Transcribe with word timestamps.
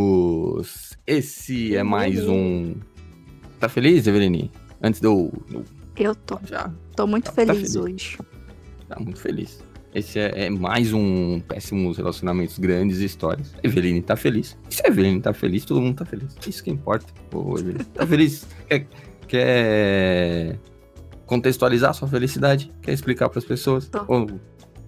Voltamos! 0.00 0.96
Esse 1.06 1.74
é 1.76 1.82
mais 1.82 2.28
um. 2.28 2.74
Tá 3.58 3.68
feliz, 3.68 4.06
Eveline? 4.06 4.52
Antes 4.80 5.00
de 5.00 5.06
eu. 5.08 5.32
Tô. 6.24 6.38
Já. 6.44 6.70
Tô 6.94 7.06
muito 7.08 7.24
Tá 7.26 7.32
feliz, 7.32 7.56
feliz. 7.56 7.76
hoje. 7.76 8.18
Tá 8.88 9.00
muito 9.00 9.20
feliz. 9.20 9.64
Esse 9.94 10.18
é, 10.20 10.46
é 10.46 10.50
mais 10.50 10.92
um 10.92 11.40
Péssimos 11.40 11.96
Relacionamentos 11.96 12.56
Grandes 12.58 12.98
Histórias. 13.00 13.52
Eveline 13.64 14.00
tá 14.00 14.14
feliz. 14.16 14.56
E 14.70 14.74
se 14.76 14.82
a 14.84 14.88
Eveline 14.88 15.20
tá 15.20 15.32
feliz, 15.32 15.64
todo 15.64 15.80
mundo 15.80 15.96
tá 15.96 16.04
feliz. 16.04 16.36
Isso 16.46 16.62
que 16.62 16.70
importa. 16.70 17.06
Ô, 17.34 17.58
Eveline. 17.58 17.84
Tá 17.84 18.06
feliz? 18.06 18.46
Quer, 18.68 18.86
quer 19.26 20.58
contextualizar 21.26 21.92
sua 21.94 22.06
felicidade? 22.06 22.72
Quer 22.80 22.92
explicar 22.92 23.28
pras 23.28 23.44
pessoas? 23.44 23.88
Tô. 23.88 24.04
Ou 24.06 24.26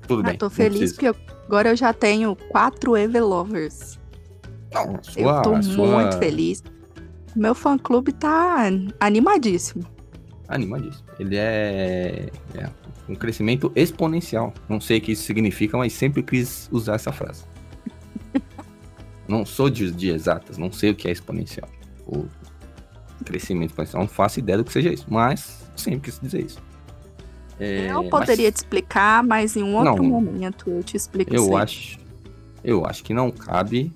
tudo 0.07 0.21
Ah, 0.21 0.31
bem? 0.31 0.39
tô 0.39 0.49
feliz 0.49 0.93
porque 0.93 1.09
eu- 1.09 1.17
agora 1.47 1.71
eu 1.71 1.77
já 1.77 1.93
tenho 1.93 2.37
quatro 2.37 2.97
Evelovers. 2.97 4.01
Não, 4.73 4.97
a 4.97 5.03
sua, 5.03 5.23
eu 5.23 5.43
tô 5.43 5.63
sua- 5.63 6.03
muito 6.03 6.19
feliz. 6.19 6.63
Meu 7.35 7.55
fã 7.55 7.79
clube 7.79 8.13
tá 8.13 8.69
animadíssimo. 9.01 9.85
Animadíssimo. 10.49 11.05
Ele 11.19 11.37
é, 11.37 12.29
é 12.55 12.69
um 13.09 13.15
crescimento 13.15 13.73
exponencial. 13.75 14.53
Não 14.69 14.81
sei 14.81 14.99
o 14.99 15.01
que 15.01 15.13
isso 15.13 15.25
significa, 15.25 15.77
mas 15.79 15.93
sempre 15.93 16.23
quis 16.23 16.69
usar 16.71 16.97
essa 16.97 17.11
frase. 17.13 17.45
não 19.27 19.47
sou 19.47 19.71
de, 19.71 19.91
de 19.91 20.11
exatas, 20.11 20.59
não 20.59 20.71
sei 20.71 20.91
o 20.91 20.95
que 20.95 21.09
é 21.09 21.11
exponencial. 21.11 21.69
O 22.07 22.27
crescimento 23.25 23.71
exponencial, 23.71 24.03
não 24.03 24.09
faço 24.09 24.41
ideia 24.41 24.59
do 24.59 24.65
que 24.65 24.73
seja 24.73 24.93
isso, 24.93 25.07
mas 25.09 25.65
sempre 25.77 26.01
quis 26.01 26.21
dizer 26.21 26.45
isso. 26.45 26.61
É, 27.59 27.93
eu 27.93 28.05
poderia 28.11 28.47
mas 28.49 28.55
te 28.55 28.57
explicar, 28.57 29.23
mas 29.23 29.57
em 29.57 29.63
um 29.63 29.77
outro 29.77 30.03
Não. 30.03 30.11
momento 30.11 30.69
eu 30.69 30.83
te 30.83 30.97
explico 30.97 31.33
isso 31.35 31.51
eu 31.51 31.57
acho, 31.57 31.99
eu 32.65 32.85
acho 32.85 33.05
que 33.05 33.15
não 33.15 33.31
cabe 33.31 33.93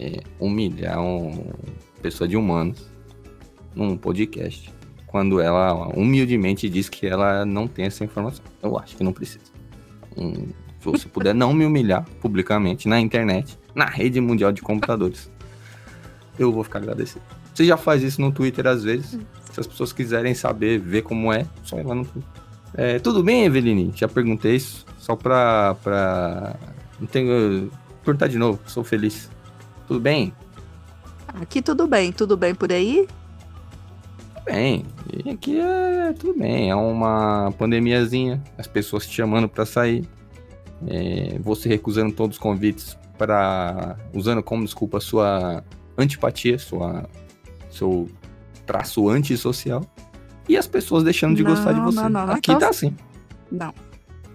é, 0.00 0.22
humilhar 0.40 0.98
uma 0.98 1.44
pessoa 2.00 2.26
de 2.26 2.36
humanos 2.36 2.88
num 3.74 3.96
podcast 3.96 4.72
quando 5.06 5.40
ela 5.40 5.88
humildemente 5.88 6.68
diz 6.70 6.88
que 6.88 7.06
ela 7.06 7.44
não 7.44 7.66
tem 7.66 7.84
essa 7.84 8.02
informação. 8.02 8.44
Eu 8.62 8.78
acho 8.78 8.96
que 8.96 9.04
não 9.04 9.12
precisa. 9.12 9.44
Hum, 10.16 10.48
se 10.78 10.84
você 10.84 11.08
puder 11.08 11.34
não 11.34 11.52
me 11.52 11.66
humilhar 11.66 12.06
publicamente 12.20 12.88
na 12.88 12.98
internet, 12.98 13.58
na 13.74 13.84
rede 13.84 14.20
mundial 14.20 14.52
de 14.52 14.62
computadores, 14.62 15.30
eu 16.38 16.50
vou 16.50 16.64
ficar 16.64 16.78
agradecido. 16.78 17.22
Você 17.52 17.64
já 17.64 17.76
faz 17.76 18.02
isso 18.02 18.20
no 18.20 18.32
Twitter 18.32 18.66
às 18.66 18.82
vezes. 18.84 19.18
Se 19.52 19.60
as 19.60 19.66
pessoas 19.66 19.92
quiserem 19.92 20.32
saber, 20.32 20.78
ver 20.78 21.02
como 21.02 21.32
é, 21.32 21.44
só 21.62 21.78
ir 21.78 21.84
lá 21.84 21.94
no 21.94 22.04
Twitter. 22.04 22.30
É, 22.74 22.98
tudo 23.00 23.22
bem, 23.22 23.44
Eveline? 23.44 23.92
Já 23.94 24.08
perguntei 24.08 24.54
isso. 24.54 24.86
Só 24.96 25.16
pra. 25.16 25.74
pra... 25.82 26.56
Não 27.00 27.06
tenho. 27.06 27.70
Perguntar 28.04 28.28
de 28.28 28.38
novo, 28.38 28.60
sou 28.66 28.84
feliz. 28.84 29.28
Tudo 29.90 29.98
bem? 29.98 30.32
Aqui 31.26 31.60
tudo 31.60 31.84
bem, 31.88 32.12
tudo 32.12 32.36
bem 32.36 32.54
por 32.54 32.70
aí? 32.70 33.08
Tudo 34.36 34.44
bem. 34.44 34.84
E 35.12 35.30
aqui 35.30 35.58
é 35.58 36.12
tudo 36.12 36.38
bem. 36.38 36.70
É 36.70 36.76
uma 36.76 37.52
pandemiazinha. 37.58 38.40
As 38.56 38.68
pessoas 38.68 39.04
te 39.04 39.16
chamando 39.16 39.48
pra 39.48 39.66
sair. 39.66 40.08
É, 40.86 41.36
você 41.40 41.68
recusando 41.68 42.14
todos 42.14 42.36
os 42.36 42.40
convites 42.40 42.96
para 43.18 43.96
usando 44.14 44.44
como 44.44 44.64
desculpa 44.64 45.00
sua 45.00 45.64
antipatia, 45.98 46.56
sua, 46.56 47.10
seu 47.68 48.08
traço 48.64 49.08
antissocial. 49.08 49.84
E 50.48 50.56
as 50.56 50.68
pessoas 50.68 51.02
deixando 51.02 51.34
de 51.34 51.42
gostar 51.42 51.72
de 51.72 51.80
Não, 51.80 51.86
você. 51.86 52.00
não, 52.02 52.08
não, 52.08 52.26
não 52.26 52.34
é 52.34 52.36
Aqui 52.36 52.56
tá 52.56 52.68
assim. 52.68 52.94
Não. 53.50 53.74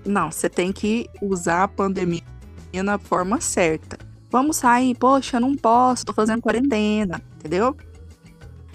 Não, 0.05 0.29
você 0.29 0.49
tem 0.49 0.73
que 0.73 1.09
usar 1.21 1.63
a 1.63 1.67
pandemia 1.69 2.23
na 2.83 2.97
forma 2.97 3.39
certa. 3.39 4.04
Vamos 4.29 4.57
sair, 4.57 4.95
poxa, 4.95 5.37
eu 5.37 5.41
não 5.41 5.55
posso, 5.55 6.05
tô 6.05 6.13
fazendo 6.13 6.41
quarentena, 6.41 7.21
entendeu? 7.35 7.75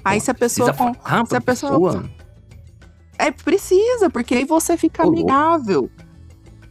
Aí 0.04 0.18
Pô, 0.18 0.24
se 0.24 0.30
a 0.30 0.34
pessoa. 0.34 0.72
com- 0.72 0.94
se 0.94 1.00
a 1.04 1.24
pra 1.24 1.40
pessoa- 1.40 2.04
É, 3.18 3.30
precisa, 3.30 4.08
porque 4.08 4.34
aí 4.34 4.44
você 4.46 4.76
fica 4.76 5.02
amigável. 5.02 5.90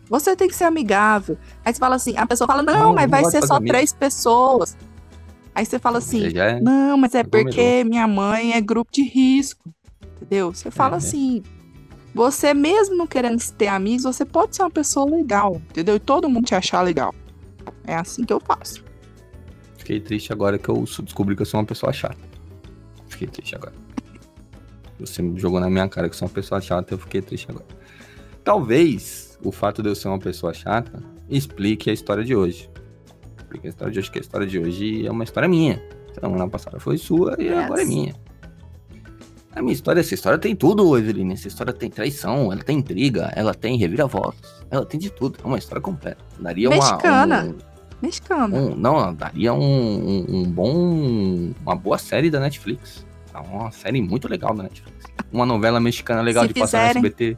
Você 0.09 0.35
tem 0.35 0.47
que 0.47 0.55
ser 0.55 0.63
amigável. 0.63 1.37
Aí 1.63 1.71
você 1.71 1.79
fala 1.79 1.95
assim, 1.95 2.17
a 2.17 2.25
pessoa 2.25 2.47
fala, 2.47 2.63
não, 2.63 2.73
Não, 2.85 2.93
mas 2.95 3.09
vai 3.09 3.23
ser 3.25 3.45
só 3.45 3.57
amigo. 3.57 3.71
três 3.71 3.93
pessoas. 3.93 4.75
Aí 5.53 5.63
você 5.63 5.77
fala 5.77 5.99
assim, 5.99 6.35
é- 6.35 6.59
não, 6.59 6.97
mas 6.97 7.13
é 7.13 7.23
porque 7.23 7.83
minha 7.83 8.07
mãe 8.07 8.53
é 8.53 8.61
grupo 8.61 8.91
de 8.91 9.03
risco. 9.03 9.69
Entendeu? 10.15 10.51
Você 10.51 10.71
fala 10.71 10.95
É. 10.95 10.97
assim. 10.97 11.43
Você 12.15 12.55
mesmo 12.55 12.95
não 12.97 13.05
querendo 13.05 13.39
ter 13.51 13.67
amigos, 13.67 14.01
você 14.03 14.25
pode 14.25 14.55
ser 14.55 14.63
uma 14.63 14.71
pessoa 14.71 15.09
legal, 15.09 15.61
entendeu? 15.69 15.95
E 15.95 15.99
todo 15.99 16.27
mundo 16.27 16.45
te 16.45 16.55
achar 16.55 16.81
legal. 16.81 17.13
É 17.89 17.95
assim 17.95 18.23
que 18.23 18.31
eu 18.33 18.39
faço. 18.39 18.83
Fiquei 19.77 19.99
triste 19.99 20.31
agora 20.31 20.57
que 20.57 20.69
eu 20.69 20.83
descobri 21.03 21.35
que 21.35 21.41
eu 21.41 21.45
sou 21.45 21.59
uma 21.59 21.65
pessoa 21.65 21.91
chata. 21.91 22.17
Fiquei 23.07 23.27
triste 23.27 23.55
agora. 23.55 23.73
Você 24.99 25.23
jogou 25.37 25.59
na 25.59 25.69
minha 25.69 25.87
cara 25.87 26.07
que 26.09 26.13
eu 26.15 26.19
sou 26.19 26.27
uma 26.27 26.33
pessoa 26.33 26.59
chata, 26.61 26.93
eu 26.93 26.97
fiquei 26.97 27.21
triste 27.21 27.47
agora. 27.49 27.65
Talvez 28.43 29.37
o 29.43 29.51
fato 29.51 29.81
de 29.81 29.89
eu 29.89 29.95
ser 29.95 30.07
uma 30.09 30.19
pessoa 30.19 30.53
chata 30.53 31.01
explique 31.29 31.89
a 31.89 31.93
história 31.93 32.23
de 32.23 32.35
hoje. 32.35 32.69
Explique 33.37 33.67
a 33.67 33.69
história 33.69 33.91
de 33.93 33.99
hoje, 33.99 34.11
que 34.11 34.17
a 34.19 34.21
história 34.21 34.45
de 34.47 34.59
hoje 34.59 35.07
é 35.07 35.11
uma 35.11 35.23
história 35.23 35.47
minha. 35.49 35.81
Semana 36.13 36.47
passada 36.49 36.79
foi 36.79 36.97
sua 36.97 37.35
e 37.39 37.45
Yes. 37.45 37.57
agora 37.65 37.81
é 37.81 37.85
minha. 37.85 38.15
A 39.55 39.61
minha 39.61 39.73
história, 39.73 39.99
essa 39.99 40.13
história 40.13 40.37
tem 40.37 40.55
tudo, 40.55 40.97
Eveline. 40.97 41.33
Essa 41.33 41.47
história 41.47 41.73
tem 41.73 41.89
traição, 41.89 42.51
ela 42.51 42.61
tem 42.61 42.77
intriga, 42.77 43.31
ela 43.35 43.53
tem 43.53 43.77
reviravoltas, 43.77 44.63
ela 44.69 44.85
tem 44.85 44.99
de 44.99 45.09
tudo. 45.09 45.39
É 45.43 45.47
uma 45.47 45.57
história 45.57 45.81
completa. 45.81 46.23
Daria 46.39 46.69
uma. 46.69 46.75
Mexicana. 46.77 47.43
um- 47.45 47.68
Mexicana. 48.01 48.57
um- 48.57 48.75
não, 48.75 49.13
daria 49.13 49.53
um, 49.53 49.59
um, 49.61 50.25
um 50.37 50.43
bom. 50.43 51.51
Uma 51.61 51.75
boa 51.75 51.97
série 51.97 52.29
da 52.29 52.39
Netflix. 52.39 53.05
É 53.33 53.37
Uma 53.39 53.71
série 53.71 54.01
muito 54.01 54.27
legal 54.27 54.53
da 54.55 54.63
Netflix. 54.63 55.05
Uma 55.31 55.45
novela 55.45 55.79
mexicana 55.79 56.21
legal 56.21 56.43
Se 56.47 56.53
de 56.53 56.59
passar 56.59 56.87
fizerem- 56.87 57.01
no 57.01 57.07
SBT. 57.07 57.37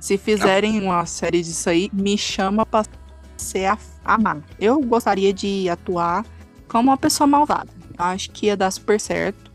Se 0.00 0.18
fizerem 0.18 0.80
uma 0.82 1.06
série 1.06 1.42
disso 1.42 1.68
aí, 1.70 1.90
me 1.92 2.16
chama 2.18 2.64
pra 2.66 2.84
ser 3.36 3.66
a 3.66 3.78
amar. 4.04 4.38
Eu 4.60 4.80
gostaria 4.80 5.32
de 5.32 5.68
atuar 5.68 6.24
como 6.68 6.90
uma 6.90 6.96
pessoa 6.96 7.26
malvada. 7.26 7.68
Acho 7.96 8.30
que 8.30 8.46
ia 8.46 8.56
dar 8.56 8.70
super 8.70 8.98
certo. 9.00 9.52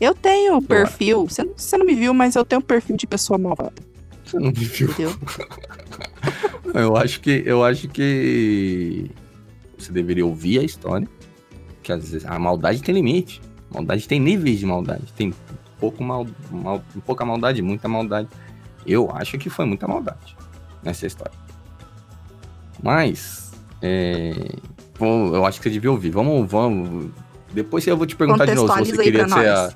Eu 0.00 0.14
tenho 0.14 0.60
perfil, 0.62 1.26
você 1.26 1.42
não, 1.44 1.52
você 1.56 1.76
não 1.78 1.86
me 1.86 1.94
viu, 1.94 2.12
mas 2.12 2.34
eu 2.36 2.44
tenho 2.44 2.60
perfil 2.60 2.96
de 2.96 3.06
pessoa 3.06 3.38
malvada, 3.38 3.72
Você 4.24 4.36
não 4.38 4.46
me 4.48 4.52
viu. 4.52 4.90
entendeu? 4.90 5.14
Eu 6.74 6.96
acho 6.96 7.20
que. 7.20 7.42
Eu 7.46 7.64
acho 7.64 7.88
que. 7.88 9.10
Você 9.86 9.92
deveria 9.92 10.26
ouvir 10.26 10.58
a 10.58 10.62
história. 10.62 11.08
Que 11.82 11.92
às 11.92 12.10
vezes 12.10 12.26
a 12.26 12.38
maldade 12.38 12.82
tem 12.82 12.94
limite. 12.94 13.40
Maldade 13.72 14.06
tem 14.08 14.18
níveis 14.20 14.58
de 14.58 14.66
maldade. 14.66 15.12
Tem 15.14 15.32
pouco 15.78 16.02
mal, 16.02 16.26
mal, 16.50 16.82
pouca 17.04 17.24
maldade, 17.24 17.62
muita 17.62 17.88
maldade. 17.88 18.28
Eu 18.86 19.10
acho 19.12 19.38
que 19.38 19.48
foi 19.50 19.64
muita 19.64 19.86
maldade 19.88 20.36
nessa 20.82 21.06
história. 21.06 21.34
Mas. 22.82 23.52
É, 23.82 24.32
bom, 24.98 25.34
eu 25.34 25.44
acho 25.44 25.58
que 25.60 25.64
você 25.64 25.70
devia 25.70 25.90
ouvir. 25.90 26.10
Vamos, 26.10 26.50
vamos. 26.50 27.10
Depois 27.52 27.86
eu 27.86 27.96
vou 27.96 28.06
te 28.06 28.16
perguntar 28.16 28.44
de 28.46 28.52
novo 28.54 28.72
se 28.84 28.90
você 28.90 28.96
queria 29.04 29.28
ser 29.28 29.48
a. 29.48 29.72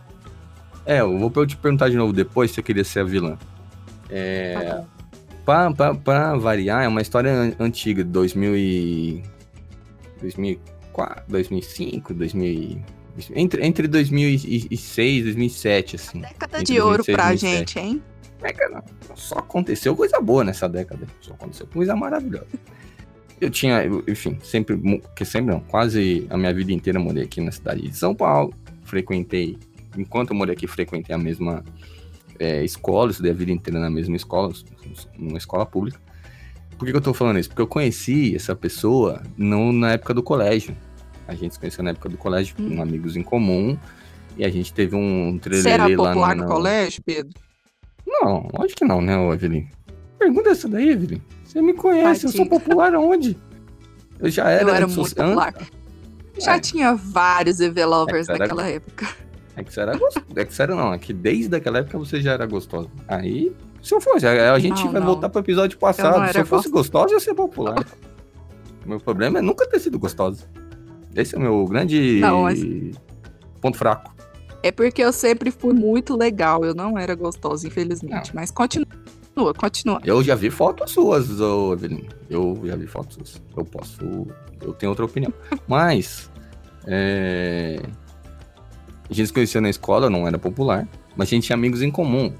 É, 0.87 1.01
eu 1.01 1.19
vou 1.19 1.47
te 1.47 1.57
perguntar 1.57 1.89
de 1.89 1.97
novo 1.97 2.13
depois 2.13 2.51
se 2.51 2.57
você 2.57 2.63
queria 2.63 2.85
ser 2.85 3.01
a 3.01 3.05
vilã. 3.05 3.39
É. 4.09 4.55
Tá 4.55 4.75
bom. 4.77 4.87
Pra, 5.45 5.73
pra, 5.73 5.95
pra 5.95 6.37
variar, 6.37 6.85
é 6.85 6.89
uma 6.89 7.01
história 7.01 7.33
an- 7.33 7.53
antiga, 7.59 8.05
2000 8.05 8.57
e... 8.57 9.23
2004, 10.21 11.25
2005, 11.29 12.15
2000 12.15 12.47
e- 12.47 12.83
entre, 13.35 13.67
entre 13.67 13.89
2006 13.89 15.21
e 15.21 15.23
2007, 15.25 15.97
assim. 15.97 16.21
Década 16.21 16.63
de 16.63 16.81
ouro 16.81 17.03
2006 17.05 17.17
pra 17.17 17.29
2007. 17.29 17.59
gente, 17.59 17.79
hein? 17.79 18.03
Cara, 18.41 18.83
só 19.15 19.39
aconteceu 19.39 19.95
coisa 19.95 20.21
boa 20.21 20.43
nessa 20.45 20.69
década. 20.69 21.07
Só 21.21 21.35
aconteceu 21.35 21.67
coisa 21.67 21.95
maravilhosa. 21.95 22.47
Eu 23.41 23.51
tinha, 23.51 23.85
enfim, 24.07 24.39
sempre, 24.43 24.81
que 25.15 25.25
sempre 25.25 25.53
não, 25.53 25.61
quase 25.61 26.27
a 26.31 26.37
minha 26.37 26.53
vida 26.53 26.73
inteira 26.73 26.99
morei 26.99 27.25
aqui 27.25 27.41
na 27.41 27.53
cidade 27.53 27.83
de 27.83 27.97
São 27.97 28.15
Paulo. 28.15 28.55
Frequentei, 28.85 29.59
enquanto 29.97 30.31
eu 30.31 30.37
morei 30.37 30.55
aqui, 30.55 30.67
frequentei 30.67 31.15
a 31.15 31.19
mesma 31.19 31.65
é, 32.39 32.65
escola, 32.65 33.11
estudei 33.11 33.33
a 33.33 33.35
vida 33.35 33.53
inteira 33.53 33.79
na 33.79 33.91
mesma 33.91 34.17
escola, 34.17 34.53
numa 35.19 35.39
escola 35.39 35.67
pública. 35.67 36.01
Por 36.81 36.87
que, 36.87 36.93
que 36.93 36.97
eu 36.97 37.03
tô 37.03 37.13
falando 37.13 37.39
isso? 37.39 37.51
Porque 37.51 37.61
eu 37.61 37.67
conheci 37.67 38.35
essa 38.35 38.57
pessoa 38.57 39.23
não 39.37 39.71
na 39.71 39.93
época 39.93 40.15
do 40.15 40.23
colégio. 40.23 40.75
A 41.29 41.35
gente 41.35 41.53
se 41.53 41.61
conheceu 41.61 41.85
na 41.85 41.91
época 41.91 42.09
do 42.09 42.17
colégio, 42.17 42.57
Hum. 42.59 42.77
com 42.77 42.83
amigos 42.83 43.17
em 43.17 43.23
comum. 43.23 43.77
E 44.35 44.47
a 44.47 44.49
gente 44.49 44.73
teve 44.73 44.97
um 44.97 45.39
Você 45.39 45.69
era 45.69 45.85
trelelê 45.85 45.97
popular 45.97 46.35
no 46.35 46.47
colégio, 46.47 47.03
Pedro? 47.05 47.35
não, 48.07 48.49
lógico 48.59 48.79
que 48.79 48.85
não, 48.87 49.03
né, 49.03 49.13
Evelyn? 49.31 49.69
Pergunta 50.19 50.49
essa 50.49 50.67
daí, 50.69 50.89
Evelyn. 50.89 51.21
Você 51.45 51.61
me 51.61 51.75
conhece, 51.75 52.25
eu 52.25 52.31
sou 52.33 52.47
popular 52.49 52.95
aonde? 52.95 53.37
Eu 54.19 54.31
já 54.31 54.49
era. 54.49 54.63
eu 54.71 54.75
era 54.75 54.87
muito 54.87 55.15
popular. 55.15 55.55
Já 56.39 56.57
É. 56.57 56.61
tinha 56.61 56.95
vários 56.95 57.61
Evelovers 57.61 58.27
É, 58.27 58.33
era- 58.33 58.39
naquela 58.45 58.67
época. 58.67 59.07
É 59.55 59.63
que 59.63 59.71
você 59.75 59.81
era 59.81 59.99
gostosa. 59.99 60.27
É 60.35 60.45
que 60.47 60.55
você 60.55 60.63
era 60.63 60.75
não, 60.75 60.95
é 60.95 60.99
que 60.99 61.13
desde 61.13 61.55
aquela 61.55 61.81
época 61.81 61.99
você 61.99 62.23
já 62.23 62.33
era 62.33 62.47
gostosa. 62.47 62.89
Aí, 63.07 63.53
se 63.83 63.95
eu 63.95 64.01
fosse, 64.01 64.27
a 64.27 64.53
a 64.55 64.59
gente 64.59 64.85
Não, 64.85 64.93
vai 64.93 65.01
não. 65.01 65.07
voltar 65.09 65.29
pro 65.29 65.41
episódio 65.41 65.79
passado. 65.79 66.33
Se 66.33 66.39
eu 66.41 66.47
fosse 66.47 66.69
gostosa, 66.69 67.15
ia 67.15 67.21
ser 67.21 67.35
popular. 67.35 67.85
O 68.85 68.89
meu 68.89 68.99
problema 68.99 69.39
é 69.39 69.43
nunca 69.43 69.69
ter 69.69 69.79
sido 69.79 69.99
gostosa. 69.99 70.45
Esse 71.15 71.35
é 71.35 71.39
o 71.39 71.41
meu 71.43 71.67
grande 71.67 72.19
Não, 72.19 72.45
mas- 72.45 72.61
ponto 73.61 73.77
fraco. 73.77 74.15
É 74.63 74.73
porque 74.73 75.03
eu 75.03 75.13
sempre 75.13 75.51
fui 75.51 75.75
muito 75.75 76.17
legal. 76.17 76.65
Eu 76.65 76.75
não 76.75 76.99
era 76.99 77.15
gostosa, 77.15 77.67
infelizmente. 77.67 78.35
Mas 78.35 78.51
continua, 78.51 78.87
continua. 79.57 80.01
Eu 80.03 80.23
já 80.23 80.35
vi 80.35 80.49
fotos 80.49 80.93
suas, 80.93 81.41
ô 81.41 81.75
Evelyn. 81.75 82.05
Eu 82.31 82.59
já 82.65 82.75
vi 82.75 82.87
fotos 82.87 83.17
suas. 83.17 83.43
Eu 83.55 83.65
posso. 83.67 84.27
Eu 84.63 84.73
tenho 84.73 84.91
outra 84.91 85.05
opinião. 85.05 85.33
Mas. 85.69 86.31
É... 86.87 87.81
A 89.09 89.13
gente 89.13 89.27
se 89.27 89.33
conhecia 89.33 89.61
na 89.61 89.69
escola, 89.69 90.09
não 90.09 90.27
era 90.27 90.39
popular. 90.39 90.89
Mas 91.17 91.29
a 91.29 91.31
gente 91.31 91.45
tinha 91.45 91.57
amigos 91.57 91.83
em 91.83 91.91
comum. 91.91 92.33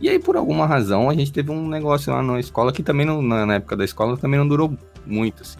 E 0.00 0.08
aí, 0.08 0.18
por 0.18 0.36
alguma 0.36 0.64
razão, 0.66 1.10
a 1.10 1.14
gente 1.14 1.32
teve 1.32 1.50
um 1.50 1.68
negócio 1.68 2.12
lá 2.12 2.22
na 2.22 2.38
escola 2.38 2.72
que 2.72 2.82
também, 2.82 3.04
não, 3.04 3.20
na, 3.20 3.54
época 3.54 3.76
da 3.76 3.84
escola, 3.84 4.16
também 4.16 4.38
não 4.38 4.46
durou 4.46 4.76
muito, 5.04 5.42
assim. 5.42 5.58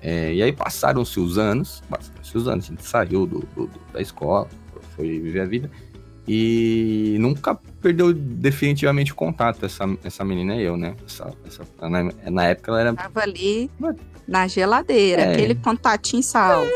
É, 0.00 0.32
e 0.34 0.42
aí 0.42 0.52
passaram-se 0.52 1.18
os 1.20 1.38
anos, 1.38 1.82
passaram-se 1.88 2.36
os 2.36 2.48
anos, 2.48 2.64
a 2.64 2.68
gente 2.68 2.84
saiu 2.84 3.26
do, 3.26 3.40
do- 3.56 3.70
da 3.92 4.00
escola, 4.00 4.48
foi 4.96 5.06
viver 5.20 5.40
a 5.40 5.44
vida. 5.44 5.70
E 6.26 7.16
nunca 7.20 7.58
perdeu 7.80 8.12
definitivamente 8.12 9.12
o 9.12 9.14
contato, 9.14 9.64
essa, 9.64 9.84
essa 10.04 10.24
menina 10.24 10.56
e 10.56 10.62
eu, 10.62 10.76
né? 10.76 10.94
Essa, 11.06 11.32
essa- 11.46 11.64
na, 11.88 12.12
na 12.30 12.44
época 12.44 12.70
ela 12.72 12.80
era. 12.80 12.94
Tava 12.94 13.20
ali 13.20 13.70
na 14.26 14.46
geladeira, 14.46 15.22
É. 15.22 15.32
aquele 15.32 15.54
contatinho 15.54 16.22
salvo. 16.22 16.68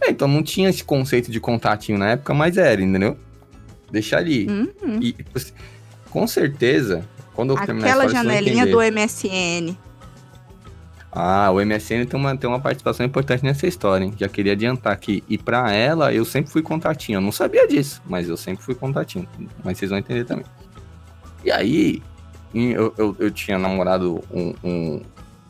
É, 0.00 0.10
então 0.10 0.26
não 0.26 0.42
tinha 0.42 0.68
esse 0.68 0.82
conceito 0.82 1.30
de 1.30 1.38
contatinho 1.40 1.98
na 1.98 2.10
época, 2.10 2.34
mas 2.34 2.56
era, 2.56 2.82
entendeu? 2.82 3.16
Deixa 3.90 4.16
ali. 4.16 4.46
Uhum. 4.48 4.98
E 5.00 5.14
com 6.10 6.26
certeza, 6.26 7.04
quando 7.34 7.50
eu 7.54 7.56
terminar 7.64 7.88
Aquela 7.88 8.06
história, 8.06 8.28
janelinha 8.28 8.66
do 8.66 8.78
MSN. 8.80 9.76
Ah, 11.18 11.50
o 11.50 11.64
MSN 11.64 12.04
tem 12.06 12.20
uma, 12.20 12.36
tem 12.36 12.48
uma 12.48 12.60
participação 12.60 13.06
importante 13.06 13.42
nessa 13.42 13.66
história, 13.66 14.04
hein? 14.04 14.12
Já 14.18 14.28
queria 14.28 14.52
adiantar 14.52 14.92
aqui. 14.92 15.24
E 15.28 15.38
pra 15.38 15.72
ela, 15.72 16.12
eu 16.12 16.24
sempre 16.26 16.50
fui 16.50 16.60
contatinho. 16.60 17.16
Eu 17.16 17.20
não 17.22 17.32
sabia 17.32 17.66
disso, 17.66 18.02
mas 18.06 18.28
eu 18.28 18.36
sempre 18.36 18.62
fui 18.62 18.74
contatinho. 18.74 19.26
Mas 19.64 19.78
vocês 19.78 19.90
vão 19.90 19.98
entender 19.98 20.24
também. 20.24 20.44
E 21.42 21.50
aí, 21.50 22.02
eu, 22.54 22.92
eu, 22.98 23.16
eu 23.18 23.30
tinha 23.30 23.58
namorado 23.58 24.22
um, 24.30 24.52
um, 24.62 25.02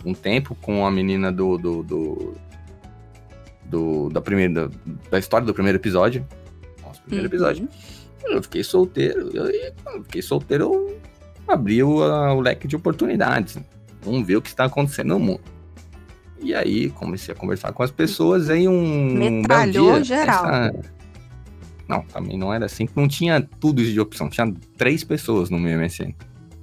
um 0.04 0.14
tempo 0.14 0.54
com 0.54 0.86
a 0.86 0.90
menina 0.90 1.32
do. 1.32 1.58
do, 1.58 1.82
do, 1.82 2.34
do- 3.64 4.08
da, 4.10 4.20
primeira, 4.20 4.70
da 5.10 5.18
história 5.18 5.44
do 5.44 5.52
primeiro 5.54 5.78
episódio. 5.78 6.24
Nossa, 6.80 7.00
primeiro 7.00 7.24
Uhum. 7.28 7.34
episódio. 7.34 7.68
Eu 8.28 8.42
fiquei 8.42 8.62
solteiro. 8.64 9.30
Eu, 9.34 9.44
quando 9.82 9.96
eu 9.96 10.02
fiquei 10.04 10.22
solteiro, 10.22 10.64
eu 10.64 10.98
abri 11.48 11.82
o, 11.82 12.02
a- 12.02 12.34
o 12.34 12.40
leque 12.40 12.66
de 12.66 12.76
oportunidades. 12.76 13.58
Vamos 14.02 14.26
ver 14.26 14.36
o 14.36 14.42
que 14.42 14.48
está 14.48 14.64
acontecendo 14.64 15.08
no 15.10 15.18
mundo. 15.20 15.40
E 16.40 16.54
aí 16.54 16.90
comecei 16.90 17.32
a 17.32 17.36
conversar 17.36 17.72
com 17.72 17.82
as 17.82 17.90
pessoas 17.90 18.50
em 18.50 18.68
um. 18.68 19.14
Metralhou 19.14 19.94
dia, 19.94 20.04
geral. 20.04 20.44
essa- 20.46 20.72
Não, 21.88 22.02
também 22.02 22.36
não 22.36 22.52
era 22.52 22.66
assim, 22.66 22.88
não 22.96 23.06
tinha 23.08 23.40
tudo 23.60 23.80
isso 23.80 23.92
de 23.92 24.00
opção. 24.00 24.28
Tinha 24.28 24.52
três 24.76 25.02
pessoas 25.04 25.50
no 25.50 25.58
meu 25.58 25.78
MSN 25.78 26.12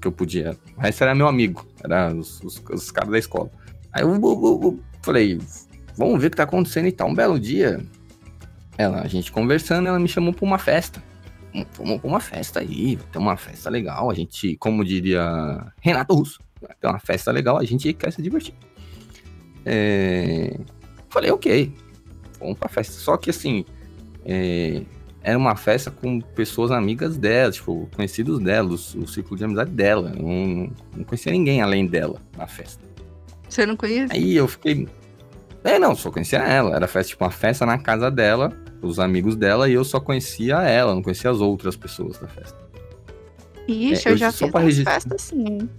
que 0.01 0.07
eu 0.07 0.11
podia. 0.11 0.55
Resto 0.77 1.01
era 1.03 1.15
meu 1.15 1.27
amigo, 1.27 1.65
era 1.83 2.13
os, 2.13 2.41
os, 2.43 2.61
os 2.71 2.91
caras 2.91 3.09
da 3.11 3.17
escola. 3.17 3.49
Aí 3.91 4.03
eu, 4.03 4.09
eu- 4.09 4.19
eu- 4.21 4.59
eu 4.63 4.79
falei, 5.01 5.39
vamos 5.97 6.19
ver 6.21 6.27
o 6.27 6.31
que 6.31 6.37
tá 6.37 6.43
acontecendo 6.43 6.87
e 6.87 6.91
tal. 6.91 7.07
Um 7.09 7.15
belo 7.15 7.39
dia, 7.39 7.79
ela, 8.77 9.01
a 9.01 9.07
gente 9.07 9.31
conversando, 9.31 9.87
ela 9.87 9.99
me 9.99 10.07
chamou 10.09 10.33
pra 10.33 10.43
uma 10.45 10.57
festa. 10.59 11.01
Vamos- 11.77 11.99
pra 12.01 12.07
uma 12.09 12.19
festa 12.19 12.59
aí, 12.59 12.95
vai 12.95 13.05
ter 13.11 13.17
uma 13.19 13.37
festa 13.37 13.69
legal. 13.69 14.09
A 14.09 14.13
gente, 14.13 14.55
como 14.57 14.83
diria 14.83 15.71
Renato 15.81 16.13
Russo, 16.15 16.39
vai 16.61 16.75
ter 16.79 16.87
uma 16.87 16.99
festa 16.99 17.31
legal, 17.31 17.57
a 17.57 17.63
gente 17.63 17.91
quer 17.93 18.11
se 18.11 18.21
divertir. 18.21 18.55
É, 19.65 20.57
Falei, 21.09 21.29
ok, 21.31 21.71
vamos 22.39 22.57
pra 22.57 22.67
festa. 22.67 22.93
Só 22.93 23.17
que 23.17 23.29
assim, 23.29 23.63
é, 24.25 24.81
era 25.21 25.37
uma 25.37 25.55
festa 25.55 25.91
com 25.91 26.19
pessoas 26.19 26.71
amigas 26.71 27.17
dela, 27.17 27.51
tipo, 27.51 27.87
conhecidos 27.95 28.39
dela, 28.39 28.69
o, 28.69 28.73
o 28.73 29.07
círculo 29.07 29.37
de 29.37 29.43
amizade 29.43 29.69
dela. 29.71 30.11
Eu 30.17 30.23
Não, 30.23 30.71
não 30.97 31.03
conhecia 31.03 31.31
ninguém 31.31 31.61
além 31.61 31.85
dela 31.85 32.19
na 32.35 32.47
festa. 32.47 32.83
Você 33.47 33.63
não 33.65 33.75
conhece? 33.77 34.11
Aí 34.11 34.35
eu 34.35 34.47
fiquei. 34.47 34.87
É, 35.63 35.77
não, 35.77 35.95
só 35.95 36.09
conhecia 36.11 36.39
ela. 36.39 36.75
Era 36.75 36.87
festa, 36.87 37.11
tipo, 37.11 37.23
uma 37.23 37.29
festa 37.31 37.63
na 37.63 37.77
casa 37.77 38.09
dela, 38.09 38.51
os 38.83 38.99
amigos 38.99 39.35
dela, 39.35 39.69
e 39.69 39.73
eu 39.73 39.83
só 39.83 39.99
conhecia 39.99 40.61
ela, 40.61 40.93
não 40.93 41.01
conhecia 41.01 41.29
as 41.31 41.39
outras 41.39 41.75
pessoas 41.75 42.17
da 42.17 42.27
festa. 42.27 42.57
Ixi, 43.67 44.07
É, 44.07 44.09
eu 44.09 44.13
eu 44.13 44.17
já 44.17 44.31
só 44.31 44.45
fiz 44.47 44.61
registrar. 44.61 44.93
festas 44.93 45.21
assim. 45.21 45.69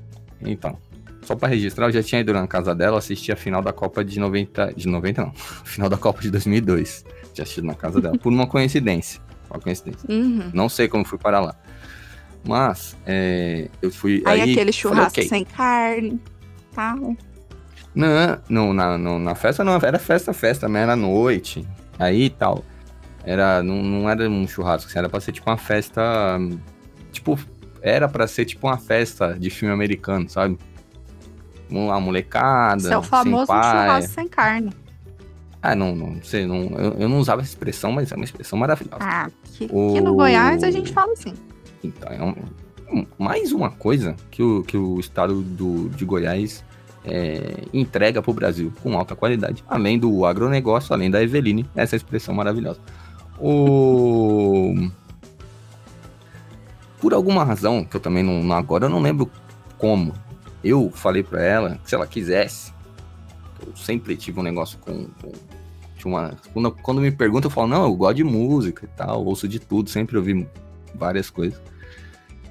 Então, 0.41 0.79
só 1.23 1.35
pra 1.35 1.49
registrar, 1.49 1.87
eu 1.87 1.93
já 1.93 2.03
tinha 2.03 2.21
ido 2.21 2.33
na 2.33 2.47
casa 2.47 2.75
dela 2.75 2.99
assistir 2.99 3.33
a 3.33 3.37
final 3.37 3.62
da 3.62 3.73
Copa 3.73 4.05
de 4.05 4.19
90. 4.19 4.73
De 4.75 4.89
90 4.89 5.23
não. 5.23 5.33
Final 5.65 5.89
da 5.89 5.97
Copa 5.97 6.21
de 6.23 6.31
2002. 6.31 7.05
Já 7.35 7.43
assisti 7.43 7.62
na 7.62 7.75
casa 7.75 8.01
dela, 8.01 8.17
por 8.19 8.33
uma 8.33 8.47
coincidência. 8.47 9.21
Uma 9.51 9.59
coincidência. 9.61 10.09
Uhum. 10.09 10.51
Não 10.53 10.69
sei 10.69 10.89
como 10.89 11.05
fui 11.05 11.19
parar 11.19 11.41
lá. 11.41 11.55
Mas, 12.47 12.97
é, 13.06 13.69
eu 13.81 13.91
fui. 13.91 14.23
Aí, 14.27 14.41
Aí, 14.41 14.53
aquele 14.53 14.56
falei, 14.59 14.73
churrasco 14.73 15.19
ok. 15.21 15.29
sem 15.29 15.45
carne. 15.45 16.21
Tal. 16.75 17.17
Não, 17.95 18.39
não 18.49 18.73
na, 18.75 18.99
não, 18.99 19.19
na 19.19 19.35
festa 19.35 19.62
não, 19.65 19.77
era 19.77 19.99
festa, 19.99 20.33
festa, 20.33 20.69
mas 20.69 20.83
era 20.83 20.97
noite. 20.97 21.67
Aí 21.99 22.25
e 22.25 22.31
tal. 22.31 22.65
Era, 23.25 23.62
não, 23.62 23.82
não 23.82 24.09
era 24.11 24.29
um 24.29 24.47
churrasco, 24.47 24.88
assim, 24.91 24.99
era 24.99 25.09
pra 25.09 25.21
ser 25.21 25.32
tipo 25.32 25.49
uma 25.50 25.56
festa. 25.56 26.03
Tipo, 27.12 27.38
era 27.81 28.09
pra 28.09 28.26
ser 28.26 28.44
tipo 28.44 28.67
uma 28.67 28.76
festa 28.79 29.37
de 29.38 29.49
filme 29.50 29.73
americano, 29.73 30.29
sabe? 30.29 30.59
Uma 31.71 31.99
molecada. 32.00 32.99
O 32.99 33.03
famoso 33.03 33.47
sem 33.47 33.55
pai. 33.56 33.87
churrasco 33.87 34.12
sem 34.15 34.29
carne. 34.29 34.71
Ah, 35.62 35.75
não, 35.75 35.94
não 35.97 36.23
sei, 36.23 36.44
não, 36.47 36.65
eu, 36.79 36.93
eu 37.00 37.09
não 37.09 37.19
usava 37.19 37.41
essa 37.41 37.49
expressão, 37.50 37.91
mas 37.91 38.12
é 38.12 38.17
uma 38.17 38.25
expressão 38.25 38.59
maravilhosa. 38.59 38.99
Ah, 39.00 39.31
que, 39.44 39.67
O- 39.73 39.93
aqui 39.93 40.00
no 40.03 40.15
Goiás 40.15 40.62
a 40.62 40.70
gente 40.70 40.93
fala 40.93 41.12
assim. 41.15 41.32
Então, 41.82 42.11
é 42.12 42.23
um- 42.23 43.06
mais 43.19 43.50
uma 43.50 43.70
coisa 43.70 44.15
que 44.31 44.43
o, 44.43 44.62
que 44.62 44.77
o 44.77 45.00
estado 45.00 45.41
do, 45.41 45.88
de 45.88 46.05
Goiás 46.05 46.62
é, 47.03 47.62
entrega 47.73 48.20
para 48.20 48.31
o 48.31 48.35
Brasil 48.35 48.70
com 48.82 48.97
alta 48.99 49.17
qualidade. 49.17 49.65
Além 49.67 49.98
do 49.98 50.27
agronegócio, 50.27 50.93
além 50.93 51.10
da 51.10 51.22
Eveline, 51.22 51.67
essa 51.75 51.96
expressão 51.96 52.34
maravilhosa. 52.34 52.81
O... 53.38 54.74
Por 57.00 57.12
alguma 57.12 57.44
razão, 57.44 57.84
que 57.84 57.96
eu 57.96 58.00
também 58.00 58.22
não, 58.22 58.53
agora 58.53 58.86
eu 58.86 58.91
não 58.91 59.00
lembro 59.00 59.31
como, 59.76 60.14
eu 60.62 60.91
falei 60.91 61.22
para 61.22 61.43
ela 61.43 61.79
que 61.82 61.88
se 61.88 61.94
ela 61.94 62.06
quisesse, 62.06 62.72
eu 63.67 63.76
sempre 63.76 64.17
tive 64.17 64.41
um 64.41 64.43
negócio 64.43 64.79
com, 64.79 65.08
com 65.20 65.32
uma, 66.08 66.34
quando, 66.53 66.70
quando 66.70 67.00
me 67.00 67.10
perguntam, 67.10 67.48
eu 67.48 67.55
falo, 67.55 67.69
não, 67.69 67.84
eu 67.84 67.94
gosto 67.94 68.17
de 68.17 68.24
música 68.24 68.84
e 68.84 68.88
tal, 68.96 69.24
ouço 69.24 69.48
de 69.48 69.58
tudo, 69.58 69.91
sempre 69.91 70.17
ouvi 70.17 70.46
várias 70.94 71.31
coisas. 71.31 71.60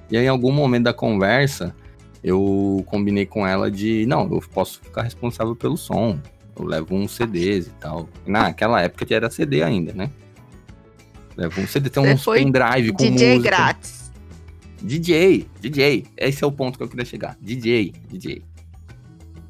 E 0.09 0.17
aí, 0.17 0.25
em 0.25 0.29
algum 0.29 0.51
momento 0.51 0.83
da 0.83 0.93
conversa, 0.93 1.75
eu 2.23 2.83
combinei 2.87 3.25
com 3.25 3.45
ela 3.45 3.69
de, 3.69 4.05
não, 4.05 4.23
eu 4.31 4.43
posso 4.53 4.79
ficar 4.81 5.03
responsável 5.03 5.55
pelo 5.55 5.77
som. 5.77 6.19
Eu 6.55 6.65
levo 6.65 6.95
uns 6.95 7.15
CDs 7.15 7.67
e 7.67 7.71
tal. 7.71 8.07
Naquela 8.25 8.81
época 8.81 9.05
que 9.05 9.13
era 9.13 9.29
CD 9.29 9.63
ainda, 9.63 9.91
né? 9.93 10.11
Um 11.37 11.49
tem 11.49 11.65
Você 11.65 11.99
uns 11.99 12.23
foi 12.23 12.43
pendrive 12.43 12.91
com 12.91 12.97
DJ 12.97 13.35
música. 13.35 13.49
grátis. 13.55 14.11
DJ, 14.81 15.47
DJ. 15.59 16.05
Esse 16.17 16.43
é 16.43 16.47
o 16.47 16.51
ponto 16.51 16.77
que 16.77 16.83
eu 16.83 16.89
queria 16.89 17.05
chegar. 17.05 17.37
DJ, 17.41 17.93
DJ. 18.09 18.43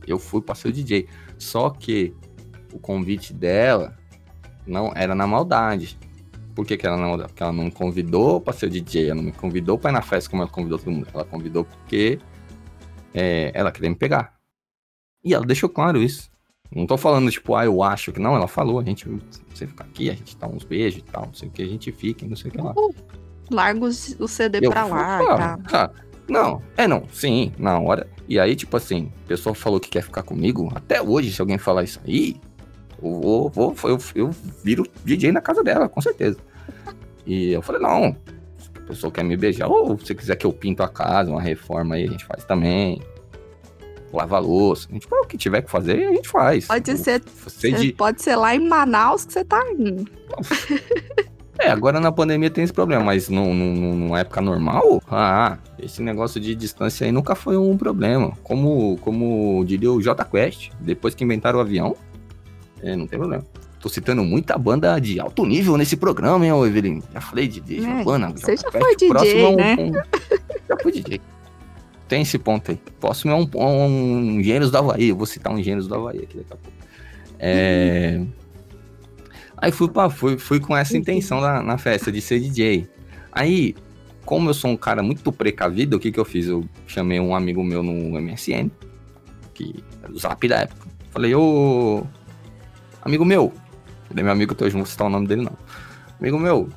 Eu 0.05 0.19
fui 0.19 0.41
pra 0.41 0.55
ser 0.55 0.69
o 0.69 0.71
DJ. 0.71 1.07
Só 1.37 1.69
que 1.69 2.13
o 2.71 2.79
convite 2.79 3.33
dela 3.33 3.97
não 4.65 4.91
era 4.95 5.15
na 5.15 5.25
maldade. 5.25 5.97
Por 6.55 6.65
que, 6.65 6.77
que 6.77 6.87
na 6.87 6.95
maldade? 6.97 7.29
Porque 7.29 7.43
ela 7.43 7.51
não 7.51 7.65
me 7.65 7.71
convidou 7.71 8.39
pra 8.39 8.53
ser 8.53 8.67
o 8.67 8.69
DJ, 8.69 9.05
ela 9.07 9.15
não 9.15 9.23
me 9.23 9.31
convidou 9.31 9.77
pra 9.77 9.89
ir 9.89 9.93
na 9.93 10.01
festa 10.01 10.29
como 10.29 10.43
ela 10.43 10.51
convidou 10.51 10.77
todo 10.77 10.91
mundo. 10.91 11.07
Ela 11.13 11.25
convidou 11.25 11.65
porque 11.65 12.19
é, 13.13 13.51
ela 13.53 13.71
queria 13.71 13.89
me 13.89 13.95
pegar. 13.95 14.35
E 15.23 15.33
ela 15.33 15.45
deixou 15.45 15.69
claro 15.69 16.01
isso. 16.01 16.31
Não 16.75 16.87
tô 16.87 16.97
falando, 16.97 17.29
tipo, 17.29 17.55
ah, 17.55 17.65
eu 17.65 17.83
acho 17.83 18.11
que 18.11 18.19
não. 18.19 18.35
Ela 18.35 18.47
falou, 18.47 18.79
a 18.79 18.83
gente, 18.83 19.07
você 19.53 19.67
fica 19.67 19.83
aqui, 19.83 20.09
a 20.09 20.13
gente 20.13 20.35
dá 20.37 20.47
uns 20.47 20.63
beijos 20.63 20.99
e 20.99 21.03
tal, 21.03 21.27
não 21.27 21.33
sei 21.33 21.47
o 21.47 21.51
que, 21.51 21.61
a 21.61 21.67
gente 21.67 21.91
fica, 21.91 22.25
e 22.25 22.27
não 22.27 22.35
sei 22.35 22.49
o 22.49 22.51
que 22.51 22.61
lá. 22.61 22.71
Uh, 22.71 22.93
larga 23.51 23.85
o 23.85 24.27
CD 24.27 24.59
Eu 24.61 24.71
pra 24.71 24.85
lá 24.85 25.21
e 25.21 25.25
tal. 25.25 25.37
ah, 25.73 25.89
não, 26.27 26.61
é 26.77 26.87
não, 26.87 27.03
sim, 27.11 27.51
na 27.57 27.79
hora. 27.79 28.07
E 28.27 28.39
aí, 28.39 28.55
tipo 28.55 28.75
assim, 28.77 29.11
a 29.25 29.27
pessoa 29.27 29.53
falou 29.53 29.79
que 29.79 29.89
quer 29.89 30.03
ficar 30.03 30.23
comigo. 30.23 30.71
Até 30.73 31.01
hoje, 31.01 31.31
se 31.31 31.41
alguém 31.41 31.57
falar 31.57 31.83
isso 31.83 31.99
aí, 32.05 32.37
eu 33.01 33.21
vou, 33.21 33.49
vou 33.49 33.75
eu, 33.83 33.97
eu 34.15 34.31
viro 34.63 34.85
DJ 35.03 35.31
na 35.31 35.41
casa 35.41 35.63
dela, 35.63 35.89
com 35.89 36.01
certeza. 36.01 36.37
E 37.25 37.51
eu 37.51 37.61
falei, 37.61 37.81
não, 37.81 38.15
se 38.57 38.69
a 38.75 38.79
pessoa 38.81 39.11
quer 39.11 39.23
me 39.23 39.35
beijar, 39.35 39.67
ou 39.67 39.97
se 39.99 40.15
quiser 40.15 40.35
que 40.35 40.45
eu 40.45 40.53
pinto 40.53 40.81
a 40.81 40.87
casa, 40.87 41.29
uma 41.29 41.41
reforma 41.41 41.95
aí, 41.95 42.05
a 42.05 42.11
gente 42.11 42.25
faz 42.25 42.43
também. 42.45 43.01
Lava 44.13 44.35
a 44.37 44.39
louça, 44.39 44.87
a 44.89 44.93
gente 44.93 45.07
fala 45.07 45.23
o 45.23 45.27
que 45.27 45.35
tiver 45.37 45.63
que 45.63 45.71
fazer, 45.71 46.05
a 46.07 46.11
gente 46.13 46.29
faz. 46.29 46.67
Pode 46.67 46.97
ser, 46.97 47.21
de, 47.79 47.93
pode 47.93 48.21
ser 48.21 48.35
lá 48.35 48.55
em 48.55 48.59
Manaus 48.67 49.25
que 49.25 49.33
você 49.33 49.43
tá 49.43 49.61
indo. 49.71 50.05
É, 51.59 51.69
agora 51.69 51.99
na 51.99 52.11
pandemia 52.11 52.49
tem 52.49 52.63
esse 52.63 52.73
problema, 52.73 53.03
mas 53.03 53.29
num- 53.29 53.53
num- 53.53 53.95
numa 53.95 54.19
época 54.19 54.41
normal, 54.41 54.99
ah, 55.09 55.59
esse 55.79 56.01
negócio 56.01 56.41
de 56.41 56.55
distância 56.55 57.05
aí 57.05 57.11
nunca 57.11 57.35
foi 57.35 57.55
um 57.55 57.77
problema. 57.77 58.33
Como, 58.43 58.97
como 58.97 59.63
diria 59.63 59.91
o 59.91 60.01
J 60.01 60.25
Quest, 60.25 60.71
depois 60.79 61.13
que 61.13 61.23
inventaram 61.23 61.59
o 61.59 61.61
avião, 61.61 61.95
É, 62.81 62.95
não 62.97 63.05
tem 63.07 63.17
problema. 63.19 63.45
Tô 63.79 63.87
citando 63.87 64.23
muita 64.23 64.57
banda 64.57 64.99
de 64.99 65.19
alto 65.19 65.45
nível 65.45 65.77
nesse 65.77 65.95
programa, 65.95 66.43
hein, 66.43 66.51
ô 66.51 66.65
Evelyn? 66.65 67.01
Já 67.13 67.21
falei 67.21 67.47
de, 67.47 67.61
de 67.61 67.77
É, 67.77 67.81
Giovanna. 67.81 68.31
você 68.35 68.57
já 68.57 68.71
foi 68.71 68.95
DJ, 68.97 69.45
é 69.45 69.55
né? 69.55 69.75
já 70.67 70.77
fui 70.81 70.91
DJ. 70.91 71.21
Tem 72.07 72.21
esse 72.21 72.37
ponto 72.37 72.71
aí. 72.71 72.79
Próximo 72.99 73.31
é 73.31 73.35
um, 73.35 73.49
um 73.55 74.39
Engenheiros 74.39 74.71
do 74.71 74.77
Havaí. 74.77 75.09
Eu 75.09 75.15
vou 75.15 75.25
citar 75.25 75.53
um 75.53 75.57
Engenheiros 75.57 75.87
do 75.87 75.95
Havaí 75.95 76.19
aqui 76.19 76.37
daqui 76.37 76.53
a 76.53 76.55
pouco. 76.55 76.77
É... 77.39 78.21
Aí 79.57 79.71
fui, 79.71 79.89
fui, 80.11 80.37
fui 80.37 80.59
com 80.59 80.75
essa 80.75 80.97
intenção 80.97 81.39
na, 81.39 81.61
na 81.61 81.77
festa 81.77 82.11
de 82.11 82.21
ser 82.21 82.39
DJ. 82.39 82.87
Aí, 83.31 83.75
como 84.25 84.49
eu 84.49 84.53
sou 84.53 84.69
um 84.69 84.77
cara 84.77 85.01
muito 85.01 85.31
precavido, 85.31 85.97
o 85.97 85.99
que 85.99 86.11
que 86.11 86.19
eu 86.19 86.25
fiz? 86.25 86.47
Eu 86.47 86.65
chamei 86.85 87.19
um 87.19 87.35
amigo 87.35 87.63
meu 87.63 87.81
no 87.81 88.19
MSN, 88.21 88.69
que 89.53 89.83
era 90.01 90.11
o 90.11 90.19
Zap 90.19 90.47
da 90.47 90.59
época. 90.59 90.87
Falei, 91.11 91.33
ô, 91.33 92.05
amigo 93.01 93.23
meu, 93.23 93.53
ele 94.11 94.19
é 94.19 94.23
meu 94.23 94.31
amigo 94.31 94.53
até 94.53 94.65
hoje, 94.65 94.75
não 94.75 94.83
vou 94.83 94.91
citar 94.91 95.07
o 95.07 95.09
nome 95.09 95.27
dele 95.27 95.43
não. 95.43 95.57
Amigo 96.19 96.39
meu, 96.39 96.69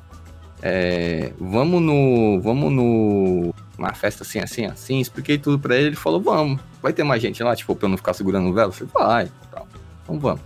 é, 0.61 1.31
vamos 1.39 1.81
no, 1.81 2.39
vamos 2.41 2.71
no, 2.71 3.53
uma 3.77 3.93
festa 3.93 4.23
assim, 4.23 4.39
assim, 4.39 4.65
assim, 4.65 4.99
expliquei 4.99 5.37
tudo 5.37 5.59
pra 5.59 5.75
ele, 5.75 5.87
ele 5.87 5.95
falou, 5.95 6.19
vamos, 6.21 6.59
vai 6.81 6.91
ter 6.93 7.03
mais 7.03 7.21
gente 7.21 7.41
lá, 7.43 7.55
tipo, 7.55 7.75
pra 7.75 7.85
eu 7.85 7.89
não 7.89 7.97
ficar 7.97 8.13
segurando 8.13 8.49
o 8.49 8.53
velo? 8.53 8.69
Eu 8.69 8.73
falei, 8.73 8.91
vai, 8.93 9.31
tal, 9.51 9.67
então 10.03 10.19
vamos. 10.19 10.41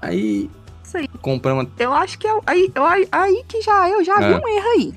Aí, 0.00 0.50
Isso 0.84 0.96
aí. 0.96 1.08
compramos, 1.20 1.66
Eu 1.78 1.92
acho 1.92 2.18
que 2.18 2.26
é, 2.26 2.38
aí, 2.46 2.70
eu- 2.74 3.08
aí, 3.12 3.44
que 3.46 3.60
já 3.62 3.88
eu 3.88 4.04
já 4.04 4.18
vi 4.18 4.24
É. 4.32 4.36
um 4.36 4.48
erro 4.48 4.68
aí. 4.76 4.94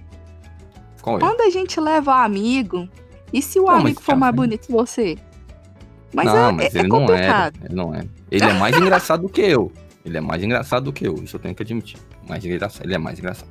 qual 1.02 1.18
é? 1.18 1.20
Quando 1.20 1.42
a 1.42 1.50
gente 1.50 1.80
leva 1.80 2.24
amigo, 2.24 2.88
e 3.34 3.42
se 3.42 3.60
o 3.60 3.64
Não, 3.64 3.74
mas 3.74 3.82
amigo 3.86 4.02
for 4.02 4.16
mais 4.16 4.36
bonito 4.36 4.68
que 4.68 4.72
você? 4.72 5.18
Mas 6.14 6.26
não, 6.28 6.50
é, 6.50 6.52
mas 6.52 6.76
é- 6.76 6.78
é 6.78 6.82
ele 6.82 6.88
não 6.90 7.00
complicado. 7.00 7.60
Ele 7.64 7.74
não 7.76 7.96
é. 7.96 8.04
Ele 8.30 8.44
é 8.46 8.54
mais 8.54 8.76
engraçado 8.78 9.22
do 9.24 9.30
que 9.30 9.42
eu. 9.42 9.72
Ele 10.06 10.18
é 10.18 10.22
mais 10.22 10.44
engraçado 10.44 10.84
do 10.86 10.94
que 10.94 11.08
eu. 11.08 11.16
Isso 11.24 11.36
eu 11.38 11.40
tenho 11.40 11.56
que 11.56 11.64
admitir. 11.64 11.98
Mais 12.28 12.44
engraçado. 12.46 12.86
Ele 12.86 12.94
é 12.96 12.98
mais 12.98 13.18
engraçado. 13.18 13.48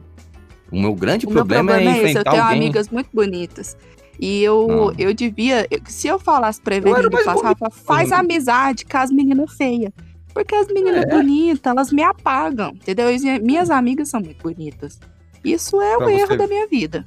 O 0.72 0.80
meu 0.80 0.94
grande 0.94 1.26
O 1.26 1.28
meu 1.30 1.38
problema, 1.38 1.72
problema 1.72 1.90
é 1.90 1.92
é 1.92 1.96
esse, 1.96 2.04
eu 2.04 2.10
enfrentar 2.10 2.30
tenho 2.30 2.42
alguém. 2.44 2.58
amigas 2.58 2.88
muito 2.88 3.08
bonitas. 3.12 3.76
E 4.20 4.42
eu, 4.42 4.66
Não. 4.68 4.92
eu 4.98 5.14
devia. 5.14 5.66
eu- 5.70 5.80
se 5.86 6.06
eu 6.06 6.18
falasse 6.18 6.60
pra 6.60 6.76
Eu 6.76 6.82
passado, 7.10 7.40
fala, 7.58 7.70
faz 7.70 8.10
bonito. 8.10 8.20
amizade 8.20 8.84
com 8.84 8.96
as 8.98 9.10
meninas 9.10 9.52
feias. 9.54 9.90
Porque 10.34 10.54
as 10.54 10.68
meninas 10.68 11.04
É. 11.04 11.06
bonitas, 11.06 11.70
elas 11.70 11.90
me 11.92 12.02
apagam, 12.02 12.70
entendeu? 12.70 13.10
E 13.10 13.40
minhas 13.40 13.68
amigas 13.70 14.08
são 14.10 14.20
muito 14.20 14.42
bonitas. 14.42 15.00
Isso 15.42 15.80
é 15.80 15.96
Pra 15.96 16.06
o 16.06 16.10
erro 16.10 16.26
você- 16.28 16.36
da 16.36 16.46
minha 16.46 16.66
vida. 16.68 17.04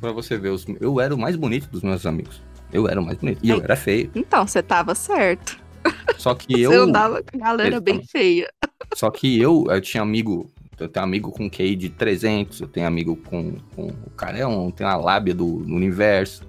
Pra 0.00 0.12
você 0.12 0.36
ver, 0.36 0.54
eu 0.80 1.00
era 1.00 1.14
o 1.14 1.18
mais 1.18 1.34
bonito 1.36 1.68
dos 1.70 1.82
meus 1.82 2.04
amigos. 2.06 2.40
Eu 2.72 2.86
era 2.88 3.00
o 3.00 3.04
mais 3.04 3.18
bonito. 3.18 3.40
E 3.42 3.48
eu 3.50 3.60
era 3.62 3.74
feio. 3.74 4.10
Então, 4.14 4.46
você 4.46 4.62
tava 4.62 4.94
certo. 4.94 5.58
Só 6.18 6.34
que 6.34 6.52
eu. 6.60 6.70
Você 6.70 6.76
andava 6.76 7.22
com 7.22 7.36
a 7.36 7.46
galera 7.46 7.80
bem 7.80 8.02
feia. 8.04 8.48
Só 8.94 9.10
que 9.10 9.40
eu, 9.40 9.64
eu 9.70 9.80
tinha 9.80 10.02
amigo. 10.02 10.50
Eu 10.78 10.88
tenho 10.88 11.04
amigo 11.04 11.30
com 11.30 11.48
QI 11.48 11.74
de 11.74 11.88
300, 11.88 12.60
eu 12.60 12.68
tenho 12.68 12.86
amigo 12.86 13.16
com. 13.16 13.54
com 13.74 13.86
o 13.86 14.10
cara 14.16 14.36
é 14.38 14.46
um, 14.46 14.70
tem 14.70 14.86
uma 14.86 14.96
lábia 14.96 15.34
do, 15.34 15.58
do 15.60 15.74
universo. 15.74 16.46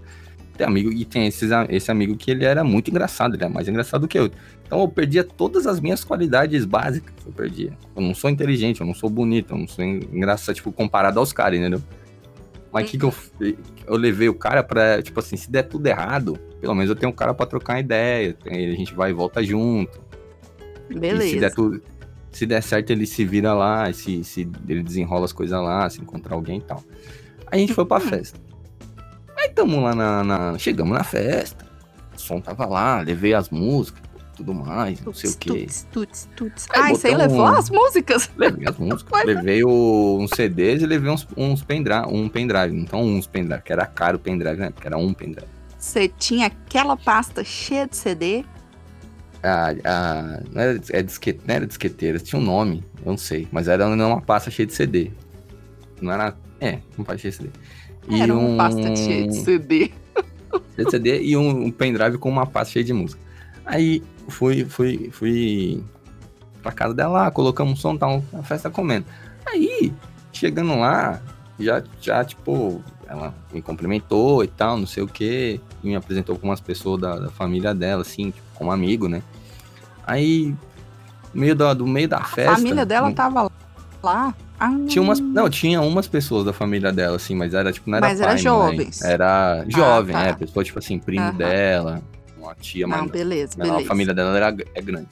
Tem 0.57 0.65
amigo 0.65 0.91
e 0.91 1.05
tem 1.05 1.27
esses, 1.27 1.51
a- 1.51 1.67
esse 1.69 1.89
amigo 1.91 2.17
que 2.17 2.31
ele 2.31 2.43
era 2.43 2.63
muito 2.63 2.89
engraçado, 2.89 3.35
ele 3.35 3.43
é 3.45 3.47
mais 3.47 3.67
engraçado 3.67 4.01
do 4.01 4.07
que 4.07 4.17
eu. 4.17 4.29
Então 4.65 4.81
eu 4.81 4.87
perdia 4.89 5.23
todas 5.23 5.65
as 5.67 5.79
minhas 5.79 6.03
qualidades 6.03 6.65
básicas. 6.65 7.13
Eu 7.25 7.31
perdia. 7.31 7.71
Eu 7.95 8.01
não 8.01 8.13
sou 8.13 8.29
inteligente, 8.29 8.81
eu 8.81 8.87
não 8.87 8.93
sou 8.93 9.09
bonito, 9.09 9.53
eu 9.53 9.57
não 9.59 9.67
sou 9.67 9.85
en- 9.85 10.01
engraçado, 10.11 10.55
tipo, 10.55 10.71
comparado 10.71 11.19
aos 11.19 11.31
caras, 11.31 11.59
entendeu? 11.59 11.81
Mas 12.73 12.85
o 12.85 12.91
que, 12.91 12.97
que 12.97 13.05
eu 13.05 13.13
Eu 13.85 13.95
levei 13.95 14.27
o 14.27 14.33
cara 14.33 14.61
pra, 14.63 15.01
tipo 15.01 15.17
assim, 15.19 15.37
se 15.37 15.49
der 15.49 15.63
tudo 15.63 15.85
errado, 15.87 16.37
pelo 16.59 16.75
menos 16.75 16.89
eu 16.89 16.95
tenho 16.95 17.11
um 17.11 17.15
cara 17.15 17.33
pra 17.33 17.45
trocar 17.45 17.73
uma 17.75 17.79
ideia. 17.79 18.35
A 18.45 18.53
gente 18.53 18.93
vai 18.93 19.11
e 19.11 19.13
volta 19.13 19.41
junto. 19.43 20.01
E 20.89 20.93
se 20.95 20.99
der, 20.99 20.99
Beleza. 20.99 21.55
tudo, 21.55 21.81
se 22.31 22.45
der 22.45 22.61
certo, 22.61 22.91
ele 22.91 23.05
se 23.05 23.25
vira 23.25 23.53
lá, 23.53 23.91
se, 23.93 24.23
se 24.23 24.49
ele 24.67 24.83
desenrola 24.83 25.25
as 25.25 25.33
coisas 25.33 25.59
lá, 25.61 25.89
se 25.89 25.99
encontrar 26.01 26.35
alguém 26.35 26.57
e 26.59 26.61
tal. 26.61 26.83
Aí 27.51 27.57
a 27.57 27.61
gente 27.61 27.73
foi 27.73 27.85
pra 27.85 27.99
festa. 27.99 28.39
Aí 29.37 29.49
tamo 29.49 29.81
lá 29.81 29.93
na, 29.95 30.23
na- 30.23 30.57
Chegamos 30.57 30.97
na 30.97 31.03
festa. 31.03 31.65
O 32.15 32.19
som 32.19 32.39
tava 32.41 32.65
lá, 32.65 33.01
levei 33.01 33.33
as 33.33 33.49
músicas, 33.49 34.01
tudo 34.35 34.53
mais, 34.53 34.99
não 35.01 35.13
sei 35.13 35.29
o 35.29 35.37
quê. 35.37 35.49
Tuts, 35.61 35.87
tuts, 35.91 36.29
tuts. 36.35 36.67
Aí 36.73 36.95
você 36.95 37.09
botou 37.11 37.25
levou 37.27 37.41
um- 37.41 37.45
as 37.47 37.69
músicas? 37.69 38.29
Levei 38.35 38.67
as 38.67 38.77
músicas, 38.77 39.05
levei 39.25 39.63
o- 39.63 40.17
uns 40.19 40.31
CDs 40.35 40.81
e 40.81 40.85
levei 40.85 41.09
uns, 41.11 41.27
uns 41.37 41.63
pendrive, 41.63 42.07
um 42.07 42.27
pendrive. 42.27 42.75
Então 42.75 43.01
uns 43.03 43.27
pendrive, 43.27 43.61
que 43.63 43.71
era 43.71 43.85
caro 43.85 44.17
o 44.17 44.19
pendrive, 44.19 44.57
né? 44.59 44.69
Porque 44.71 44.87
era 44.87 44.97
um 44.97 45.13
pendrive. 45.13 45.47
Você 45.77 46.07
tinha 46.07 46.47
aquela 46.47 46.97
pasta 46.97 47.43
cheia 47.43 47.87
de 47.87 47.95
CD? 47.95 48.43
A, 49.43 49.69
a, 49.83 50.41
não, 50.51 50.61
era, 50.61 50.81
é 50.89 51.01
disquete, 51.01 51.41
não 51.45 51.55
era 51.55 51.67
disqueteira, 51.67 52.19
tinha 52.19 52.39
um 52.39 52.43
nome, 52.43 52.83
eu 53.05 53.11
não 53.11 53.17
sei. 53.17 53.47
Mas 53.51 53.67
era 53.67 53.87
uma 53.87 54.21
pasta 54.21 54.49
cheia 54.49 54.65
de 54.65 54.73
CD. 54.73 55.11
Não 56.01 56.11
era. 56.11 56.35
É, 56.59 56.79
uma 56.97 57.05
pasta 57.05 57.19
cheia 57.19 57.31
de 57.31 57.37
CD. 57.37 57.49
E 58.09 58.21
Era 58.21 58.33
um, 58.33 58.53
uma 58.53 58.63
pasta 58.63 58.95
cheia 58.95 59.27
de 59.27 59.35
CD. 59.35 59.91
cheia 60.75 60.85
de 60.85 60.91
CD 60.91 61.21
e 61.21 61.37
um, 61.37 61.65
um 61.65 61.71
pendrive 61.71 62.17
com 62.17 62.29
uma 62.29 62.45
pasta 62.45 62.73
cheia 62.73 62.85
de 62.85 62.93
música. 62.93 63.21
Aí 63.65 64.01
fui, 64.29 64.65
fui, 64.65 65.09
fui 65.11 65.83
pra 66.61 66.71
casa 66.71 66.93
dela 66.93 67.29
colocamos 67.31 67.73
um 67.73 67.75
som, 67.75 67.97
tal, 67.97 68.23
a 68.33 68.43
festa 68.43 68.69
comendo. 68.69 69.05
Aí, 69.45 69.93
chegando 70.33 70.77
lá, 70.77 71.21
já, 71.59 71.83
já, 72.01 72.23
tipo, 72.23 72.83
ela 73.07 73.33
me 73.51 73.61
cumprimentou 73.61 74.43
e 74.43 74.47
tal, 74.47 74.77
não 74.77 74.85
sei 74.87 75.01
o 75.03 75.07
que, 75.07 75.59
me 75.83 75.95
apresentou 75.95 76.37
com 76.37 76.47
umas 76.47 76.59
pessoas 76.59 76.99
da, 77.01 77.17
da 77.17 77.29
família 77.29 77.73
dela, 77.73 78.01
assim, 78.01 78.31
tipo, 78.31 78.45
como 78.53 78.71
amigo, 78.71 79.07
né? 79.07 79.21
Aí, 80.05 80.53
no 81.33 81.41
meio 81.41 81.55
da, 81.55 81.73
do 81.73 81.87
meio 81.87 82.07
da 82.07 82.17
A 82.17 82.23
festa. 82.23 82.55
família 82.55 82.85
dela 82.85 83.07
um- 83.07 83.13
tava 83.13 83.49
lá? 84.03 84.33
Ah, 84.59 84.71
tinha 84.87 85.01
umas. 85.03 85.19
Não, 85.19 85.47
tinha 85.49 85.79
umas 85.81 86.07
pessoas 86.07 86.43
da 86.43 86.51
família 86.51 86.91
dela, 86.91 87.15
assim, 87.15 87.35
mas 87.35 87.53
era 87.53 87.71
tipo, 87.71 87.89
não 87.89 87.97
era 87.97 88.07
Mas 88.07 88.19
era 88.19 88.27
pai, 88.33 88.35
mãe, 88.35 88.43
jovens. 88.43 89.01
Era 89.03 89.65
jovem, 89.67 90.15
tá. 90.15 90.23
é, 90.25 90.33
pessoa, 90.33 90.63
tipo 90.63 90.79
assim, 90.79 90.97
primo 90.97 91.27
Aham. 91.27 91.37
dela, 91.37 92.01
uma 92.37 92.55
tia, 92.55 92.87
Não, 92.87 93.01
mas 93.03 93.11
beleza, 93.11 93.53
não, 93.57 93.65
beleza. 93.65 93.85
a 93.85 93.87
família 93.87 94.13
dela 94.15 94.35
era, 94.35 94.55
é 94.73 94.81
grande. 94.81 95.09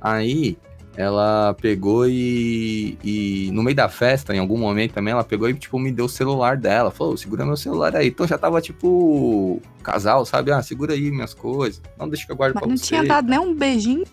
Aí 0.00 0.58
ela 1.00 1.54
pegou 1.60 2.06
e, 2.06 2.98
e 3.02 3.50
no 3.52 3.62
meio 3.62 3.74
da 3.74 3.88
festa, 3.88 4.34
em 4.34 4.38
algum 4.38 4.58
momento 4.58 4.92
também, 4.92 5.12
ela 5.12 5.24
pegou 5.24 5.48
e 5.48 5.54
tipo 5.54 5.78
me 5.78 5.90
deu 5.90 6.04
o 6.04 6.08
celular 6.08 6.56
dela. 6.56 6.90
Falou, 6.90 7.16
segura 7.16 7.44
meu 7.46 7.56
celular 7.56 7.96
aí. 7.96 8.08
Então 8.08 8.26
já 8.26 8.36
tava 8.36 8.60
tipo 8.60 9.60
casal, 9.82 10.26
sabe? 10.26 10.52
Ah, 10.52 10.62
segura 10.62 10.92
aí 10.92 11.10
minhas 11.10 11.32
coisas. 11.32 11.80
Não 11.98 12.08
deixa 12.08 12.26
que 12.26 12.32
eu 12.32 12.36
guarde 12.36 12.54
Mas 12.54 12.60
pra 12.62 12.68
não 12.70 12.76
você. 12.76 12.84
tinha 12.86 13.02
dado 13.04 13.28
nem 13.28 13.38
um 13.38 13.54
beijinho. 13.54 14.04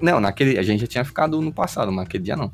Não, 0.00 0.20
naquele 0.20 0.58
a 0.58 0.62
gente 0.62 0.80
já 0.80 0.86
tinha 0.86 1.04
ficado 1.04 1.40
no 1.40 1.52
passado, 1.52 1.92
mas 1.92 2.04
naquele 2.04 2.24
dia 2.24 2.36
não. 2.36 2.50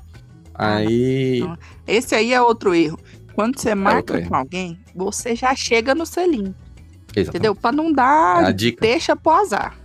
Aí 0.55 1.41
não. 1.41 1.57
Esse 1.87 2.15
aí 2.15 2.33
é 2.35 2.43
outro 2.43 2.75
erro. 2.75 2.99
Quando 3.33 3.59
você 3.59 3.69
outro 3.71 3.83
marca 3.85 4.21
com 4.23 4.35
alguém, 4.35 4.79
você 4.95 5.37
já 5.37 5.55
chega 5.55 5.95
no 5.95 6.05
selinho, 6.05 6.53
exatamente. 7.15 7.29
entendeu? 7.29 7.55
Pra 7.55 7.71
não 7.71 7.91
É 7.91 7.93
dar, 7.93 8.53
dica. 8.53 8.81
deixa 8.81 9.15
pro 9.15 9.31
azar. 9.33 9.79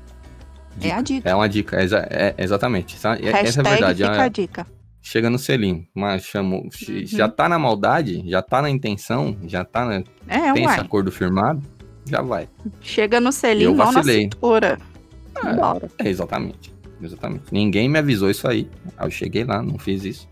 É 0.77 0.79
Dica. 0.81 0.95
a 0.97 1.01
dica. 1.01 1.29
É 1.29 1.35
uma 1.35 1.47
dica, 1.49 1.77
é, 1.81 1.85
é- 2.09 2.35
exatamente. 2.37 2.95
Essa, 2.95 3.13
essa 3.21 3.61
é 3.61 3.65
a 3.67 3.69
verdade. 3.69 4.03
fica 4.03 4.15
é- 4.15 4.21
a 4.21 4.27
dica. 4.27 4.67
chega 5.01 5.29
no 5.29 5.37
selim, 5.37 5.87
mas 5.93 6.23
chamou, 6.23 6.61
Uhum. 6.63 6.69
já 7.05 7.27
tá 7.29 7.47
na 7.49 7.59
maldade, 7.59 8.23
já 8.29 8.41
tá 8.41 8.61
na 8.61 8.69
intenção, 8.69 9.35
já 9.45 9.63
tá 9.65 9.85
na, 9.85 9.95
É, 10.27 10.53
tem 10.53 10.63
esse 10.63 10.73
uai. 10.75 10.79
acordo 10.79 11.11
firmado, 11.11 11.61
já 12.05 12.21
vai. 12.21 12.47
Chega 12.81 13.19
no 13.19 13.31
selinho, 13.31 13.71
Eu 13.71 13.75
mão 13.75 13.87
na 13.87 13.91
vacilei. 13.93 14.21
cintura. 14.23 14.77
É. 15.43 15.53
Bora. 15.55 15.89
É, 15.99 16.09
exatamente. 16.09 16.73
Exatamente. 17.01 17.43
Ninguém 17.51 17.89
me 17.89 17.99
avisou 17.99 18.29
isso 18.31 18.47
aí. 18.47 18.69
Aí 18.97 19.07
eu 19.07 19.11
cheguei 19.11 19.43
lá, 19.43 19.61
não 19.61 19.77
fiz 19.77 20.05
isso. 20.05 20.29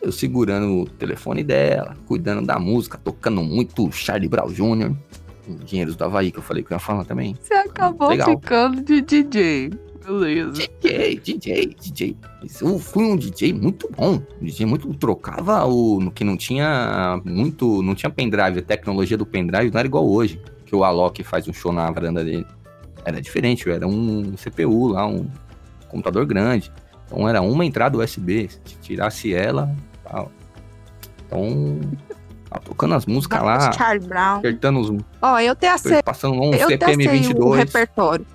Eu 0.00 0.10
segurando 0.10 0.80
o 0.82 0.86
telefone 0.88 1.44
dela, 1.44 1.94
cuidando 2.06 2.46
da 2.46 2.58
música, 2.58 2.96
tocando 2.96 3.42
muito 3.44 3.92
Charlie 3.92 4.28
Brown 4.28 4.48
Jr., 4.50 4.96
Engenheiros 5.62 5.96
do 5.96 6.04
Havaí, 6.04 6.30
que 6.30 6.38
eu 6.38 6.42
falei 6.42 6.62
que 6.62 6.72
eu 6.72 6.76
ia 6.76 6.80
falar 6.80 7.04
também. 7.04 7.36
Você 7.40 7.54
acabou 7.54 8.08
Legal. 8.08 8.28
ficando 8.30 8.82
de 8.82 9.00
DJ. 9.00 9.70
Beleza. 10.04 10.52
DJ, 10.52 11.20
DJ, 11.20 11.76
DJ. 11.78 12.16
Eu 12.60 12.78
fui 12.78 13.04
um 13.04 13.16
DJ 13.16 13.52
muito 13.52 13.88
bom. 13.96 14.20
Um 14.40 14.44
DJ 14.44 14.66
muito. 14.66 14.92
Trocava 14.94 15.64
o. 15.66 16.10
que 16.10 16.24
não 16.24 16.36
tinha 16.36 17.20
muito. 17.24 17.82
Não 17.82 17.94
tinha 17.94 18.10
pendrive. 18.10 18.58
A 18.58 18.62
tecnologia 18.62 19.16
do 19.16 19.26
pendrive 19.26 19.70
não 19.70 19.78
era 19.78 19.86
igual 19.86 20.08
hoje. 20.08 20.40
Que 20.64 20.74
o 20.74 20.84
Alok 20.84 21.22
faz 21.22 21.46
um 21.48 21.52
show 21.52 21.72
na 21.72 21.90
varanda 21.90 22.24
dele. 22.24 22.46
Era 23.04 23.20
diferente. 23.20 23.68
Era 23.68 23.86
um 23.86 24.32
CPU 24.36 24.88
lá, 24.88 25.06
um 25.06 25.28
computador 25.88 26.24
grande. 26.24 26.72
Então 27.06 27.28
era 27.28 27.42
uma 27.42 27.64
entrada 27.64 27.98
USB. 27.98 28.48
Se 28.48 28.76
tirasse 28.80 29.34
ela. 29.34 29.74
Tal. 30.02 30.30
Então. 31.26 31.80
Tava 32.50 32.64
tocando 32.64 32.94
as 32.94 33.06
músicas 33.06 33.42
lá. 33.42 33.72
Charlie 33.72 34.06
Brown. 34.08 34.38
Apertando 34.38 34.80
os. 34.80 35.02
Ó, 35.22 35.38
eu 35.38 35.54
te 35.54 35.66
acei, 35.66 36.02
Passando 36.02 36.34
um 36.34 36.52
eu 36.52 36.66
CPM 36.68 37.06
acei 37.06 37.20
o 37.20 37.22
22. 37.22 37.58
repertório. 37.58 38.26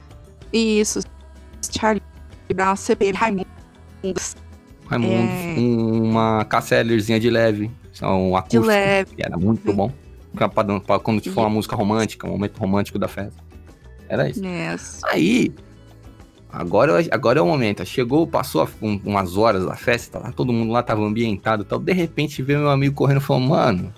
Isso. 0.54 1.02
Charlie 1.70 2.02
Brown, 2.54 2.76
CPM, 2.78 3.18
Raimundo. 3.18 3.46
Raimundo, 4.88 5.30
É. 5.32 5.56
uma 5.60 6.46
cassellerzinha 6.46 7.20
de 7.20 7.30
leve, 7.30 7.72
são 7.92 8.28
um 8.28 8.32
De 8.32 8.36
acústico, 8.38 8.66
leve. 8.66 9.16
que 9.16 9.24
era 9.24 9.36
muito 9.38 9.74
bom. 9.74 9.92
Pra, 10.34 10.48
pra- 10.48 11.00
quando 11.00 11.22
for 11.32 11.42
uma 11.42 11.50
música 11.50 11.76
romântica, 11.76 12.28
um 12.28 12.32
momento 12.32 12.58
romântico 12.58 13.00
da 13.00 13.08
festa. 13.08 13.42
Era 14.08 14.30
isso. 14.30 14.46
Yes. 14.46 15.02
Aí, 15.06 15.52
agora, 16.52 16.94
agora 17.12 17.40
é 17.40 17.42
o 17.42 17.48
momento. 17.48 17.84
Chegou, 17.86 18.28
passou 18.28 18.70
um, 18.82 19.00
umas 19.04 19.36
horas 19.38 19.66
da 19.66 19.76
festa, 19.76 20.20
lá, 20.20 20.32
todo 20.32 20.54
mundo 20.54 20.72
lá 20.72 20.84
tava 20.84 21.02
ambientado 21.02 21.64
e 21.64 21.66
tal. 21.66 21.80
De 21.80 21.94
repente 21.94 22.42
veio 22.44 22.60
meu 22.60 22.70
amigo 22.70 22.94
correndo 22.96 23.18
e 23.18 23.24
falou, 23.24 23.42
mano. 23.42 23.92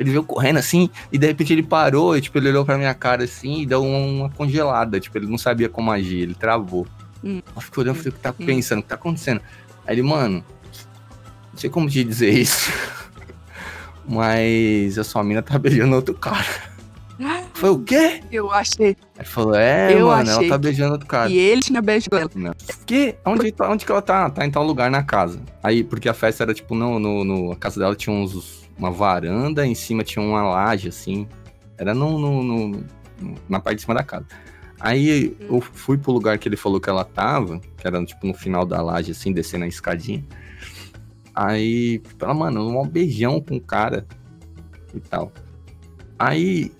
Ele 0.00 0.12
veio 0.12 0.22
correndo 0.24 0.56
assim, 0.56 0.88
e 1.12 1.18
de 1.18 1.26
repente 1.26 1.52
ele 1.52 1.62
parou, 1.62 2.16
e 2.16 2.22
tipo, 2.22 2.38
ele 2.38 2.48
olhou 2.48 2.64
pra 2.64 2.78
minha 2.78 2.94
cara 2.94 3.24
assim 3.24 3.60
e 3.60 3.66
deu 3.66 3.84
uma, 3.84 4.30
congelada. 4.30 4.98
Tipo, 4.98 5.18
ele 5.18 5.26
não 5.26 5.36
sabia 5.36 5.68
como 5.68 5.92
agir, 5.92 6.22
ele 6.22 6.34
travou. 6.34 6.86
Hum. 7.22 7.42
Eu 7.54 7.60
fiquei 7.60 7.82
olhando, 7.82 7.96
falei, 7.96 8.08
o 8.08 8.12
que 8.14 8.18
tá 8.18 8.30
hum. 8.30 8.46
pensando? 8.46 8.78
O 8.78 8.82
que 8.82 8.88
tá 8.88 8.94
acontecendo? 8.94 9.42
Aí 9.86 9.94
ele, 9.94 10.02
mano, 10.02 10.42
não 11.52 11.58
sei 11.58 11.68
como 11.68 11.86
te 11.86 12.02
dizer 12.02 12.30
isso. 12.30 12.72
Mas 14.08 14.98
a 14.98 15.04
sua 15.04 15.22
mina 15.22 15.42
tá 15.42 15.58
beijando 15.58 15.94
outro 15.94 16.14
cara. 16.14 16.46
Foi 17.52 17.68
o 17.68 17.78
quê? 17.78 18.22
Eu 18.32 18.50
achei. 18.50 18.96
Ele 19.18 19.24
falou, 19.26 19.54
é, 19.54 19.92
eu 19.92 20.06
mano, 20.06 20.30
ela 20.30 20.48
tá 20.48 20.56
beijando 20.56 20.92
outro 20.92 21.06
cara. 21.06 21.28
E 21.28 21.36
ele 21.36 21.60
tinha 21.60 21.82
beijado 21.82 22.16
ela. 22.16 22.30
Não. 22.34 22.54
Que? 22.86 23.16
Onde, 23.22 23.54
onde 23.60 23.84
que 23.84 23.92
ela 23.92 24.00
tá? 24.00 24.30
Tá 24.30 24.46
em 24.46 24.50
tal 24.50 24.64
lugar 24.64 24.90
na 24.90 25.02
casa. 25.02 25.38
Aí, 25.62 25.84
porque 25.84 26.08
a 26.08 26.14
festa 26.14 26.44
era 26.44 26.54
tipo, 26.54 26.74
no, 26.74 26.98
no, 26.98 27.22
no 27.22 27.52
a 27.52 27.56
casa 27.56 27.78
dela 27.78 27.94
tinha 27.94 28.16
uns, 28.16 28.69
uma 28.80 28.90
varanda, 28.90 29.66
em 29.66 29.74
cima 29.74 30.02
tinha 30.02 30.24
uma 30.24 30.42
laje, 30.42 30.88
assim. 30.88 31.28
Era 31.76 31.94
no, 31.94 32.18
no, 32.18 32.42
no 32.42 32.84
na 33.48 33.60
parte 33.60 33.76
de 33.76 33.82
cima 33.82 33.94
da 33.94 34.02
casa. 34.02 34.26
Aí 34.80 35.36
hum. 35.42 35.56
eu 35.56 35.60
fui 35.60 35.98
pro 35.98 36.12
lugar 36.12 36.38
que 36.38 36.48
ele 36.48 36.56
falou 36.56 36.80
que 36.80 36.88
ela 36.88 37.04
tava, 37.04 37.60
que 37.60 37.86
era 37.86 38.02
tipo 38.04 38.26
no 38.26 38.34
final 38.34 38.64
da 38.64 38.80
laje, 38.80 39.12
assim, 39.12 39.32
descendo 39.32 39.64
a 39.64 39.68
escadinha. 39.68 40.24
Aí, 41.34 42.02
ela, 42.20 42.34
mano, 42.34 42.80
um 42.80 42.88
beijão 42.88 43.40
com 43.40 43.56
o 43.56 43.60
cara 43.60 44.06
e 44.94 45.00
tal. 45.00 45.30
Aí 46.18 46.72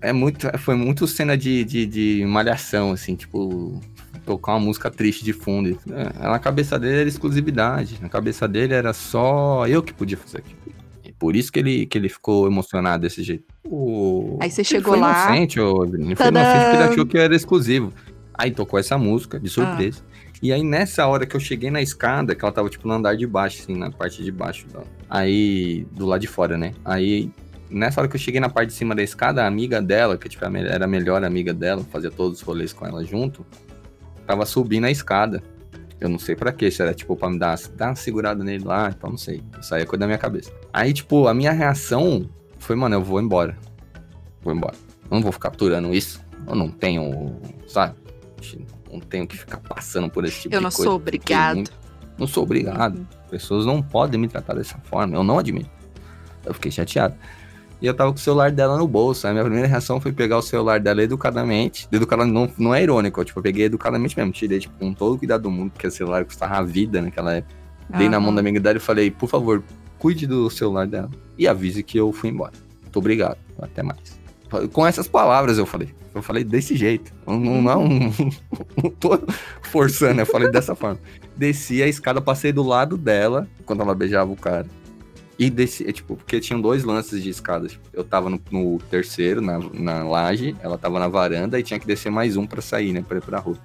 é 0.00 0.12
muito, 0.12 0.46
foi 0.58 0.76
muito 0.76 1.06
cena 1.06 1.36
de, 1.36 1.64
de, 1.64 1.86
de 1.86 2.24
malhação, 2.26 2.92
assim, 2.92 3.14
tipo, 3.16 3.80
tocar 4.24 4.52
uma 4.52 4.60
música 4.60 4.90
triste 4.90 5.24
de 5.24 5.32
fundo. 5.32 5.78
É, 5.90 6.28
na 6.28 6.38
cabeça 6.38 6.78
dele 6.78 7.00
era 7.00 7.08
exclusividade. 7.08 7.98
Na 8.00 8.08
cabeça 8.08 8.46
dele 8.46 8.74
era 8.74 8.92
só 8.92 9.66
eu 9.66 9.82
que 9.82 9.92
podia 9.92 10.16
fazer 10.16 10.38
aquilo. 10.38 10.75
Por 11.18 11.34
isso 11.34 11.50
que 11.50 11.58
ele, 11.58 11.86
que 11.86 11.96
ele 11.96 12.08
ficou 12.08 12.46
emocionado 12.46 13.02
desse 13.02 13.22
jeito. 13.22 13.44
O... 13.64 14.38
Aí 14.40 14.50
você 14.50 14.62
chegou 14.62 14.94
ele 14.94 15.02
foi 15.02 15.12
lá. 15.12 15.26
Inocente, 15.28 15.60
ô, 15.60 15.84
ele 15.84 16.14
foi 16.14 16.28
inocente 16.28 16.64
porque 16.64 16.76
ele 16.76 16.84
achou 16.84 17.06
que 17.06 17.18
era 17.18 17.34
exclusivo. 17.34 17.92
Aí 18.34 18.50
tocou 18.50 18.78
essa 18.78 18.98
música 18.98 19.40
de 19.40 19.48
surpresa. 19.48 20.02
Ah. 20.02 20.16
E 20.42 20.52
aí, 20.52 20.62
nessa 20.62 21.06
hora 21.06 21.24
que 21.24 21.34
eu 21.34 21.40
cheguei 21.40 21.70
na 21.70 21.80
escada, 21.80 22.34
que 22.34 22.44
ela 22.44 22.52
tava, 22.52 22.68
tipo, 22.68 22.86
no 22.86 22.92
andar 22.92 23.16
de 23.16 23.26
baixo, 23.26 23.62
assim, 23.62 23.74
na 23.74 23.90
parte 23.90 24.22
de 24.22 24.30
baixo. 24.30 24.66
Aí, 25.08 25.86
do 25.92 26.04
lado 26.04 26.20
de 26.20 26.26
fora, 26.26 26.58
né? 26.58 26.74
Aí, 26.84 27.30
nessa 27.70 28.00
hora 28.00 28.08
que 28.08 28.16
eu 28.16 28.20
cheguei 28.20 28.38
na 28.38 28.50
parte 28.50 28.68
de 28.68 28.74
cima 28.74 28.94
da 28.94 29.02
escada, 29.02 29.42
a 29.42 29.46
amiga 29.46 29.80
dela, 29.80 30.18
que 30.18 30.28
tipo, 30.28 30.44
era 30.44 30.84
a 30.84 30.88
melhor 30.88 31.24
amiga 31.24 31.54
dela, 31.54 31.82
fazia 31.90 32.10
todos 32.10 32.40
os 32.40 32.44
rolês 32.44 32.72
com 32.72 32.86
ela 32.86 33.02
junto, 33.02 33.46
tava 34.26 34.44
subindo 34.44 34.84
a 34.84 34.90
escada. 34.90 35.42
Eu 36.00 36.08
não 36.08 36.18
sei 36.18 36.36
para 36.36 36.52
quê, 36.52 36.70
se 36.70 36.82
era 36.82 36.92
tipo 36.92 37.16
pra 37.16 37.30
me 37.30 37.38
dar, 37.38 37.58
dar 37.74 37.88
uma 37.88 37.96
segurada 37.96 38.44
nele 38.44 38.64
lá, 38.64 38.92
então 38.94 39.10
não 39.10 39.16
sei. 39.16 39.42
Isso 39.60 39.74
aí 39.74 39.82
é 39.82 39.86
coisa 39.86 40.00
da 40.00 40.06
minha 40.06 40.18
cabeça. 40.18 40.52
Aí, 40.72 40.92
tipo, 40.92 41.26
a 41.26 41.32
minha 41.32 41.52
reação 41.52 42.28
foi, 42.58 42.76
mano, 42.76 42.96
eu 42.96 43.02
vou 43.02 43.20
embora. 43.20 43.56
Vou 44.42 44.54
embora. 44.54 44.74
Eu 45.10 45.14
não 45.14 45.22
vou 45.22 45.32
ficar 45.32 45.50
capturando 45.50 45.94
isso. 45.94 46.20
Eu 46.46 46.54
não 46.54 46.70
tenho, 46.70 47.40
sabe? 47.66 47.96
Não 48.92 49.00
tenho 49.00 49.26
que 49.26 49.36
ficar 49.36 49.58
passando 49.58 50.10
por 50.10 50.24
esse 50.24 50.42
tipo 50.42 50.54
eu 50.54 50.60
de 50.60 50.64
coisa. 50.64 50.82
Eu 50.82 50.84
não 50.84 50.90
sou 50.90 50.96
obrigado. 50.96 51.54
Muito... 51.56 51.72
Não 52.18 52.26
sou 52.26 52.42
obrigado. 52.42 52.98
Uhum. 52.98 53.06
Pessoas 53.30 53.66
não 53.66 53.82
podem 53.82 54.20
me 54.20 54.28
tratar 54.28 54.54
dessa 54.54 54.78
forma. 54.78 55.16
Eu 55.16 55.24
não 55.24 55.38
admito. 55.38 55.70
Eu 56.44 56.54
fiquei 56.54 56.70
chateado. 56.70 57.16
E 57.80 57.86
eu 57.86 57.94
tava 57.94 58.10
com 58.10 58.16
o 58.16 58.20
celular 58.20 58.50
dela 58.50 58.78
no 58.78 58.88
bolso. 58.88 59.26
A 59.26 59.32
minha 59.32 59.44
primeira 59.44 59.68
reação 59.68 60.00
foi 60.00 60.12
pegar 60.12 60.38
o 60.38 60.42
celular 60.42 60.80
dela 60.80 61.02
educadamente. 61.02 61.86
Educadamente, 61.92 62.34
não, 62.34 62.50
não 62.58 62.74
é 62.74 62.82
irônico, 62.82 63.20
eu, 63.20 63.24
tipo, 63.24 63.38
eu 63.38 63.42
peguei 63.42 63.66
educadamente 63.66 64.16
mesmo. 64.16 64.32
Tirei, 64.32 64.60
tipo, 64.60 64.78
com 64.78 64.94
todo 64.94 65.14
o 65.14 65.18
cuidado 65.18 65.42
do 65.42 65.50
mundo, 65.50 65.70
porque 65.72 65.86
o 65.86 65.90
celular 65.90 66.24
custava 66.24 66.56
a 66.56 66.62
vida 66.62 67.02
naquela 67.02 67.34
época. 67.34 67.54
Uhum. 67.90 67.98
Dei 67.98 68.08
na 68.08 68.18
mão 68.18 68.34
da 68.34 68.42
minha 68.42 68.56
idade 68.56 68.78
e 68.78 68.80
falei, 68.80 69.10
por 69.10 69.28
favor, 69.28 69.62
cuide 69.98 70.26
do 70.26 70.48
celular 70.48 70.86
dela. 70.86 71.10
E 71.36 71.46
avise 71.46 71.82
que 71.82 71.98
eu 71.98 72.12
fui 72.12 72.30
embora. 72.30 72.52
Muito 72.82 72.98
obrigado. 72.98 73.38
Até 73.60 73.82
mais. 73.82 74.18
Com 74.72 74.86
essas 74.86 75.08
palavras 75.08 75.58
eu 75.58 75.66
falei. 75.66 75.88
Eu 76.14 76.22
falei 76.22 76.44
desse 76.44 76.74
jeito. 76.76 77.12
Não, 77.26 77.38
não, 77.38 77.60
não, 77.62 77.88
não 78.82 78.90
tô 78.98 79.20
forçando, 79.60 80.20
eu 80.20 80.26
falei 80.26 80.50
dessa 80.50 80.74
forma. 80.74 80.98
Desci 81.36 81.82
a 81.82 81.88
escada, 81.88 82.22
passei 82.22 82.52
do 82.52 82.62
lado 82.62 82.96
dela, 82.96 83.46
quando 83.66 83.82
ela 83.82 83.94
beijava 83.94 84.32
o 84.32 84.36
cara. 84.36 84.66
E 85.38 85.50
desci, 85.50 85.86
é, 85.86 85.92
tipo, 85.92 86.16
porque 86.16 86.40
tinham 86.40 86.60
dois 86.60 86.82
lances 86.82 87.22
de 87.22 87.28
escada. 87.28 87.68
Tipo, 87.68 87.86
eu 87.92 88.02
tava 88.02 88.30
no, 88.30 88.40
no, 88.50 88.78
terceiro, 88.90 89.40
na, 89.40 89.58
na 89.58 90.02
laje, 90.02 90.56
ela 90.60 90.78
tava 90.78 90.98
na 90.98 91.08
varanda 91.08 91.58
e 91.58 91.62
tinha 91.62 91.78
que 91.78 91.86
descer 91.86 92.10
mais 92.10 92.36
um 92.36 92.46
para 92.46 92.62
sair, 92.62 92.92
né? 92.92 93.04
Pra 93.06 93.18
ir 93.18 93.22
pra 93.22 93.38
rua. 93.38 93.58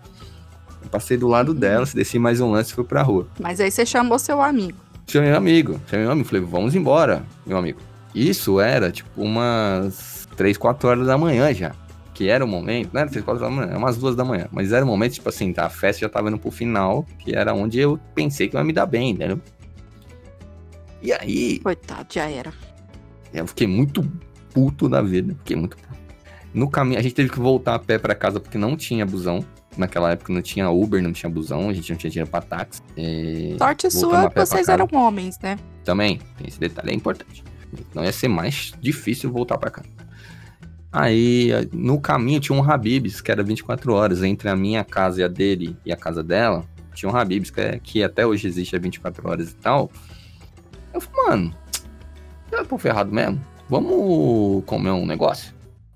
Eu 0.84 0.89
passei 0.89 1.15
do 1.15 1.27
lado 1.27 1.53
dela, 1.53 1.86
desci 1.93 2.19
mais 2.19 2.41
um 2.41 2.51
lance 2.51 2.71
e 2.71 2.75
fui 2.75 2.84
pra 2.84 3.01
rua. 3.01 3.27
Mas 3.39 3.62
aí 3.62 3.71
você 3.71 3.86
chamou 3.86 4.19
seu 4.19 4.41
amigo. 4.41 4.77
Chamei 5.07 5.29
meu 5.29 5.38
amigo, 5.38 5.81
chamei 5.88 6.05
meu 6.05 6.12
amigo. 6.12 6.27
Falei, 6.27 6.43
vamos 6.43 6.75
embora, 6.75 7.23
meu 7.45 7.57
amigo. 7.57 7.79
Isso 8.13 8.60
era, 8.60 8.91
tipo, 8.91 9.10
umas 9.21 10.27
3, 10.36 10.57
4 10.57 10.89
horas 10.89 11.07
da 11.07 11.17
manhã 11.17 11.53
já. 11.53 11.73
Que 12.13 12.27
era 12.27 12.43
o 12.43 12.47
momento, 12.47 12.89
não 12.93 13.01
era 13.01 13.10
3, 13.10 13.23
4 13.23 13.43
horas 13.43 13.55
da 13.55 13.62
manhã, 13.62 13.71
era 13.71 13.79
umas 13.79 13.97
2 13.97 14.15
da 14.15 14.25
manhã. 14.25 14.47
Mas 14.51 14.73
era 14.73 14.84
o 14.84 14.88
momento, 14.88 15.13
tipo 15.13 15.29
assim, 15.29 15.53
tá, 15.53 15.65
a 15.65 15.69
festa 15.69 16.01
já 16.01 16.10
tava 16.10 16.27
indo 16.27 16.38
pro 16.38 16.51
final, 16.51 17.05
que 17.19 17.34
era 17.34 17.53
onde 17.53 17.79
eu 17.79 17.97
pensei 18.13 18.49
que 18.49 18.57
ia 18.57 18.63
me 18.63 18.73
dar 18.73 18.86
bem, 18.86 19.12
entendeu? 19.12 19.39
E 21.02 21.12
aí. 21.12 21.60
Coitado, 21.60 22.08
já 22.14 22.30
era. 22.30 22.54
Eu 23.34 23.48
fiquei 23.48 23.68
muito 23.68 24.04
puto 24.54 24.88
da 24.88 25.02
vida. 25.02 25.34
Fiquei 25.40 25.56
muito 25.56 25.78
puto. 25.78 25.92
No 26.54 26.70
caminho, 26.70 27.00
a 27.00 27.02
gente 27.02 27.16
teve 27.16 27.30
que 27.30 27.40
voltar 27.40 27.76
a 27.76 27.80
pé 27.80 27.98
para 27.98 28.14
casa 28.14 28.40
porque 28.40 28.58
não 28.58 28.76
tinha 28.76 29.06
busão. 29.06 29.46
Naquela 29.78 30.12
época 30.12 30.34
não 30.34 30.42
tinha 30.42 30.70
Uber, 30.70 31.02
não 31.02 31.14
tinha 31.14 31.30
busão, 31.30 31.70
a 31.70 31.74
gente 31.74 31.90
não 31.90 31.98
tinha 31.98 32.12
dinheiro 32.12 32.30
pra 32.30 32.42
táxi. 32.42 32.82
E... 32.98 33.56
Sorte 33.58 33.90
sua 33.90 34.30
que 34.30 34.38
vocês 34.38 34.68
eram 34.68 34.86
homens, 34.92 35.40
né? 35.40 35.58
Também, 35.86 36.20
esse 36.46 36.60
detalhe 36.60 36.92
é 36.92 36.94
importante. 36.94 37.42
Não 37.96 38.04
ia 38.04 38.12
ser 38.12 38.28
mais 38.28 38.74
difícil 38.82 39.32
voltar 39.32 39.58
para 39.58 39.72
casa. 39.72 39.88
Aí, 40.92 41.52
no 41.72 42.02
caminho 42.02 42.42
tinha 42.42 42.58
um 42.58 42.70
Habibs, 42.70 43.22
que 43.22 43.32
era 43.32 43.42
24 43.42 43.94
horas, 43.94 44.24
entre 44.24 44.50
a 44.50 44.56
minha 44.58 44.84
casa 44.84 45.22
e 45.22 45.24
a 45.24 45.28
dele 45.30 45.78
e 45.86 45.92
a 45.92 45.96
casa 45.96 46.22
dela. 46.22 46.66
Tinha 46.94 47.10
um 47.10 47.16
Habibs, 47.16 47.50
que, 47.50 47.62
é, 47.62 47.80
que 47.80 48.04
até 48.04 48.28
hoje 48.28 48.46
existe 48.46 48.76
há 48.76 48.80
24 48.80 49.30
horas 49.30 49.52
e 49.52 49.56
tal. 49.56 49.90
Eu 50.93 51.01
falei, 51.01 51.30
mano, 51.30 51.56
já 52.51 52.65
tô 52.65 52.77
ferrado 52.77 53.12
mesmo. 53.12 53.41
Vamos 53.69 54.63
comer 54.65 54.91
um 54.91 55.06
negócio? 55.06 55.54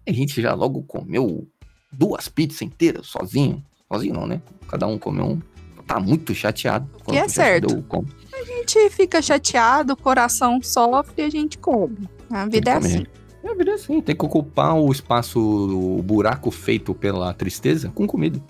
a 0.08 0.12
gente 0.12 0.42
já 0.42 0.54
logo 0.54 0.84
comeu 0.84 1.48
duas 1.92 2.28
pizzas 2.28 2.62
inteiras, 2.62 3.08
sozinho. 3.08 3.64
Sozinho 3.92 4.14
não, 4.14 4.28
né? 4.28 4.42
Cada 4.68 4.86
um 4.88 4.98
comeu 4.98 5.26
um. 5.26 5.42
Tá 5.88 6.00
muito 6.00 6.34
chateado. 6.34 6.90
Que 7.08 7.18
é 7.18 7.28
certo. 7.28 7.86
A 8.34 8.44
gente 8.44 8.90
fica 8.90 9.22
chateado, 9.22 9.94
o 9.94 9.98
coração 9.98 10.60
sofre 10.62 11.22
e 11.22 11.26
a 11.26 11.30
gente 11.30 11.58
come. 11.58 12.10
A 12.30 12.46
vida 12.48 12.72
é 12.72 12.74
assim. 12.74 13.06
A 13.48 13.54
vida 13.54 13.72
é 13.72 13.74
assim. 13.76 14.02
Tem 14.02 14.16
que 14.16 14.26
ocupar 14.26 14.76
o 14.76 14.92
espaço, 14.92 15.40
o 15.40 16.02
buraco 16.02 16.50
feito 16.50 16.94
pela 16.96 17.34
tristeza 17.34 17.92
com 17.94 18.08
comida. 18.08 18.42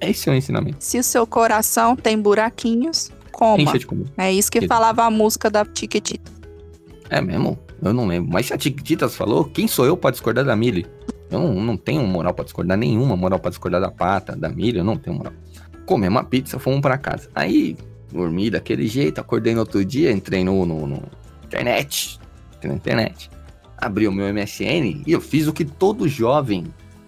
Esse 0.00 0.28
é 0.28 0.32
o 0.32 0.34
ensinamento. 0.34 0.78
Se 0.80 0.98
o 0.98 1.04
seu 1.04 1.24
coração 1.26 1.94
tem 1.94 2.20
buraquinhos, 2.20 3.12
coma. 3.36 3.78
De 3.78 3.86
comida. 3.86 4.10
É 4.16 4.32
isso 4.32 4.50
que 4.50 4.66
falava 4.66 5.04
a 5.04 5.10
música 5.10 5.50
da 5.50 5.62
Tiquetita. 5.62 6.32
É 7.10 7.20
mesmo? 7.20 7.58
Eu 7.82 7.92
não 7.92 8.06
lembro. 8.06 8.32
Mas 8.32 8.46
se 8.46 8.54
a 8.54 8.56
Tiquetitas 8.56 9.14
falou, 9.14 9.44
quem 9.44 9.68
sou 9.68 9.84
eu 9.84 9.94
pra 9.94 10.10
discordar 10.10 10.42
da 10.42 10.56
Millie? 10.56 10.86
Eu 11.30 11.40
não, 11.40 11.54
não 11.54 11.76
tenho 11.76 12.02
moral 12.06 12.32
pra 12.32 12.44
discordar 12.44 12.78
nenhuma, 12.78 13.14
moral 13.14 13.38
pra 13.38 13.50
discordar 13.50 13.80
da 13.80 13.90
Pata, 13.90 14.34
da 14.34 14.48
Millie, 14.48 14.78
eu 14.78 14.84
não 14.84 14.96
tenho 14.96 15.16
moral. 15.16 15.34
Comemos 15.84 16.16
uma 16.16 16.24
pizza, 16.24 16.58
fomos 16.58 16.80
pra 16.80 16.96
casa. 16.96 17.28
Aí, 17.34 17.76
dormi 18.10 18.48
daquele 18.48 18.86
jeito, 18.86 19.20
acordei 19.20 19.52
no 19.52 19.60
outro 19.60 19.84
dia, 19.84 20.10
entrei 20.10 20.42
no, 20.42 20.64
no, 20.64 20.86
no 20.86 21.02
internet, 21.44 22.18
entrei 22.56 22.70
na 22.70 22.76
internet, 22.76 23.30
abri 23.76 24.08
o 24.08 24.12
meu 24.12 24.32
MSN 24.32 25.02
e 25.06 25.12
eu 25.12 25.20
fiz 25.20 25.46
o 25.46 25.52
que 25.52 25.64
todo 25.64 26.08
jovem 26.08 26.64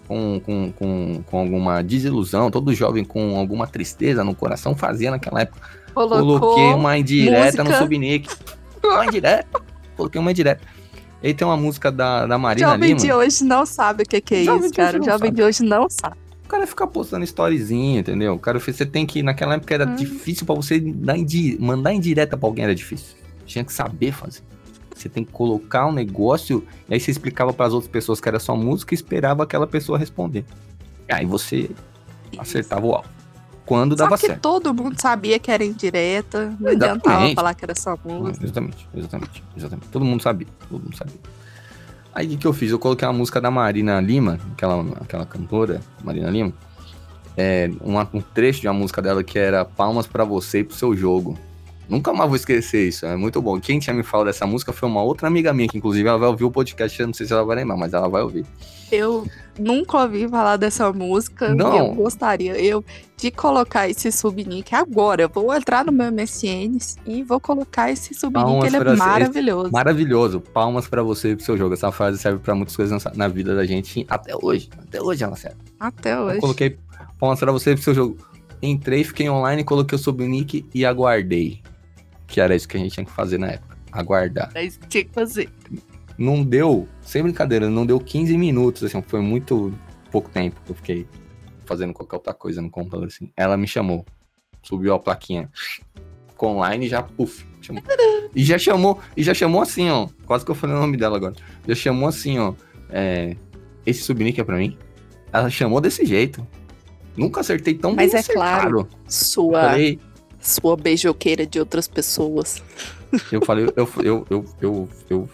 com, 0.07 0.39
com, 0.39 0.71
com, 0.71 1.23
com 1.25 1.39
alguma 1.39 1.81
desilusão, 1.81 2.51
todo 2.51 2.73
jovem 2.73 3.03
com 3.03 3.37
alguma 3.37 3.65
tristeza 3.65 4.23
no 4.23 4.35
coração 4.35 4.75
fazia 4.75 5.11
naquela 5.11 5.41
época 5.41 5.78
Colocou 6.07 6.39
Coloquei 6.39 6.73
uma 6.73 6.97
indireta 6.97 7.61
música. 7.61 7.63
no 7.63 7.73
subnick. 7.73 8.29
Uma 8.81 9.05
indireta. 9.05 9.61
Coloquei 9.97 10.21
uma 10.21 10.31
indireta. 10.31 10.61
Aí 11.21 11.33
tem 11.33 11.45
uma 11.45 11.57
música 11.57 11.91
da, 11.91 12.25
da 12.25 12.37
Marina 12.37 12.69
Jovem 12.69 12.87
Lima. 12.93 12.99
de 13.01 13.11
hoje 13.11 13.43
não 13.43 13.65
sabe 13.65 14.03
o 14.03 14.05
que, 14.05 14.21
que 14.21 14.35
é 14.35 14.43
Jovem 14.45 14.67
isso, 14.67 14.73
cara. 14.73 14.97
O 14.97 15.03
Jovem 15.03 15.27
sabe. 15.27 15.31
de 15.31 15.43
hoje 15.43 15.63
não 15.63 15.89
sabe. 15.89 16.15
O 16.45 16.47
cara 16.47 16.65
fica 16.65 16.87
postando 16.87 17.25
storyzinho, 17.25 17.99
entendeu? 17.99 18.33
O 18.33 18.39
cara, 18.39 18.57
você 18.59 18.85
tem 18.85 19.05
que. 19.05 19.21
Naquela 19.21 19.55
época 19.55 19.73
era 19.73 19.85
hum. 19.85 19.95
difícil 19.95 20.45
pra 20.45 20.55
você 20.55 20.79
dar 20.79 21.17
indi 21.17 21.57
mandar 21.59 21.93
indireta 21.93 22.37
pra 22.37 22.47
alguém, 22.47 22.63
era 22.63 22.73
difícil. 22.73 23.17
Tinha 23.45 23.65
que 23.65 23.73
saber 23.73 24.13
fazer. 24.13 24.41
Você 24.95 25.09
tem 25.09 25.25
que 25.25 25.33
colocar 25.33 25.85
um 25.85 25.91
negócio, 25.91 26.65
e 26.87 26.93
aí 26.93 26.99
você 26.99 27.11
explicava 27.11 27.51
para 27.51 27.65
as 27.65 27.73
outras 27.73 27.91
pessoas 27.91 28.21
que 28.21 28.29
era 28.29 28.39
só 28.39 28.55
música 28.55 28.93
e 28.93 28.95
esperava 28.95 29.43
aquela 29.43 29.67
pessoa 29.67 29.97
responder. 29.97 30.45
Aí 31.09 31.25
você 31.25 31.69
acertava 32.37 32.85
o 32.85 32.93
alvo 32.93 33.18
quando 33.69 33.95
dava 33.95 34.17
certo. 34.17 34.31
Só 34.31 34.33
que 34.33 34.41
todo 34.41 34.73
mundo 34.73 34.99
sabia 34.99 35.37
que 35.37 35.51
era 35.51 35.63
indireta, 35.63 36.51
não 36.59 36.71
adiantava 36.71 37.35
falar 37.35 37.53
que 37.53 37.63
era 37.63 37.75
só 37.75 37.95
música. 38.03 38.43
Exatamente, 38.43 38.89
exatamente, 38.95 39.43
exatamente. 39.55 39.87
Todo 39.89 40.03
mundo 40.03 40.23
sabia, 40.23 40.47
todo 40.67 40.81
mundo 40.81 40.97
sabia. 40.97 41.19
Aí 42.11 42.33
o 42.33 42.37
que, 42.39 42.47
eu 42.47 42.51
fiz? 42.51 42.71
Eu 42.71 42.79
coloquei 42.79 43.07
a 43.07 43.13
música 43.13 43.39
da 43.39 43.51
Marina 43.51 44.01
Lima, 44.01 44.39
aquela, 44.53 44.81
aquela 44.99 45.23
cantora, 45.23 45.81
Marina 46.03 46.31
Lima. 46.31 46.51
é, 47.37 47.69
uma, 47.81 48.09
um 48.11 48.21
trecho 48.21 48.61
de 48.61 48.67
uma 48.67 48.73
música 48.73 49.03
dela 49.03 49.23
que 49.23 49.37
era 49.37 49.63
Palmas 49.63 50.07
para 50.07 50.23
você 50.23 50.61
e 50.61 50.63
pro 50.63 50.75
seu 50.75 50.95
jogo. 50.97 51.37
Nunca 51.89 52.13
mais 52.13 52.29
vou 52.29 52.35
esquecer 52.35 52.87
isso, 52.87 53.05
é 53.05 53.15
muito 53.17 53.41
bom. 53.41 53.59
Quem 53.59 53.79
tinha 53.79 53.93
me 53.95 54.03
falado 54.03 54.27
dessa 54.27 54.45
música 54.45 54.71
foi 54.71 54.87
uma 54.87 55.01
outra 55.01 55.27
amiga 55.27 55.51
minha, 55.51 55.67
que 55.67 55.77
inclusive 55.77 56.07
ela 56.07 56.19
vai 56.19 56.29
ouvir 56.29 56.43
o 56.43 56.51
podcast, 56.51 56.99
eu 57.01 57.07
não 57.07 57.13
sei 57.13 57.25
se 57.25 57.33
ela 57.33 57.43
vai 57.43 57.55
lembrar, 57.55 57.77
mas 57.77 57.93
ela 57.93 58.07
vai 58.07 58.21
ouvir. 58.21 58.45
Eu 58.91 59.27
nunca 59.59 59.97
ouvi 60.01 60.27
falar 60.27 60.57
dessa 60.57 60.91
música. 60.91 61.53
Não. 61.53 61.77
Eu 61.77 61.93
gostaria 61.95 62.59
eu 62.59 62.83
de 63.17 63.29
colocar 63.29 63.87
esse 63.87 64.11
subnick 64.11 64.73
agora. 64.73 65.23
Eu 65.23 65.29
vou 65.29 65.53
entrar 65.53 65.85
no 65.85 65.91
meu 65.91 66.11
MSN 66.11 66.77
e 67.05 67.21
vou 67.21 67.39
colocar 67.39 67.91
esse 67.91 68.13
subnick, 68.15 68.65
ele 68.65 68.77
é 68.77 68.95
maravilhoso. 68.95 69.71
Maravilhoso. 69.71 70.39
Palmas 70.41 70.87
pra 70.87 71.03
você 71.03 71.31
e 71.31 71.35
pro 71.35 71.45
seu 71.45 71.55
jogo. 71.57 71.73
Essa 71.75 71.91
frase 71.91 72.17
serve 72.17 72.39
pra 72.39 72.55
muitas 72.55 72.75
coisas 72.75 73.03
na- 73.15 73.27
vida 73.27 73.55
da 73.55 73.63
gente 73.65 74.05
até 74.09 74.33
hoje. 74.41 74.69
Até 74.81 74.99
hoje 75.01 75.23
ela 75.23 75.35
serve. 75.35 75.57
Até 75.79 76.13
Eu 76.15 76.21
hoje. 76.21 76.39
coloquei 76.39 76.77
palmas 77.19 77.39
pra 77.39 77.51
você 77.51 77.71
e 77.71 77.75
pro 77.75 77.83
seu 77.83 77.93
jogo. 77.93 78.17
Entrei, 78.61 79.03
fiquei 79.03 79.29
online, 79.29 79.63
coloquei 79.63 79.95
o 79.95 79.99
subnick 79.99 80.65
e 80.73 80.83
aguardei. 80.85 81.61
Que 82.29 82.39
era 82.39 82.55
isso 82.55 82.67
que 82.67 82.77
a 82.77 82.79
gente 82.79 82.93
tinha 82.93 83.05
que 83.05 83.11
fazer 83.11 83.37
na 83.37 83.47
época. 83.47 83.77
Aguardar. 83.91 84.51
É 84.53 84.63
isso 84.63 84.79
que 84.79 84.87
tinha 84.87 85.03
que 85.03 85.11
fazer. 85.11 85.49
Não 86.17 86.43
deu, 86.43 86.87
sem 87.01 87.23
brincadeira, 87.23 87.69
não 87.69 87.85
deu 87.85 87.99
15 87.99 88.37
minutos, 88.37 88.83
assim, 88.83 89.01
foi 89.01 89.21
muito 89.21 89.73
pouco 90.11 90.29
tempo 90.29 90.59
que 90.65 90.71
eu 90.71 90.75
fiquei 90.75 91.07
fazendo 91.65 91.93
qualquer 91.93 92.17
outra 92.17 92.33
coisa 92.33 92.61
no 92.61 92.69
computador, 92.69 93.07
assim. 93.07 93.31
Ela 93.37 93.55
me 93.55 93.67
chamou, 93.67 94.05
subiu 94.61 94.93
a 94.93 94.99
plaquinha, 94.99 95.49
ficou 96.27 96.55
online 96.55 96.85
e 96.85 96.89
já, 96.89 97.01
puf, 97.01 97.45
chamou. 97.61 97.81
E 98.35 98.43
já 98.43 98.57
chamou, 98.57 98.99
e 99.15 99.23
já 99.23 99.33
chamou 99.33 99.61
assim, 99.61 99.89
ó, 99.89 100.07
quase 100.25 100.43
que 100.43 100.51
eu 100.51 100.55
falei 100.55 100.75
o 100.75 100.79
nome 100.79 100.97
dela 100.97 101.17
agora. 101.17 101.35
Já 101.67 101.75
chamou 101.75 102.09
assim, 102.09 102.37
ó, 102.37 102.53
é, 102.89 103.35
esse 103.85 104.01
subnick 104.01 104.39
é 104.39 104.43
pra 104.43 104.57
mim? 104.57 104.77
Ela 105.31 105.49
chamou 105.49 105.79
desse 105.79 106.05
jeito. 106.05 106.45
Nunca 107.15 107.41
acertei 107.41 107.73
tão 107.73 107.95
Mas 107.95 108.11
bem 108.11 108.19
é 108.19 108.23
claro. 108.23 108.87
Sua, 109.07 109.61
Falei, 109.61 109.99
sua 110.39 110.75
beijoqueira 110.75 111.45
de 111.45 111.59
outras 111.59 111.87
pessoas. 111.87 112.61
Eu 113.31 113.43
falei, 113.43 113.65
eu, 113.75 113.89
eu, 114.03 114.25
eu, 114.29 114.45
eu, 114.61 114.89
eu 115.09 115.29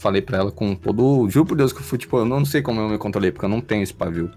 falei 0.00 0.22
pra 0.22 0.38
ela 0.38 0.50
com 0.50 0.74
todo. 0.74 1.28
Juro 1.28 1.46
por 1.46 1.56
Deus 1.56 1.72
que 1.72 1.80
eu 1.80 1.84
fui, 1.84 1.98
tipo, 1.98 2.16
eu 2.18 2.24
não 2.24 2.44
sei 2.44 2.62
como 2.62 2.80
eu 2.80 2.88
me 2.88 2.98
controlei, 2.98 3.30
porque 3.30 3.44
eu 3.44 3.50
não 3.50 3.60
tenho 3.60 3.82
esse 3.82 3.94
pavio. 3.94 4.30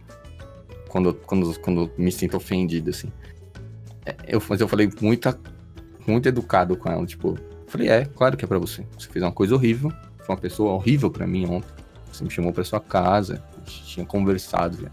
Quando, 0.90 1.14
quando, 1.14 1.60
quando 1.60 1.82
eu 1.82 1.92
me 1.98 2.12
sinto 2.12 2.36
ofendido, 2.36 2.90
assim. 2.90 3.12
É, 4.06 4.16
Eu, 4.28 4.42
mas 4.50 4.60
eu 4.60 4.68
falei 4.68 4.90
muita, 5.02 5.40
muito 6.06 6.28
educado 6.28 6.76
com 6.76 6.90
ela, 6.90 7.06
tipo, 7.06 7.38
falei, 7.68 7.88
é, 7.88 8.06
claro 8.06 8.36
que 8.36 8.44
é 8.44 8.48
pra 8.48 8.60
você. 8.60 8.86
Você 8.98 9.08
fez 9.08 9.24
uma 9.24 9.32
coisa 9.32 9.56
horrível, 9.56 9.92
foi 10.18 10.36
uma 10.36 10.42
pessoa 10.42 10.74
horrível 10.74 11.10
pra 11.10 11.26
mim 11.26 11.46
ontem. 11.48 11.70
Você 12.12 12.24
me 12.26 12.30
chamou 12.30 12.52
pra 12.52 12.64
sua 12.64 12.82
casa, 12.82 13.42
a 13.56 13.70
gente 13.70 13.86
tinha 13.86 14.06
conversado, 14.06 14.78
já. 14.82 14.92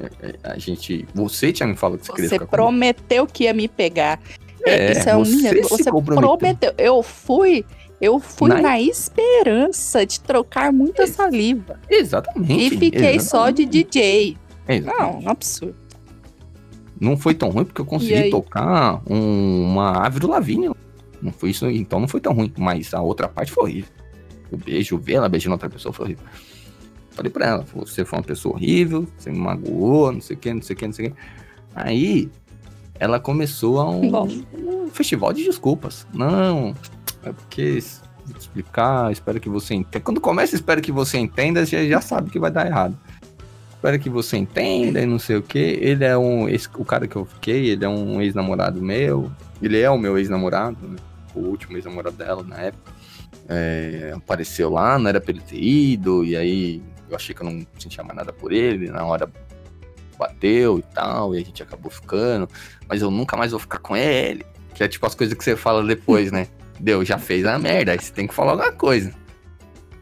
É, 0.00 0.26
é, 0.28 0.34
A 0.50 0.58
gente. 0.58 1.06
Você 1.14 1.52
tinha 1.52 1.66
me 1.66 1.76
falado 1.76 1.98
que 1.98 2.06
você, 2.06 2.12
queria 2.12 2.28
Você 2.28 2.34
ficar 2.36 2.46
comigo. 2.46 2.62
prometeu 2.68 3.26
que 3.26 3.44
ia 3.44 3.54
me 3.54 3.66
pegar. 3.68 4.20
É, 4.64 4.92
Isso 4.92 5.08
é 5.08 5.16
um 5.16 5.24
você 5.24 5.62
Você 5.62 5.90
prometeu. 5.90 6.72
Eu 6.76 7.02
fui. 7.02 7.64
Eu 8.00 8.18
fui 8.20 8.50
Na- 8.50 8.60
na, 8.60 8.80
esperança 8.80 10.04
de 10.04 10.20
trocar 10.20 10.70
muita 10.72 11.06
saliva. 11.06 11.80
Exatamente. 11.88 12.74
E 12.74 12.78
fiquei 12.78 13.18
só 13.20 13.48
de 13.50 13.64
DJ. 13.64 14.36
Exatamente. 14.68 15.00
Não, 15.00 15.20
um 15.20 15.28
absurdo. 15.30 15.76
Não 17.00 17.16
foi 17.16 17.34
tão 17.34 17.48
ruim 17.50 17.64
porque 17.64 17.80
eu 17.80 17.86
consegui 17.86 18.30
tocar 18.30 19.00
um- 19.08 19.62
uma 19.64 20.04
ave 20.06 20.18
do 20.20 20.28
Lavínia. 20.28 20.72
Não 21.22 21.32
foi 21.32 21.50
isso, 21.50 21.66
então 21.70 21.98
não 22.00 22.08
foi 22.08 22.20
tão 22.20 22.32
ruim. 22.34 22.52
Mas 22.58 22.92
a 22.92 23.00
outra 23.00 23.28
parte 23.28 23.50
foi 23.52 23.64
horrível. 23.64 23.90
O 24.50 24.56
beijo, 24.56 24.98
ver 24.98 25.14
ela 25.14 25.28
beijando 25.28 25.54
outra 25.54 25.68
pessoa 25.70 25.92
foi 25.92 26.06
horrível. 26.06 26.24
Falei 27.16 27.32
pra 27.32 27.46
ela, 27.46 27.64
você 27.74 28.04
foi 28.04 28.18
uma 28.18 28.24
pessoa 28.24 28.54
horrível, 28.54 29.08
você 29.16 29.30
me 29.30 29.38
magoou, 29.38 30.12
não 30.12 30.20
sei 30.20 30.36
o 30.36 30.38
que, 30.38 30.52
não 30.52 30.60
sei 30.60 30.74
o 30.74 30.78
que, 30.78 30.86
não 30.86 30.92
sei 30.92 31.06
o 31.06 31.10
que. 31.10 31.16
Aí 31.74 32.30
ela 33.00 33.18
começou 33.18 33.80
a 33.80 33.90
um, 33.90 34.14
um 34.54 34.90
festival 34.90 35.32
de 35.32 35.42
desculpas. 35.42 36.06
Não, 36.12 36.74
é 37.24 37.32
porque 37.32 37.82
vou 38.26 38.34
te 38.34 38.40
explicar, 38.40 39.10
espero 39.10 39.40
que 39.40 39.48
você 39.48 39.74
entenda. 39.74 40.04
Quando 40.04 40.20
começa, 40.20 40.54
espero 40.54 40.82
que 40.82 40.92
você 40.92 41.16
entenda, 41.16 41.64
você 41.64 41.88
já 41.88 42.02
sabe 42.02 42.28
que 42.28 42.38
vai 42.38 42.50
dar 42.50 42.66
errado. 42.66 42.98
Espero 43.70 43.98
que 43.98 44.10
você 44.10 44.36
entenda 44.36 45.00
e 45.00 45.06
não 45.06 45.18
sei 45.18 45.36
o 45.36 45.42
que. 45.42 45.58
Ele 45.58 46.04
é 46.04 46.18
um. 46.18 46.46
Esse, 46.48 46.68
o 46.76 46.84
cara 46.84 47.06
que 47.06 47.16
eu 47.16 47.24
fiquei, 47.24 47.70
ele 47.70 47.84
é 47.84 47.88
um 47.88 48.20
ex-namorado 48.20 48.82
meu. 48.82 49.30
Ele 49.62 49.80
é 49.80 49.88
o 49.88 49.96
meu 49.96 50.18
ex-namorado, 50.18 50.76
né? 50.86 50.96
O 51.34 51.40
último 51.40 51.78
ex-namorado 51.78 52.16
dela 52.16 52.42
na 52.42 52.56
época. 52.56 52.92
É, 53.48 54.12
apareceu 54.14 54.68
lá, 54.70 54.98
não 54.98 55.08
era 55.08 55.20
pra 55.20 55.30
ele 55.30 55.40
ter 55.40 55.62
ido, 55.62 56.24
e 56.24 56.36
aí 56.36 56.82
eu 57.08 57.16
achei 57.16 57.34
que 57.34 57.42
eu 57.42 57.50
não 57.50 57.66
sentia 57.78 58.02
mais 58.02 58.16
nada 58.16 58.32
por 58.32 58.52
ele, 58.52 58.90
na 58.90 59.04
hora 59.04 59.30
bateu 60.18 60.78
e 60.78 60.82
tal, 60.94 61.34
e 61.34 61.38
a 61.38 61.44
gente 61.44 61.62
acabou 61.62 61.90
ficando, 61.90 62.48
mas 62.88 63.02
eu 63.02 63.10
nunca 63.10 63.36
mais 63.36 63.50
vou 63.50 63.60
ficar 63.60 63.78
com 63.78 63.96
ele. 63.96 64.44
Que 64.74 64.84
é 64.84 64.88
tipo 64.88 65.06
as 65.06 65.14
coisas 65.14 65.36
que 65.36 65.44
você 65.44 65.56
fala 65.56 65.84
depois, 65.84 66.32
né? 66.32 66.48
Deu, 66.80 67.04
já 67.04 67.18
fez 67.18 67.46
a 67.46 67.58
merda, 67.58 67.92
aí 67.92 67.98
você 67.98 68.12
tem 68.12 68.26
que 68.26 68.34
falar 68.34 68.52
alguma 68.52 68.72
coisa. 68.72 69.12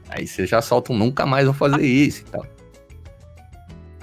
Aí 0.08 0.26
você 0.26 0.46
já 0.46 0.60
solta 0.60 0.92
um 0.92 0.98
nunca 0.98 1.26
mais 1.26 1.44
vou 1.44 1.54
fazer 1.54 1.84
isso 1.84 2.22
e 2.22 2.24
tal. 2.24 2.46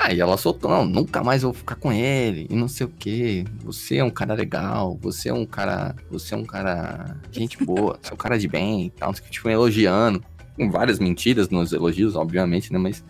Aí 0.04 0.20
ela 0.20 0.36
soltou, 0.36 0.72
não, 0.72 0.84
nunca 0.84 1.24
mais 1.24 1.44
vou 1.44 1.54
ficar 1.54 1.76
com 1.76 1.94
ele, 1.94 2.48
e 2.50 2.56
não 2.56 2.68
sei 2.68 2.88
o 2.88 2.90
que. 2.90 3.46
Você 3.64 3.98
é 3.98 4.04
um 4.04 4.10
cara 4.10 4.34
legal, 4.34 4.98
você 5.00 5.30
é 5.30 5.34
um 5.34 5.46
cara. 5.46 5.96
Você 6.10 6.34
é 6.34 6.38
um 6.38 6.44
cara. 6.44 7.18
Gente 7.32 7.64
boa, 7.64 8.00
você 8.02 8.10
é 8.10 8.14
um 8.16 8.18
cara 8.18 8.40
de 8.40 8.48
bem 8.48 8.88
e 8.88 8.90
tal. 8.90 9.14
Tipo, 9.14 9.48
me 9.48 9.54
elogiando. 9.54 10.26
Com 10.62 10.70
várias 10.70 11.00
mentiras 11.00 11.50
nos 11.50 11.74
elogios, 11.74 12.16
obviamente, 12.16 12.72
né? 12.72 12.78
Mas 12.78 13.04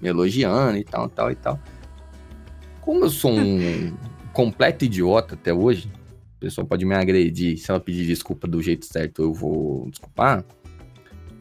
me 0.00 0.08
elogiando 0.08 0.76
e 0.76 0.82
tal, 0.82 1.08
tal 1.08 1.30
e 1.30 1.36
tal. 1.36 1.60
Como 2.80 3.04
eu 3.04 3.10
sou 3.10 3.30
um 3.30 3.94
completo 4.34 4.84
idiota 4.84 5.36
até 5.36 5.54
hoje, 5.54 5.88
a 6.38 6.40
pessoa 6.40 6.66
pode 6.66 6.84
me 6.84 6.96
agredir. 6.96 7.56
Se 7.56 7.70
ela 7.70 7.78
pedir 7.78 8.04
desculpa 8.04 8.48
do 8.48 8.60
jeito 8.60 8.84
certo, 8.84 9.22
eu 9.22 9.32
vou 9.32 9.88
desculpar. 9.88 10.44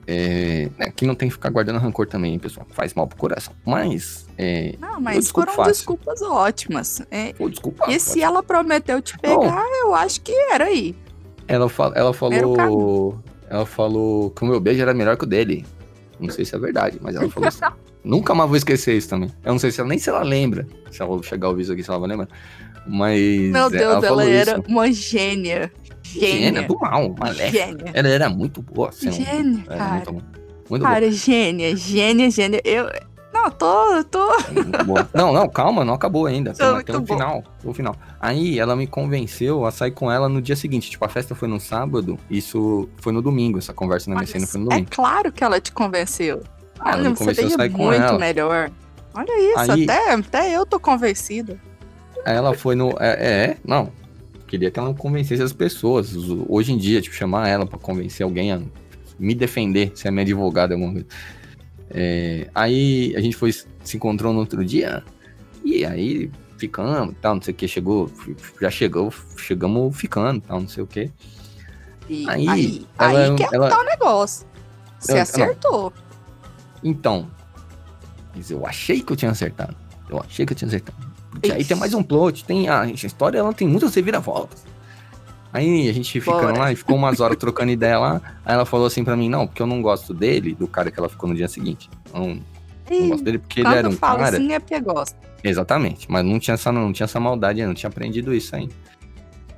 É, 0.05 0.69
né, 0.77 0.93
que 0.95 1.07
não 1.07 1.15
tem 1.15 1.27
que 1.27 1.33
ficar 1.33 1.49
guardando 1.49 1.79
rancor 1.79 2.05
também, 2.05 2.33
hein, 2.33 2.39
pessoal. 2.39 2.67
Faz 2.69 2.93
mal 2.93 3.07
pro 3.07 3.17
coração. 3.17 3.51
Mas, 3.65 4.27
é, 4.37 4.75
Não, 4.79 5.01
mas 5.01 5.31
foram 5.31 5.53
fácil. 5.53 5.73
desculpas 5.73 6.21
ótimas. 6.21 7.01
É, 7.09 7.33
vou 7.33 7.49
desculpar. 7.49 7.89
e 7.89 7.99
se 7.99 8.21
ela 8.21 8.43
prometeu 8.43 9.01
te 9.01 9.17
pegar, 9.17 9.65
eu 9.81 9.95
acho 9.95 10.21
que 10.21 10.31
era 10.51 10.65
aí. 10.65 10.95
Ela, 11.47 11.67
ela 11.95 12.13
falou. 12.13 13.23
Ela 13.49 13.65
falou 13.65 14.29
que 14.31 14.43
o 14.43 14.47
meu 14.47 14.59
beijo 14.59 14.81
era 14.81 14.93
melhor 14.93 15.17
que 15.17 15.23
o 15.23 15.27
dele. 15.27 15.65
Não 16.19 16.29
sei 16.29 16.43
se 16.45 16.55
é 16.55 16.59
verdade, 16.59 16.97
mas 17.01 17.15
ela 17.15 17.29
falou 17.29 17.47
isso. 17.47 17.61
Nunca 18.03 18.33
mais 18.33 18.47
vou 18.47 18.57
esquecer 18.57 18.95
isso 18.95 19.09
também. 19.09 19.29
Eu 19.43 19.51
não 19.51 19.59
sei 19.59 19.69
se 19.69 19.81
ela 19.81 19.89
nem 19.89 19.99
se 19.99 20.09
ela 20.09 20.23
lembra. 20.23 20.65
Se 20.89 21.01
ela 21.01 21.21
chegar 21.23 21.47
ao 21.47 21.55
viso 21.55 21.73
aqui, 21.73 21.83
se 21.83 21.89
ela 21.89 21.99
vai 21.99 22.09
lembrar. 22.09 22.29
Mas. 22.87 23.19
Meu 23.51 23.67
é, 23.67 23.69
Deus, 23.69 23.81
ela, 23.81 24.01
falou 24.01 24.21
era 24.21 24.61
uma 24.67 24.91
gênia. 24.91 25.71
Gênia 26.03 26.53
Gênia. 26.53 26.61
do 26.63 26.79
mal, 26.79 27.13
maléfica. 27.19 27.65
Gênia. 27.65 27.91
Ela 27.93 28.07
era 28.07 28.29
muito 28.29 28.61
boa. 28.61 28.89
Assim, 28.89 29.11
Gênia, 29.11 29.63
cara. 29.63 29.91
muito, 29.91 30.13
muito 30.13 30.25
boa. 30.69 30.79
Cara, 30.79 31.11
gênia, 31.11 31.75
gênia, 31.75 32.29
gênia. 32.31 32.61
Eu. 32.63 32.89
Não, 33.47 33.51
tô, 33.51 34.03
tô. 34.05 34.83
Boa. 34.83 35.09
Não, 35.13 35.31
não, 35.33 35.47
calma, 35.47 35.85
não 35.85 35.93
acabou 35.93 36.25
ainda. 36.25 36.53
Tem, 36.53 36.71
Muito 36.73 36.85
tem 36.85 36.95
um 36.95 36.99
bom. 37.01 37.13
final. 37.15 37.43
Um 37.65 37.73
final. 37.73 37.95
Aí 38.19 38.59
ela 38.59 38.75
me 38.75 38.85
convenceu 38.87 39.65
a 39.65 39.71
sair 39.71 39.91
com 39.91 40.11
ela 40.11 40.27
no 40.27 40.41
dia 40.41 40.55
seguinte. 40.55 40.89
Tipo, 40.89 41.05
a 41.05 41.09
festa 41.09 41.33
foi 41.35 41.47
no 41.47 41.59
sábado, 41.59 42.17
isso 42.29 42.87
foi 42.97 43.13
no 43.13 43.21
domingo. 43.21 43.57
Essa 43.57 43.73
conversa 43.73 44.09
na 44.09 44.25
cena 44.25 44.45
foi 44.47 44.59
no 44.59 44.67
é 44.67 44.69
domingo. 44.69 44.89
claro 44.91 45.31
que 45.31 45.43
ela 45.43 45.59
te 45.61 45.71
convenceu. 45.71 46.43
Ah, 46.79 46.91
Olha, 46.95 47.09
você 47.15 47.33
veio 47.33 47.49
muito 47.77 48.19
melhor. 48.19 48.69
Olha 49.13 49.51
isso, 49.63 49.71
Aí- 49.71 49.83
até, 49.85 50.13
até 50.13 50.51
eu 50.55 50.65
tô 50.65 50.79
convencida. 50.79 51.57
Aí 52.25 52.35
ela 52.35 52.53
foi 52.53 52.75
no. 52.75 52.89
É, 52.99 53.07
é, 53.53 53.57
não. 53.65 53.91
Queria 54.47 54.69
que 54.71 54.79
ela 54.79 54.93
convencesse 54.93 55.41
as 55.41 55.51
pessoas. 55.53 56.13
Hoje 56.47 56.71
em 56.71 56.77
dia, 56.77 57.01
tipo, 57.01 57.15
chamar 57.15 57.47
ela 57.47 57.65
pra 57.65 57.79
convencer 57.79 58.23
alguém 58.23 58.51
a 58.51 58.61
me 59.19 59.33
defender, 59.33 59.91
ser 59.95 60.11
minha 60.11 60.21
advogada, 60.21 60.73
alguma 60.75 60.91
coisa. 60.93 61.07
É, 61.89 62.49
aí 62.53 63.13
a 63.15 63.21
gente 63.21 63.35
foi, 63.35 63.51
se 63.51 63.67
encontrou 63.95 64.33
no 64.33 64.39
outro 64.39 64.63
dia. 64.63 65.03
E 65.63 65.85
aí 65.85 66.31
ficamos 66.57 67.15
tal, 67.21 67.35
não 67.35 67.41
sei 67.41 67.53
o 67.53 67.57
que. 67.57 67.67
Chegou, 67.67 68.09
já 68.61 68.69
chegou, 68.69 69.13
chegamos 69.37 69.95
ficando 69.97 70.41
tal, 70.41 70.61
não 70.61 70.67
sei 70.67 70.83
o 70.83 70.87
que. 70.87 71.11
E 72.09 72.29
Aí, 72.29 72.47
aí, 72.47 72.87
ela- 72.97 73.19
aí 73.31 73.35
que 73.35 73.43
é 73.43 73.47
ela- 73.53 73.79
o 73.81 73.83
negócio. 73.83 74.47
Você 74.99 75.11
Ela- 75.13 75.21
acertou. 75.23 75.93
Então, 76.83 77.29
mas 78.35 78.49
eu 78.51 78.65
achei 78.65 79.01
que 79.01 79.11
eu 79.11 79.15
tinha 79.17 79.31
acertado. 79.31 79.75
Eu 80.09 80.19
achei 80.21 80.45
que 80.45 80.53
eu 80.53 80.57
tinha 80.57 80.67
acertado. 80.67 80.97
Porque 81.31 81.51
aí 81.51 81.63
tem 81.65 81.75
mais 81.77 81.93
um 81.93 82.01
plot, 82.01 82.45
tem 82.45 82.69
a, 82.69 82.81
a 82.81 82.87
história, 82.91 83.39
ela 83.39 83.53
tem 83.53 83.67
muitas 83.67 83.93
reviravoltas. 83.93 84.63
Aí 85.57 85.89
a 85.89 85.93
gente 85.93 86.19
ficando 86.21 86.41
Bora. 86.41 86.59
lá 86.59 86.71
e 86.71 86.75
ficou 86.75 86.95
umas 86.95 87.19
horas 87.19 87.35
trocando 87.41 87.71
ideia 87.71 87.97
lá. 87.97 88.21
Aí 88.45 88.53
ela 88.53 88.65
falou 88.65 88.85
assim 88.85 89.03
pra 89.03 89.15
mim, 89.17 89.27
não, 89.27 89.47
porque 89.47 89.59
eu 89.59 89.65
não 89.65 89.81
gosto 89.81 90.13
dele, 90.13 90.53
do 90.53 90.67
cara 90.67 90.91
que 90.91 90.99
ela 90.99 91.09
ficou 91.09 91.27
no 91.27 91.35
dia 91.35 91.47
seguinte. 91.47 91.89
Não, 92.13 92.39
não 92.89 93.09
gosto 93.09 93.23
dele 93.23 93.39
porque 93.39 93.61
ele 93.61 93.73
era 93.73 93.89
um 93.89 93.93
fala 93.93 94.19
cara. 94.19 94.37
assim 94.37 94.53
é 94.53 94.59
porque 94.59 94.79
gosta. 94.79 95.17
Exatamente, 95.43 96.11
mas 96.11 96.23
não 96.23 96.39
tinha 96.39 96.53
essa, 96.53 96.71
não 96.71 96.93
tinha 96.93 97.05
essa 97.05 97.19
maldade, 97.19 97.59
ainda, 97.59 97.69
não 97.69 97.75
tinha 97.75 97.89
aprendido 97.89 98.35
isso 98.35 98.55
ainda. 98.55 98.73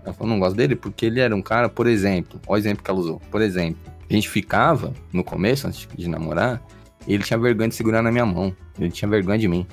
Ela 0.06 0.14
falou, 0.14 0.32
não 0.32 0.40
gosto 0.40 0.56
dele 0.56 0.76
porque 0.76 1.06
ele 1.06 1.20
era 1.20 1.36
um 1.36 1.42
cara, 1.42 1.68
por 1.68 1.86
exemplo, 1.86 2.40
olha 2.48 2.60
o 2.60 2.62
exemplo 2.62 2.82
que 2.82 2.90
ela 2.90 3.00
usou. 3.00 3.22
Por 3.30 3.42
exemplo, 3.42 3.80
a 4.10 4.14
gente 4.14 4.30
ficava, 4.30 4.94
no 5.12 5.24
começo, 5.24 5.68
antes 5.68 5.86
de 5.98 6.08
namorar, 6.08 6.62
ele 7.06 7.24
tinha 7.24 7.38
vergonha 7.38 7.68
de 7.68 7.76
segurar 7.76 8.02
na 8.02 8.12
minha 8.12 8.26
mão. 8.26 8.56
Ele 8.80 8.90
tinha 8.90 9.10
vergonha 9.10 9.38
de 9.38 9.48
mim. 9.50 9.68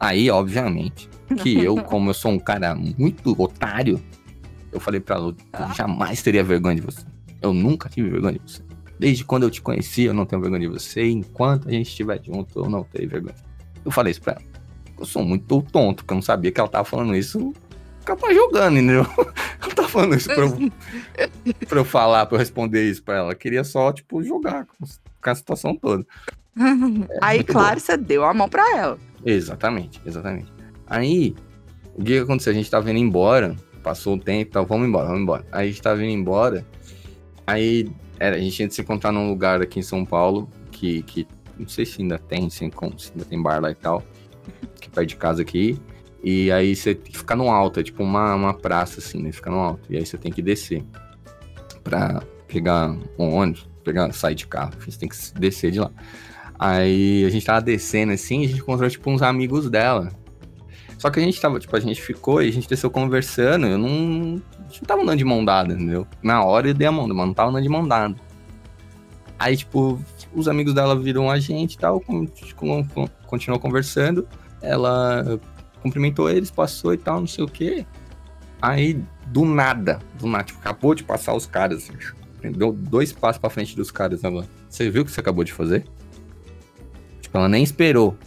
Aí, 0.00 0.30
obviamente, 0.30 1.10
que 1.42 1.62
eu, 1.62 1.76
como 1.84 2.08
eu 2.08 2.14
sou 2.14 2.32
um 2.32 2.38
cara 2.38 2.74
muito 2.74 3.34
otário, 3.40 4.02
eu 4.72 4.80
falei 4.80 5.00
pra 5.00 5.16
ela, 5.16 5.28
eu 5.28 5.74
jamais 5.74 6.22
teria 6.22 6.44
vergonha 6.44 6.76
de 6.76 6.82
você. 6.82 7.04
Eu 7.40 7.52
nunca 7.52 7.88
tive 7.88 8.10
vergonha 8.10 8.34
de 8.34 8.52
você. 8.52 8.62
Desde 8.98 9.24
quando 9.24 9.44
eu 9.44 9.50
te 9.50 9.62
conheci, 9.62 10.04
eu 10.04 10.14
não 10.14 10.26
tenho 10.26 10.42
vergonha 10.42 10.62
de 10.62 10.68
você. 10.68 11.08
Enquanto 11.08 11.68
a 11.68 11.72
gente 11.72 11.88
estiver 11.88 12.20
junto, 12.22 12.58
eu 12.58 12.68
não 12.68 12.82
tenho 12.84 13.08
vergonha. 13.08 13.34
Eu 13.84 13.90
falei 13.90 14.10
isso 14.10 14.20
pra 14.20 14.34
ela. 14.34 14.42
Eu 14.98 15.06
sou 15.06 15.24
muito 15.24 15.62
tonto, 15.62 15.98
porque 15.98 16.12
eu 16.12 16.16
não 16.16 16.22
sabia 16.22 16.50
que 16.50 16.58
ela 16.58 16.68
tava 16.68 16.84
falando 16.84 17.14
isso 17.14 17.52
porque 18.08 18.12
ela 18.12 18.16
tava 18.16 18.34
jogando, 18.34 18.76
entendeu? 18.78 19.06
Ela 19.60 19.74
tava 19.74 19.88
falando 19.88 20.14
isso 20.14 20.28
pra 20.28 20.44
eu, 20.44 20.72
pra 21.68 21.78
eu 21.78 21.84
falar, 21.84 22.26
pra 22.26 22.36
eu 22.36 22.38
responder 22.38 22.88
isso 22.88 23.02
pra 23.02 23.16
ela. 23.16 23.32
Eu 23.32 23.36
queria 23.36 23.64
só, 23.64 23.92
tipo, 23.92 24.22
jogar 24.22 24.66
com, 24.66 24.86
com 24.86 25.30
a 25.30 25.34
situação 25.34 25.74
toda. 25.76 26.06
É, 26.56 27.18
Aí, 27.20 27.44
claro, 27.44 27.74
bom. 27.74 27.80
você 27.80 27.96
deu 27.96 28.24
a 28.24 28.32
mão 28.32 28.48
pra 28.48 28.62
ela. 28.76 28.98
Exatamente, 29.24 30.00
exatamente. 30.06 30.50
Aí, 30.86 31.34
o 31.94 32.02
que 32.02 32.18
aconteceu? 32.18 32.52
A 32.52 32.54
gente 32.54 32.70
tava 32.70 32.90
indo 32.90 32.98
embora, 32.98 33.56
passou 33.88 34.16
o 34.16 34.18
tempo 34.18 34.50
tal, 34.50 34.66
vamos 34.66 34.86
embora, 34.86 35.06
vamos 35.06 35.22
embora. 35.22 35.46
Aí 35.50 35.68
a 35.68 35.70
gente 35.70 35.80
tava 35.80 36.04
indo 36.04 36.12
embora, 36.12 36.66
aí 37.46 37.90
era, 38.20 38.36
a 38.36 38.38
gente 38.38 38.54
tinha 38.54 38.68
de 38.68 38.74
se 38.74 38.82
encontrar 38.82 39.10
num 39.10 39.30
lugar 39.30 39.62
aqui 39.62 39.78
em 39.78 39.82
São 39.82 40.04
Paulo, 40.04 40.46
que, 40.70 41.02
que 41.04 41.26
não 41.58 41.66
sei 41.66 41.86
se 41.86 42.02
ainda 42.02 42.18
tem, 42.18 42.50
se, 42.50 42.64
ainda 42.64 43.24
tem 43.24 43.42
bar 43.42 43.62
lá 43.62 43.70
e 43.70 43.74
tal, 43.74 44.02
que 44.78 44.90
perto 44.90 45.08
de 45.08 45.16
casa 45.16 45.40
aqui. 45.40 45.80
E 46.22 46.52
aí 46.52 46.76
você 46.76 46.94
tem 46.94 47.12
que 47.12 47.16
ficar 47.16 47.34
no 47.34 47.48
alto, 47.48 47.80
é 47.80 47.82
tipo 47.82 48.02
uma, 48.02 48.34
uma 48.34 48.52
praça 48.52 49.00
assim, 49.00 49.22
né? 49.22 49.32
Fica 49.32 49.50
no 49.50 49.58
alto. 49.58 49.90
E 49.90 49.96
aí 49.96 50.04
você 50.04 50.18
tem 50.18 50.30
que 50.30 50.42
descer 50.42 50.84
pra 51.82 52.22
pegar 52.46 52.94
um 53.18 53.32
ônibus, 53.32 53.66
pegar, 53.82 54.12
sair 54.12 54.34
de 54.34 54.46
carro, 54.46 54.72
você 54.78 54.98
tem 54.98 55.08
que 55.08 55.16
descer 55.38 55.70
de 55.70 55.80
lá. 55.80 55.90
Aí 56.58 57.24
a 57.24 57.30
gente 57.30 57.46
tava 57.46 57.62
descendo 57.62 58.12
assim, 58.12 58.44
a 58.44 58.48
gente 58.48 58.60
encontrou 58.60 58.90
tipo 58.90 59.10
uns 59.10 59.22
amigos 59.22 59.70
dela. 59.70 60.10
Só 60.98 61.10
que 61.10 61.20
a 61.20 61.22
gente 61.22 61.40
tava, 61.40 61.60
tipo, 61.60 61.74
a 61.76 61.80
gente 61.80 62.02
ficou 62.02 62.42
e 62.42 62.48
a 62.48 62.52
gente 62.52 62.68
desceu 62.68 62.90
conversando, 62.90 63.66
eu 63.66 63.78
não. 63.78 64.42
A 64.58 64.62
gente 64.68 64.82
não 64.82 64.86
tava 64.86 65.02
andando 65.02 65.18
de 65.18 65.24
mão 65.24 65.44
dada, 65.44 65.72
entendeu? 65.72 66.06
Na 66.20 66.44
hora 66.44 66.68
eu 66.68 66.74
dei 66.74 66.88
a 66.88 66.92
mão, 66.92 67.06
mas 67.06 67.16
não 67.16 67.32
tava 67.32 67.50
andando 67.50 67.62
de 67.62 67.68
mão 67.68 67.86
dada. 67.86 68.16
Aí, 69.38 69.56
tipo, 69.56 70.00
os 70.34 70.48
amigos 70.48 70.74
dela 70.74 70.98
viram 70.98 71.30
a 71.30 71.38
gente 71.38 71.74
e 71.74 71.78
tal, 71.78 72.02
continuou 73.26 73.60
conversando. 73.60 74.26
Ela 74.60 75.40
cumprimentou 75.80 76.28
eles, 76.28 76.50
passou 76.50 76.92
e 76.92 76.98
tal, 76.98 77.20
não 77.20 77.28
sei 77.28 77.44
o 77.44 77.48
quê. 77.48 77.86
Aí, 78.60 79.00
do 79.28 79.44
nada, 79.44 80.00
do 80.18 80.26
nada, 80.26 80.44
tipo, 80.44 80.58
acabou 80.58 80.96
de 80.96 81.04
passar 81.04 81.32
os 81.32 81.46
caras, 81.46 81.84
assim, 81.84 82.50
deu 82.50 82.72
dois 82.72 83.12
passos 83.12 83.38
pra 83.38 83.48
frente 83.48 83.76
dos 83.76 83.92
caras, 83.92 84.24
ela, 84.24 84.44
você 84.68 84.90
viu 84.90 85.02
o 85.02 85.04
que 85.04 85.12
você 85.12 85.20
acabou 85.20 85.44
de 85.44 85.52
fazer? 85.52 85.86
Tipo, 87.20 87.38
ela 87.38 87.48
nem 87.48 87.62
esperou 87.62 88.18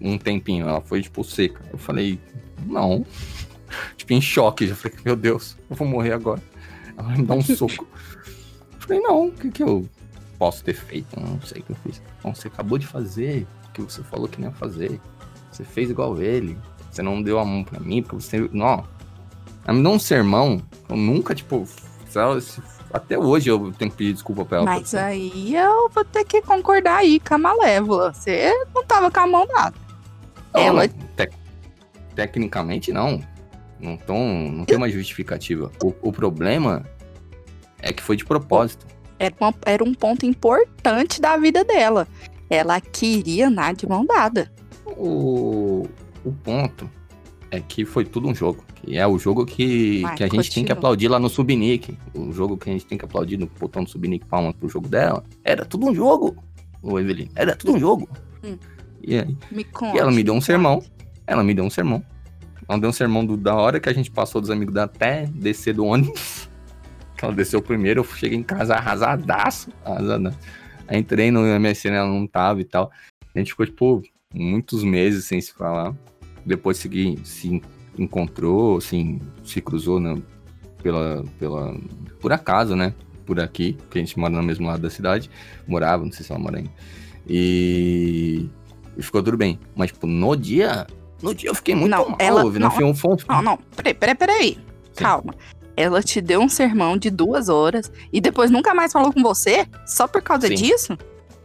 um 0.00 0.18
tempinho, 0.18 0.68
ela 0.68 0.80
foi, 0.80 1.02
tipo, 1.02 1.24
seca. 1.24 1.62
Eu 1.72 1.78
falei, 1.78 2.20
não. 2.64 3.04
tipo, 3.96 4.12
em 4.12 4.20
choque, 4.20 4.66
já 4.66 4.74
falei, 4.74 4.98
meu 5.04 5.16
Deus, 5.16 5.56
eu 5.68 5.76
vou 5.76 5.86
morrer 5.86 6.12
agora. 6.12 6.42
Ela 6.96 7.08
me 7.10 7.24
dá 7.24 7.34
um 7.34 7.42
soco. 7.42 7.86
Eu 8.74 8.80
falei, 8.80 9.00
não, 9.00 9.26
o 9.28 9.32
que 9.32 9.50
que 9.50 9.62
eu 9.62 9.88
posso 10.38 10.62
ter 10.64 10.74
feito? 10.74 11.18
Não 11.18 11.40
sei 11.42 11.60
o 11.60 11.64
que 11.64 11.70
eu 11.72 11.76
fiz. 11.76 12.02
Então, 12.18 12.34
você 12.34 12.48
acabou 12.48 12.78
de 12.78 12.86
fazer 12.86 13.46
o 13.68 13.72
que 13.72 13.82
você 13.82 14.02
falou 14.02 14.28
que 14.28 14.40
não 14.40 14.48
ia 14.48 14.54
fazer. 14.54 15.00
Você 15.50 15.64
fez 15.64 15.90
igual 15.90 16.20
ele. 16.20 16.56
Você 16.90 17.02
não 17.02 17.22
deu 17.22 17.38
a 17.38 17.44
mão 17.44 17.64
pra 17.64 17.80
mim, 17.80 18.02
porque 18.02 18.16
você. 18.16 18.48
Não. 18.52 18.84
Ela 19.66 19.76
me 19.76 19.82
deu 19.82 19.92
um 19.92 19.98
sermão. 19.98 20.60
Eu 20.88 20.96
nunca, 20.96 21.34
tipo. 21.34 21.66
Até 22.92 23.18
hoje 23.18 23.50
eu 23.50 23.72
tenho 23.72 23.90
que 23.90 23.96
pedir 23.96 24.14
desculpa 24.14 24.44
pra 24.44 24.58
ela. 24.58 24.66
Mas 24.66 24.94
aí 24.94 25.54
eu 25.54 25.90
vou 25.90 26.04
ter 26.04 26.24
que 26.24 26.40
concordar 26.40 26.98
aí 26.98 27.20
com 27.20 27.34
a 27.34 27.38
Malévola. 27.38 28.12
Você 28.14 28.50
não 28.74 28.84
tava 28.84 29.10
com 29.10 29.20
a 29.20 29.26
mão 29.26 29.46
nada. 29.46 29.85
Não, 30.56 30.62
ela. 30.62 30.88
Te... 30.88 31.30
Tecnicamente, 32.14 32.92
não. 32.92 33.22
Não, 33.78 33.96
tão, 33.96 34.18
não 34.50 34.64
tem 34.64 34.76
uma 34.76 34.88
justificativa. 34.88 35.70
O, 35.82 35.94
o 36.00 36.12
problema 36.12 36.84
é 37.80 37.92
que 37.92 38.02
foi 38.02 38.16
de 38.16 38.24
propósito. 38.24 38.86
Era, 39.18 39.34
uma, 39.38 39.54
era 39.66 39.84
um 39.84 39.92
ponto 39.92 40.24
importante 40.24 41.20
da 41.20 41.36
vida 41.36 41.62
dela. 41.62 42.08
Ela 42.48 42.80
queria 42.80 43.48
andar 43.48 43.74
de 43.74 43.86
mão 43.86 44.04
dada 44.04 44.50
o, 44.96 45.88
o 46.24 46.32
ponto 46.32 46.88
é 47.50 47.60
que 47.60 47.84
foi 47.84 48.04
tudo 48.04 48.28
um 48.28 48.34
jogo. 48.34 48.64
Que 48.74 48.96
é 48.96 49.06
o 49.06 49.18
jogo 49.18 49.44
que, 49.44 50.02
Vai, 50.02 50.16
que 50.16 50.24
a 50.24 50.26
gente 50.26 50.36
continua. 50.36 50.54
tem 50.54 50.64
que 50.64 50.72
aplaudir 50.72 51.08
lá 51.08 51.18
no 51.18 51.28
Subnick. 51.28 51.96
O 52.14 52.32
jogo 52.32 52.56
que 52.56 52.68
a 52.70 52.72
gente 52.72 52.86
tem 52.86 52.98
que 52.98 53.04
aplaudir 53.04 53.36
no 53.36 53.46
botão 53.46 53.84
do 53.84 53.90
Subnick 53.90 54.24
palma 54.26 54.52
pro 54.52 54.68
jogo 54.68 54.88
dela. 54.88 55.24
Era 55.44 55.64
tudo 55.64 55.86
um 55.86 55.94
jogo, 55.94 56.36
o 56.82 56.98
Evelyn. 56.98 57.28
Era 57.34 57.54
tudo 57.56 57.74
um 57.74 57.78
jogo. 57.78 58.08
Hum. 58.44 58.56
E 59.06 59.18
aí? 59.18 59.36
e 59.94 59.98
ela 59.98 60.10
me 60.10 60.22
deu 60.24 60.34
um 60.34 60.40
sermão. 60.40 60.82
Ela 61.26 61.44
me 61.44 61.54
deu 61.54 61.64
um 61.64 61.70
sermão. 61.70 62.04
Ela 62.68 62.78
deu 62.78 62.90
um 62.90 62.92
sermão 62.92 63.24
do, 63.24 63.36
da 63.36 63.54
hora 63.54 63.78
que 63.78 63.88
a 63.88 63.92
gente 63.92 64.10
passou 64.10 64.40
dos 64.40 64.50
amigos 64.50 64.74
dela 64.74 64.86
até 64.86 65.26
descer 65.26 65.72
do 65.74 65.84
ônibus. 65.84 66.48
Ela 67.22 67.32
desceu 67.32 67.62
primeiro, 67.62 68.00
eu 68.00 68.04
cheguei 68.04 68.36
em 68.36 68.42
casa 68.42 68.74
arrasadaço. 68.74 69.70
arrasadaço. 69.82 70.38
Aí 70.86 70.98
entrei 70.98 71.30
no 71.30 71.40
MSN, 71.40 71.94
ela 71.94 72.08
não 72.08 72.26
tava 72.26 72.60
e 72.60 72.64
tal. 72.64 72.90
A 73.34 73.38
gente 73.38 73.52
ficou, 73.52 73.64
tipo, 73.64 74.02
muitos 74.34 74.84
meses 74.84 75.24
sem 75.24 75.40
se 75.40 75.52
falar. 75.52 75.94
Depois 76.44 76.76
se, 76.76 77.18
se 77.24 77.62
encontrou, 77.98 78.76
assim, 78.76 79.18
se 79.42 79.60
cruzou 79.62 79.98
né, 79.98 80.20
pela, 80.82 81.24
pela, 81.38 81.74
por 82.20 82.32
acaso, 82.32 82.76
né? 82.76 82.94
Por 83.24 83.40
aqui, 83.40 83.72
porque 83.72 83.98
a 83.98 84.02
gente 84.02 84.18
mora 84.18 84.34
no 84.34 84.42
mesmo 84.42 84.66
lado 84.66 84.82
da 84.82 84.90
cidade. 84.90 85.30
Morava, 85.66 86.04
não 86.04 86.12
sei 86.12 86.24
se 86.24 86.30
ela 86.30 86.40
mora 86.40 86.58
ainda. 86.58 86.70
E, 87.26 88.48
e 88.96 89.02
ficou 89.02 89.22
tudo 89.22 89.36
bem. 89.36 89.58
Mas, 89.74 89.92
tipo, 89.92 90.06
no 90.06 90.36
dia, 90.36 90.86
no 91.22 91.34
dia 91.34 91.50
eu 91.50 91.54
fiquei 91.54 91.74
muito 91.74 91.90
não, 91.90 92.08
mal. 92.08 92.18
Ela, 92.18 92.42
não, 92.44 92.50
não, 92.50 92.90
um 92.90 92.94
não, 93.28 93.42
não, 93.42 93.58
peraí, 93.76 93.94
peraí, 93.94 94.14
peraí. 94.14 94.58
Calma. 94.96 95.34
Ela 95.76 96.02
te 96.02 96.20
deu 96.20 96.40
um 96.40 96.48
sermão 96.48 96.96
de 96.96 97.10
duas 97.10 97.48
horas 97.48 97.92
e 98.10 98.20
depois 98.20 98.50
nunca 98.50 98.74
mais 98.74 98.92
falou 98.92 99.12
com 99.12 99.22
você? 99.22 99.66
Só 99.86 100.08
por 100.08 100.22
causa 100.22 100.48
Sim. 100.48 100.54
disso? 100.54 100.98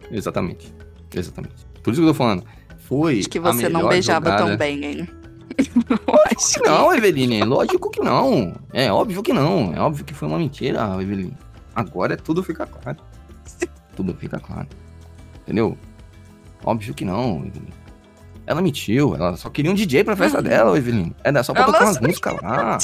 Exatamente. 0.10 0.74
Exatamente. 1.14 1.66
Por 1.84 1.92
isso 1.92 2.02
que 2.02 2.08
eu 2.08 2.12
tô 2.12 2.18
falando 2.18 2.44
foi. 2.92 3.20
Acho 3.20 3.30
que 3.30 3.40
você 3.40 3.70
não 3.70 3.88
beijava 3.88 4.26
jogada. 4.26 4.46
tão 4.46 4.58
bem, 4.58 4.86
hein? 4.86 5.10
Acho 6.36 6.60
que 6.60 6.68
não, 6.68 6.94
Eveline. 6.94 7.44
Lógico 7.44 7.90
que 7.90 8.02
não. 8.02 8.54
É 8.74 8.92
óbvio 8.92 9.24
que 9.24 9.34
não. 9.34 9.74
É 9.74 9.80
óbvio 9.80 10.04
que 10.04 10.14
foi 10.14 10.28
uma 10.28 10.38
mentira, 10.38 10.98
Eveline. 11.02 11.38
Agora 11.76 12.18
tudo 12.18 12.44
fica 12.44 12.66
claro. 12.66 12.98
tudo 13.96 14.14
fica 14.16 14.40
claro. 14.40 14.68
Entendeu? 15.44 15.78
Óbvio 16.64 16.94
que 16.94 17.06
não. 17.06 17.52
Ela 18.46 18.62
mentiu. 18.62 19.16
Ela 19.16 19.36
só 19.38 19.50
queria 19.50 19.72
um 19.72 19.74
DJ 19.74 20.04
pra 20.04 20.16
festa 20.16 20.42
dela, 20.42 20.78
Eveline. 20.78 21.16
Era 21.24 21.44
só 21.44 21.54
pra 21.54 21.64
ela 21.64 21.72
tocar 21.72 21.86
umas 21.86 22.00
músicas 22.00 22.36
lá. 22.42 22.78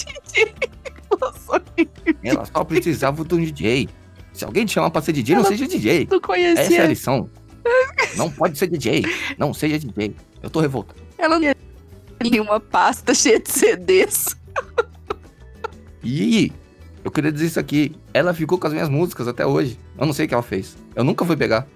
Ela 2.23 2.45
só 2.45 2.63
precisava 2.63 3.23
de 3.23 3.35
um 3.35 3.43
DJ. 3.43 3.89
Se 4.33 4.45
alguém 4.45 4.65
te 4.65 4.73
chamar 4.73 4.91
pra 4.91 5.01
ser 5.01 5.13
DJ, 5.13 5.35
ela 5.35 5.43
não 5.43 5.49
seja 5.49 5.67
DJ. 5.67 6.05
Tu 6.05 6.21
conhecia. 6.21 6.61
Essa 6.61 6.73
é 6.75 6.81
a 6.81 6.87
lição. 6.87 7.29
Não 8.15 8.31
pode 8.31 8.57
ser 8.57 8.67
DJ. 8.67 9.03
Não 9.37 9.53
seja 9.53 9.79
DJ. 9.79 10.15
Eu 10.41 10.49
tô 10.49 10.59
revoltado. 10.59 10.99
Ela 11.17 11.39
tinha 12.23 12.41
uma 12.41 12.59
pasta 12.59 13.13
cheia 13.13 13.39
de 13.39 13.51
CDs. 13.51 14.37
E 16.03 16.51
eu 17.03 17.11
queria 17.11 17.31
dizer 17.31 17.47
isso 17.47 17.59
aqui. 17.59 17.95
Ela 18.13 18.33
ficou 18.33 18.57
com 18.57 18.67
as 18.67 18.73
minhas 18.73 18.89
músicas 18.89 19.27
até 19.27 19.45
hoje. 19.45 19.79
Eu 19.97 20.05
não 20.05 20.13
sei 20.13 20.25
o 20.25 20.27
que 20.27 20.33
ela 20.33 20.43
fez. 20.43 20.77
Eu 20.95 21.03
nunca 21.03 21.25
fui 21.25 21.35
pegar. 21.35 21.67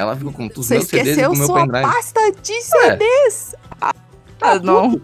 Ela 0.00 0.16
ficou 0.16 0.32
com 0.32 0.46
os 0.46 0.54
Você 0.54 0.74
meus 0.76 0.86
CDs 0.86 1.18
e 1.18 1.22
com 1.26 1.34
o 1.34 1.36
meu 1.36 1.52
pendrive. 1.52 1.82
pasta 1.82 2.32
de 2.42 2.62
CDs? 2.62 3.54
É. 3.54 3.58
Ah, 3.82 3.94
tá 4.38 4.58
não. 4.58 4.98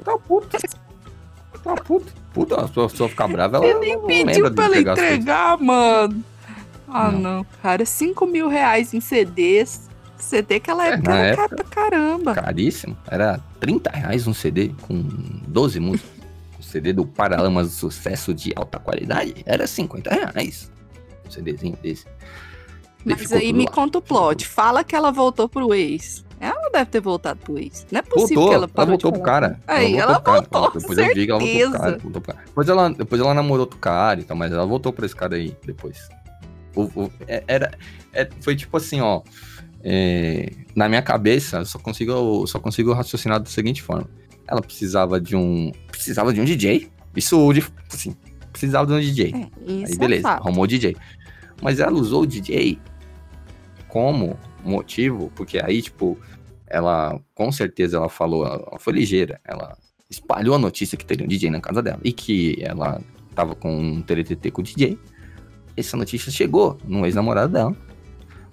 Tá 0.00 0.18
puto. 0.18 0.58
Tá 1.62 1.74
puto. 1.76 2.12
Puta, 2.34 2.56
a 2.56 2.68
pessoa 2.68 3.08
ficar 3.08 3.28
brava, 3.28 3.58
ela 3.58 3.66
Ele 3.66 3.78
nem 3.78 4.26
pediu 4.26 4.52
pra 4.52 4.64
ela 4.64 4.78
entregar, 4.78 5.56
mano. 5.58 6.24
Ah, 6.88 7.10
não, 7.12 7.20
não 7.20 7.46
cara. 7.62 7.86
5 7.86 8.26
mil 8.26 8.48
reais 8.48 8.92
em 8.92 9.00
CDs. 9.00 9.88
CD 10.18 10.58
que 10.58 10.70
ela 10.70 10.88
é, 10.88 10.92
época 10.94 11.14
era 11.14 11.42
época, 11.42 11.56
pra 11.56 11.64
caramba. 11.64 12.34
Caríssimo. 12.34 12.96
Era 13.06 13.38
30 13.60 13.90
reais 13.90 14.26
um 14.26 14.34
CD 14.34 14.72
com 14.82 15.04
12 15.46 15.78
músicas. 15.78 16.10
o 16.58 16.62
CD 16.62 16.92
do 16.92 17.06
Paralamas 17.06 17.68
do 17.68 17.74
Sucesso 17.74 18.34
de 18.34 18.52
alta 18.56 18.78
qualidade 18.80 19.34
era 19.46 19.66
50 19.66 20.10
reais. 20.10 20.70
Um 21.26 21.30
CDzinho 21.30 21.78
desse. 21.82 22.06
Mas 23.06 23.32
aí 23.32 23.52
me 23.52 23.64
lá. 23.64 23.70
conta 23.70 23.98
o 23.98 24.02
plot. 24.02 24.46
Fala 24.46 24.82
que 24.82 24.96
ela 24.96 25.12
voltou 25.12 25.48
pro 25.48 25.72
ex. 25.72 26.24
Ela 26.40 26.68
deve 26.70 26.90
ter 26.90 27.00
voltado 27.00 27.38
pro 27.40 27.58
ex. 27.58 27.86
Não 27.90 28.00
é 28.00 28.02
possível 28.02 28.34
voltou, 28.34 28.48
que 28.48 28.54
ela 28.54 28.68
parou 28.68 28.82
Ela 28.82 28.90
voltou 28.90 29.12
pro 29.12 29.22
cara. 29.22 29.60
Aí, 29.66 29.96
ela 29.96 30.14
voltou, 30.14 30.34
ela 30.34 30.42
voltou 30.42 30.80
Depois 30.80 30.98
eu 30.98 31.14
que 31.14 31.30
ela 31.30 31.38
voltou 31.38 31.70
pro 31.70 31.78
cara. 31.78 31.98
Voltou 31.98 32.20
pro 32.20 32.34
cara. 32.34 32.46
Depois, 32.46 32.68
ela, 32.68 32.90
depois 32.90 33.20
ela 33.20 33.34
namorou 33.34 33.60
outro 33.60 33.78
cara 33.78 34.20
e 34.20 34.24
tal, 34.24 34.36
mas 34.36 34.52
ela 34.52 34.66
voltou 34.66 34.92
pra 34.92 35.06
esse 35.06 35.16
cara 35.16 35.36
aí 35.36 35.56
depois. 35.64 36.08
O, 36.74 36.82
o, 36.82 37.12
é, 37.26 37.42
era, 37.46 37.70
é, 38.12 38.28
foi 38.40 38.56
tipo 38.56 38.76
assim, 38.76 39.00
ó. 39.00 39.22
É, 39.82 40.50
na 40.74 40.88
minha 40.88 41.00
cabeça, 41.00 41.58
eu 41.58 41.64
só 41.64 41.78
consigo, 41.78 42.46
só 42.46 42.58
consigo 42.58 42.92
raciocinar 42.92 43.38
da 43.38 43.46
seguinte 43.46 43.80
forma. 43.82 44.08
Ela 44.48 44.60
precisava 44.60 45.20
de 45.20 45.36
um. 45.36 45.72
Precisava 45.88 46.34
de 46.34 46.40
um 46.40 46.44
DJ. 46.44 46.90
Isso, 47.14 47.50
assim, 47.90 48.14
precisava 48.52 48.86
de 48.86 48.92
um 48.92 49.00
DJ. 49.00 49.32
É, 49.32 49.70
Aí 49.70 49.84
é 49.84 49.96
beleza, 49.96 50.28
é 50.28 50.32
arrumou 50.32 50.64
o 50.64 50.66
DJ. 50.66 50.96
Mas 51.62 51.80
ela 51.80 51.92
usou 51.92 52.22
o 52.22 52.26
DJ 52.26 52.78
como 53.96 54.38
motivo, 54.62 55.32
porque 55.34 55.58
aí, 55.58 55.80
tipo, 55.80 56.18
ela, 56.66 57.18
com 57.34 57.50
certeza, 57.50 57.96
ela 57.96 58.10
falou, 58.10 58.44
ela 58.44 58.78
foi 58.78 58.92
ligeira. 58.92 59.40
Ela 59.42 59.74
espalhou 60.10 60.54
a 60.54 60.58
notícia 60.58 60.98
que 60.98 61.04
teria 61.06 61.24
um 61.24 61.28
DJ 61.28 61.48
na 61.48 61.60
casa 61.62 61.80
dela 61.82 61.98
e 62.04 62.12
que 62.12 62.58
ela 62.60 63.00
tava 63.34 63.54
com 63.54 63.74
um 63.74 64.02
TTT 64.02 64.50
com 64.50 64.60
o 64.60 64.64
DJ. 64.64 64.98
Essa 65.74 65.96
notícia 65.96 66.30
chegou 66.30 66.76
no 66.84 67.06
ex-namorado 67.06 67.54
dela. 67.54 67.74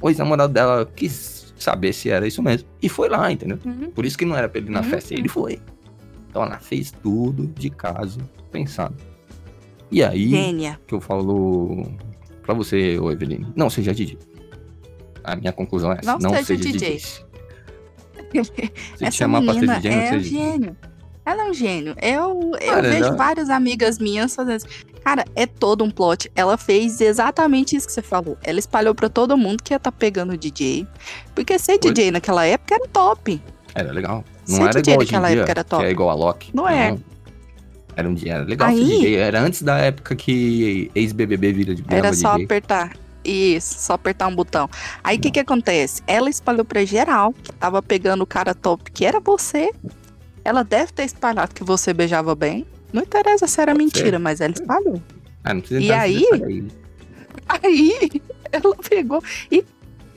O 0.02 0.10
ex-namorado 0.10 0.54
dela 0.54 0.86
quis 0.96 1.54
saber 1.58 1.92
se 1.92 2.10
era 2.10 2.26
isso 2.26 2.42
mesmo 2.42 2.70
e 2.82 2.88
foi 2.88 3.10
lá, 3.10 3.30
entendeu? 3.30 3.60
Uhum. 3.66 3.92
Por 3.92 4.06
isso 4.06 4.18
que 4.18 4.24
não 4.24 4.38
era 4.38 4.48
pra 4.48 4.60
ele 4.62 4.70
ir 4.70 4.72
na 4.72 4.80
Uhum. 4.80 4.86
festa, 4.86 5.14
ele 5.14 5.28
foi. 5.28 5.60
Então 6.30 6.42
ela 6.44 6.58
fez 6.60 6.90
tudo 6.90 7.48
de 7.48 7.70
caso 7.70 8.20
pensado. 8.50 8.96
E 9.92 10.02
aí, 10.02 10.30
Gênia. 10.30 10.80
que 10.88 10.96
eu 10.96 11.02
falo 11.02 11.86
pra 12.44 12.54
você, 12.54 12.98
ô 12.98 13.12
Eveline, 13.12 13.46
não 13.58 13.70
seja 13.70 13.94
DJ. 13.94 14.18
A 15.24 15.36
minha 15.36 15.52
conclusão 15.52 15.92
é 15.92 15.98
essa, 16.00 16.12
Não 16.12 16.20
não, 16.20 16.30
seja 16.32 16.46
seja, 16.46 16.64
DJ. 16.64 16.90
DJ. 18.32 18.72
Se 18.98 19.06
Essa 19.06 19.12
chamar 19.12 19.42
pra 19.44 19.54
ser 19.54 19.68
DJ, 19.68 19.92
não 19.92 19.98
é 20.02 20.04
um 20.06 20.08
seja 20.10 20.20
DJ. 20.20 20.40
gênio. 20.52 20.78
Ela 21.26 21.44
é 21.44 21.50
um 21.50 21.54
gênio. 21.54 21.96
Eu, 22.02 22.52
eu 22.60 22.74
Cara, 22.74 22.82
vejo 22.90 23.04
ela- 23.06 23.16
várias 23.16 23.50
amigas 23.50 23.98
minhas 24.00 24.36
fazendo. 24.36 24.66
Cara, 25.04 25.24
é 25.36 25.46
todo 25.46 25.84
um 25.84 25.90
plot. 25.92 26.30
Ela 26.36 26.58
fez 26.58 27.00
exatamente 27.00 27.76
isso 27.76 27.88
que 27.88 27.94
você 27.94 28.02
falou. 28.02 28.38
Ela 28.44 28.60
espalhou 28.60 28.94
pra 28.96 29.08
todo 29.10 29.38
mundo 29.38 29.62
que 29.64 29.74
ia 29.74 29.78
estar 29.78 29.92
pegando 29.92 30.36
DJ. 30.38 30.86
Porque 31.36 31.58
ser 31.60 31.78
Foi. 31.82 31.92
DJ 31.94 32.12
naquela 32.12 32.46
época 32.46 32.76
era 32.76 32.88
top. 32.88 33.42
Era 33.76 33.92
legal. 33.92 34.24
Não 34.48 34.56
Ser 34.58 34.62
era 34.64 34.82
DJ 34.82 34.94
igual 34.94 35.06
naquela 35.06 35.28
dia, 35.30 35.38
época 35.38 35.52
era 35.52 35.64
top. 35.64 35.82
que 35.84 35.88
é 35.88 35.92
igual 35.92 36.10
a 36.10 36.14
Loki. 36.14 36.52
Não 36.54 36.68
é. 36.68 36.98
Era 37.96 38.10
um 38.10 38.14
dia, 38.14 38.34
era 38.34 38.44
legal 38.44 38.68
Aí- 38.70 38.78
ser 38.78 38.86
DJ. 38.86 39.16
Era 39.18 39.40
antes 39.42 39.62
da 39.62 39.78
época 39.78 40.16
que 40.16 40.92
ex-BBB 40.96 41.54
vira 41.54 41.76
de 41.76 41.84
Era 41.88 42.12
só 42.14 42.32
DJ. 42.34 42.46
apertar. 42.46 42.98
Isso, 43.24 43.80
só 43.80 43.94
apertar 43.94 44.28
um 44.28 44.36
botão. 44.36 44.70
Aí 45.04 45.18
o 45.18 45.20
que 45.20 45.32
que 45.32 45.40
acontece? 45.40 46.02
Ela 46.06 46.30
espalhou 46.30 46.66
pra 46.66 46.84
geral 46.84 47.34
que 47.34 47.52
tava 47.54 47.82
pegando 47.82 48.22
o 48.24 48.28
cara 48.28 48.54
top, 48.54 48.92
que 48.92 49.06
era 49.06 49.20
você. 49.20 49.72
Ela 50.44 50.64
deve 50.64 50.92
ter 50.92 51.04
espalhado 51.06 51.54
que 51.54 51.64
você 51.64 51.94
beijava 51.94 52.36
bem. 52.36 52.68
Não 52.92 53.02
interessa 53.02 53.48
se 53.48 53.60
era 53.62 53.72
Pode 53.72 53.84
mentira, 53.86 54.12
ser. 54.12 54.18
mas 54.20 54.42
ela 54.42 54.54
espalhou. 54.54 55.02
Ah, 55.44 55.54
não 55.54 55.62
precisa 55.62 55.82
E 55.82 55.92
aí? 55.92 56.26
aí. 57.50 58.22
Ela 58.52 58.76
pegou 58.88 59.24
e 59.52 59.58
Ela 59.58 59.66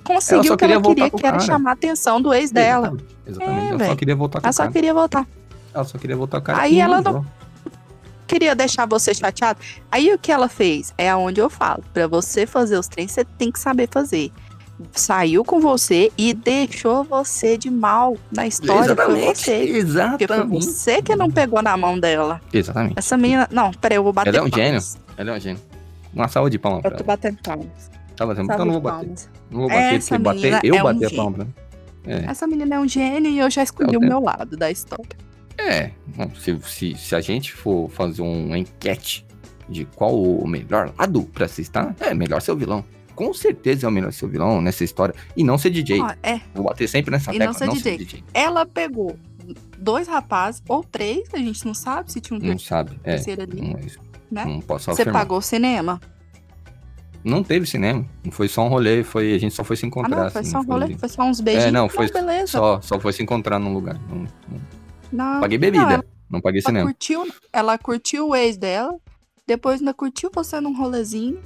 conseguiu 0.04 0.44
só 0.44 0.54
o 0.54 0.56
que 0.58 0.64
ela 0.64 0.80
queria 0.82 1.10
que 1.10 1.26
era 1.26 1.40
chamar 1.40 1.70
a 1.70 1.72
atenção 1.72 2.20
do 2.20 2.34
ex 2.34 2.50
dela. 2.50 2.94
Exatamente. 3.26 3.58
É, 3.58 3.68
ela 3.68 3.78
só 3.78 3.84
velho. 3.84 3.96
queria 3.96 4.14
voltar 4.16 4.40
com 4.40 4.46
Ela 4.46 4.50
o 4.50 4.54
só 4.54 4.62
cara. 4.64 4.72
queria 4.72 4.94
voltar. 4.94 5.26
Ela 5.72 5.84
só 5.84 5.98
queria 5.98 6.16
voltar 6.16 6.36
com 6.40 6.42
o 6.42 6.46
cara. 6.46 6.62
Aí 6.62 6.78
ela 6.78 7.00
usou. 7.00 7.24
Queria 8.26 8.54
deixar 8.54 8.86
você 8.86 9.14
chateado. 9.14 9.60
Aí 9.90 10.12
o 10.12 10.18
que 10.18 10.32
ela 10.32 10.48
fez? 10.48 10.92
É 10.98 11.08
aonde 11.10 11.40
eu 11.40 11.48
falo. 11.48 11.82
Pra 11.94 12.06
você 12.06 12.46
fazer 12.46 12.76
os 12.78 12.88
trens, 12.88 13.12
você 13.12 13.24
tem 13.24 13.50
que 13.52 13.58
saber 13.60 13.88
fazer. 13.90 14.32
Saiu 14.92 15.42
com 15.42 15.58
você 15.60 16.12
e 16.18 16.34
deixou 16.34 17.02
você 17.02 17.56
de 17.56 17.70
mal 17.70 18.16
na 18.30 18.46
história. 18.46 18.94
Foi 18.94 19.22
Exatamente. 19.22 19.38
você. 19.38 19.50
Porque 19.58 19.72
foi 19.72 19.76
Exatamente. 19.78 20.64
você 20.66 21.02
que 21.02 21.16
não 21.16 21.30
pegou 21.30 21.62
na 21.62 21.76
mão 21.76 21.98
dela. 21.98 22.40
Exatamente. 22.52 22.94
Essa 22.98 23.16
menina. 23.16 23.48
Não, 23.50 23.70
peraí, 23.72 23.96
eu 23.96 24.02
vou 24.02 24.12
bater 24.12 24.28
Ela 24.30 24.38
é 24.38 24.42
um 24.42 24.50
palmas. 24.50 24.98
Ela 25.16 25.30
é 25.30 25.36
um 25.36 25.40
gênio. 25.40 25.60
Uma 26.12 26.28
salva 26.28 26.50
de 26.50 26.58
palmas 26.58 26.84
Eu 26.84 26.90
tô 26.90 26.96
ela. 26.98 27.04
batendo 27.04 27.38
palmas. 27.42 27.90
Tá 28.16 28.26
batendo? 28.26 28.52
Então 28.52 28.64
não 28.66 28.72
vou 28.72 28.80
bater. 28.82 28.98
palmas. 29.06 29.30
Não 29.50 29.60
vou 29.60 29.68
bater, 29.68 29.94
Essa 29.94 30.18
porque 30.20 30.50
bater, 30.50 30.64
eu 30.64 30.74
é 30.74 30.80
um 30.80 30.84
bater 30.84 31.06
a 31.06 31.08
gênio. 31.08 31.16
palma. 31.24 31.38
né? 31.38 31.46
É. 32.06 32.30
Essa 32.30 32.46
menina 32.46 32.74
é 32.74 32.78
um 32.78 32.88
gênio 32.88 33.30
e 33.30 33.38
eu 33.38 33.50
já 33.50 33.62
escolhi 33.62 33.94
É 33.94 33.98
o 33.98 34.00
o 34.00 34.04
meu 34.04 34.20
lado 34.20 34.56
da 34.56 34.70
história. 34.70 35.25
É, 35.58 35.90
se, 36.38 36.58
se, 36.64 36.94
se 36.96 37.14
a 37.14 37.20
gente 37.20 37.52
for 37.52 37.88
fazer 37.90 38.22
uma 38.22 38.58
enquete 38.58 39.26
de 39.68 39.84
qual 39.84 40.14
o 40.14 40.46
melhor 40.46 40.92
lado 40.98 41.22
pra 41.24 41.48
se 41.48 41.62
estar, 41.62 41.94
é 42.00 42.14
melhor 42.14 42.40
ser 42.40 42.52
o 42.52 42.56
vilão. 42.56 42.84
Com 43.14 43.32
certeza 43.32 43.86
é 43.86 43.88
o 43.88 43.92
melhor 43.92 44.12
ser 44.12 44.26
o 44.26 44.28
vilão 44.28 44.60
nessa 44.60 44.84
história. 44.84 45.14
E 45.36 45.42
não 45.42 45.56
ser 45.56 45.70
DJ. 45.70 46.00
Ó, 46.00 46.12
é, 46.22 46.40
Vou 46.54 46.64
bater 46.66 46.86
sempre 46.88 47.10
nessa 47.10 47.34
E 47.34 47.38
tecla, 47.38 47.66
não 47.66 47.74
ser 47.76 47.96
DJ. 47.96 48.22
ela 48.34 48.66
pegou 48.66 49.18
dois 49.78 50.06
rapazes, 50.06 50.62
ou 50.68 50.84
três, 50.84 51.28
a 51.32 51.38
gente 51.38 51.64
não 51.64 51.72
sabe 51.74 52.12
se 52.12 52.20
tinha 52.20 52.38
um 52.38 52.42
Não 52.42 52.58
sabe. 52.58 53.00
É, 53.04 53.14
ali. 53.14 53.60
não, 53.62 53.80
né? 54.30 54.44
não 54.44 54.60
posso 54.60 54.84
Você 54.86 55.02
afirmar. 55.02 55.20
pagou 55.22 55.38
o 55.38 55.42
cinema? 55.42 56.00
Não 57.24 57.42
teve 57.42 57.66
cinema. 57.66 58.04
Não 58.24 58.30
foi 58.30 58.46
só 58.46 58.64
um 58.64 58.68
rolê, 58.68 59.02
foi, 59.02 59.34
a 59.34 59.38
gente 59.38 59.54
só 59.54 59.64
foi 59.64 59.76
se 59.76 59.84
Ah, 59.84 59.88
encontrar. 59.88 60.24
não, 60.24 60.30
foi 60.30 60.40
assim, 60.42 60.50
só 60.50 60.60
um 60.60 60.64
foi- 60.64 60.72
rolê, 60.80 60.96
foi 60.98 61.08
só 61.08 61.22
uns 61.24 61.40
beijinhos. 61.40 61.68
É, 61.68 61.70
não, 61.72 61.88
foi 61.88 62.08
beleza. 62.10 62.52
Só, 62.52 62.80
só 62.80 63.00
foi 63.00 63.12
se 63.12 63.22
encontrar 63.22 63.58
num 63.58 63.72
lugar. 63.72 63.98
Não, 64.08 64.18
não- 64.18 64.26
Não, 65.12 65.40
paguei 65.40 65.58
não, 65.58 65.60
bebida, 65.60 65.92
ela, 65.94 66.04
não 66.30 66.40
paguei 66.40 66.60
ela 66.60 66.68
cinema. 66.68 66.86
curtiu, 66.86 67.26
ela 67.52 67.78
curtiu 67.78 68.28
o 68.28 68.36
ex 68.36 68.56
dela, 68.56 68.96
depois 69.46 69.80
ainda 69.80 69.94
curtiu 69.94 70.30
você 70.32 70.60
num 70.60 70.76
rolezinho. 70.76 71.38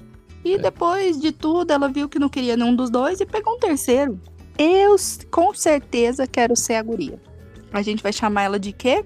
E 0.44 0.54
É. 0.54 0.58
depois 0.58 1.20
de 1.20 1.32
tudo, 1.32 1.70
ela 1.70 1.88
viu 1.88 2.08
que 2.08 2.18
não 2.18 2.28
queria 2.28 2.56
nenhum 2.56 2.74
dos 2.74 2.88
dois 2.88 3.20
e 3.20 3.26
pegou 3.26 3.54
um 3.56 3.58
terceiro. 3.58 4.18
Eu 4.58 4.96
com 5.30 5.54
certeza 5.54 6.26
quero 6.26 6.56
ser 6.56 6.74
a 6.74 6.82
guria. 6.82 7.20
A 7.72 7.82
gente 7.82 8.02
vai 8.02 8.12
chamar 8.12 8.42
ela 8.44 8.58
de 8.58 8.72
quê? 8.72 9.04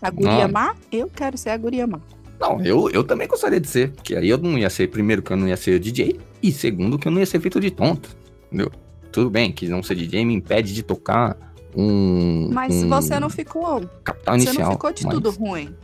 A 0.00 0.10
guria 0.10 0.46
Não. 0.46 0.52
má? 0.52 0.74
Eu 0.92 1.08
quero 1.08 1.36
ser 1.38 1.50
a 1.50 1.56
guria 1.56 1.86
má. 1.86 2.00
Não, 2.38 2.60
eu, 2.64 2.88
eu 2.90 3.02
também 3.02 3.26
gostaria 3.26 3.58
de 3.58 3.66
ser, 3.66 3.90
porque 3.92 4.14
aí 4.14 4.28
eu 4.28 4.38
não 4.38 4.56
ia 4.56 4.70
ser, 4.70 4.88
primeiro, 4.88 5.22
que 5.22 5.32
eu 5.32 5.36
não 5.36 5.48
ia 5.48 5.56
ser 5.56 5.80
DJ, 5.80 6.20
e 6.40 6.52
segundo, 6.52 6.96
que 6.98 7.08
eu 7.08 7.12
não 7.12 7.18
ia 7.18 7.26
ser 7.26 7.40
feito 7.40 7.58
de 7.58 7.70
tonto, 7.70 8.16
entendeu? 8.46 8.70
Tudo 9.10 9.28
bem 9.28 9.50
que 9.50 9.66
não 9.66 9.82
ser 9.82 9.96
DJ 9.96 10.24
me 10.24 10.34
impede 10.34 10.72
de 10.72 10.82
tocar 10.84 11.36
um. 11.78 12.48
Mas 12.52 12.74
um 12.74 12.88
você 12.88 13.18
não 13.20 13.30
ficou. 13.30 13.88
Capital 14.04 14.38
Você 14.38 14.44
inicial. 14.46 14.66
não 14.66 14.72
ficou 14.72 14.92
de 14.92 15.04
mas 15.04 15.14
tudo 15.14 15.30
ruim. 15.30 15.74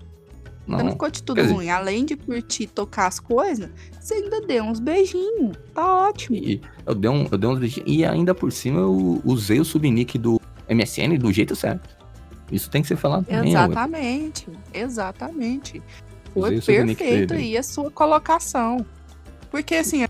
Não, 0.67 0.79
Você 0.79 0.85
não 0.85 0.93
ficou 0.93 1.11
de 1.11 1.23
tudo 1.23 1.41
dizer- 1.43 1.53
ruim. 1.55 1.69
Além 1.71 2.05
de 2.07 2.17
curtir 2.17 2.67
tocar 2.69 3.07
as 3.07 3.21
coisas, 3.21 3.69
você 4.01 4.15
ainda 4.15 4.41
deu 4.41 4.65
uns 4.65 4.81
beijinhos. 4.81 5.57
Tá 5.75 6.09
ótimo. 6.09 6.37
E 6.37 6.61
eu 6.87 6.95
dei, 6.95 7.11
um, 7.11 7.29
eu 7.31 7.37
dei 7.39 7.51
uns 7.51 7.59
beijinhos, 7.59 7.91
e 7.91 8.05
ainda 8.05 8.35
por 8.35 8.51
cima 8.51 8.81
eu 8.81 9.21
usei 9.25 9.61
o 9.61 9.65
subnick 9.65 10.17
do 10.19 10.41
MSN 10.69 11.19
do 11.19 11.31
jeito 11.33 11.55
certo. 11.55 11.89
Isso 12.51 12.71
tem 12.71 12.81
que 12.83 12.89
ser 12.89 12.97
falado 12.97 13.25
também. 13.27 13.53
eu- 13.53 13.59
Exatamente. 13.61 14.49
Exatamente. 14.73 15.83
Foi 16.33 16.61
perfeito 16.61 17.35
aí 17.35 17.57
a 17.57 17.63
sua 17.63 17.91
colocação. 17.91 18.85
Porque 19.51 19.75
assim, 19.77 20.05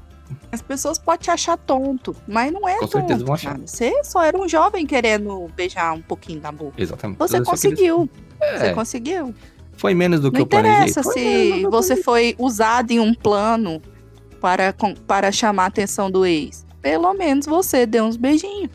as 0.54 0.62
pessoas 0.62 0.98
podem 0.98 1.20
te 1.20 1.30
achar 1.30 1.56
tonto, 1.56 2.14
mas 2.26 2.52
não 2.52 2.68
é 2.68 2.74
Com 2.74 2.80
tonto. 2.86 2.92
certeza 2.92 3.24
vão 3.24 3.34
achar. 3.34 3.52
cara. 3.52 3.66
Você 3.66 4.02
só 4.04 4.22
era 4.22 4.36
um 4.38 4.48
jovem 4.48 4.86
querendo 4.86 5.48
beijar 5.54 5.92
um 5.92 6.00
pouquinho 6.02 6.40
da 6.40 6.50
boca. 6.52 6.80
Exatamente. 6.80 7.18
Você 7.18 7.42
conseguiu. 7.42 8.08
Você 8.40 8.66
É, 8.66 8.72
conseguiu. 8.74 9.34
foi 9.76 9.94
menos 9.94 10.20
do 10.20 10.30
que 10.30 10.38
Não 10.38 10.42
eu 10.42 10.46
planejei. 10.46 10.76
interessa 10.90 11.02
Foi 11.02 11.14
menos 11.14 11.48
do 11.50 11.54
se 11.58 11.62
eu 11.64 11.70
você 11.70 11.96
foi 11.96 12.34
usado 12.38 12.90
em 12.92 13.00
um 13.00 13.12
plano 13.14 13.80
para, 14.40 14.74
para 15.06 15.30
chamar 15.32 15.64
a 15.64 15.66
atenção 15.66 16.10
do 16.10 16.24
ex. 16.26 16.64
Pelo 16.82 17.12
menos 17.14 17.46
você 17.46 17.86
deu 17.86 18.04
uns 18.04 18.16
beijinhos. 18.16 18.70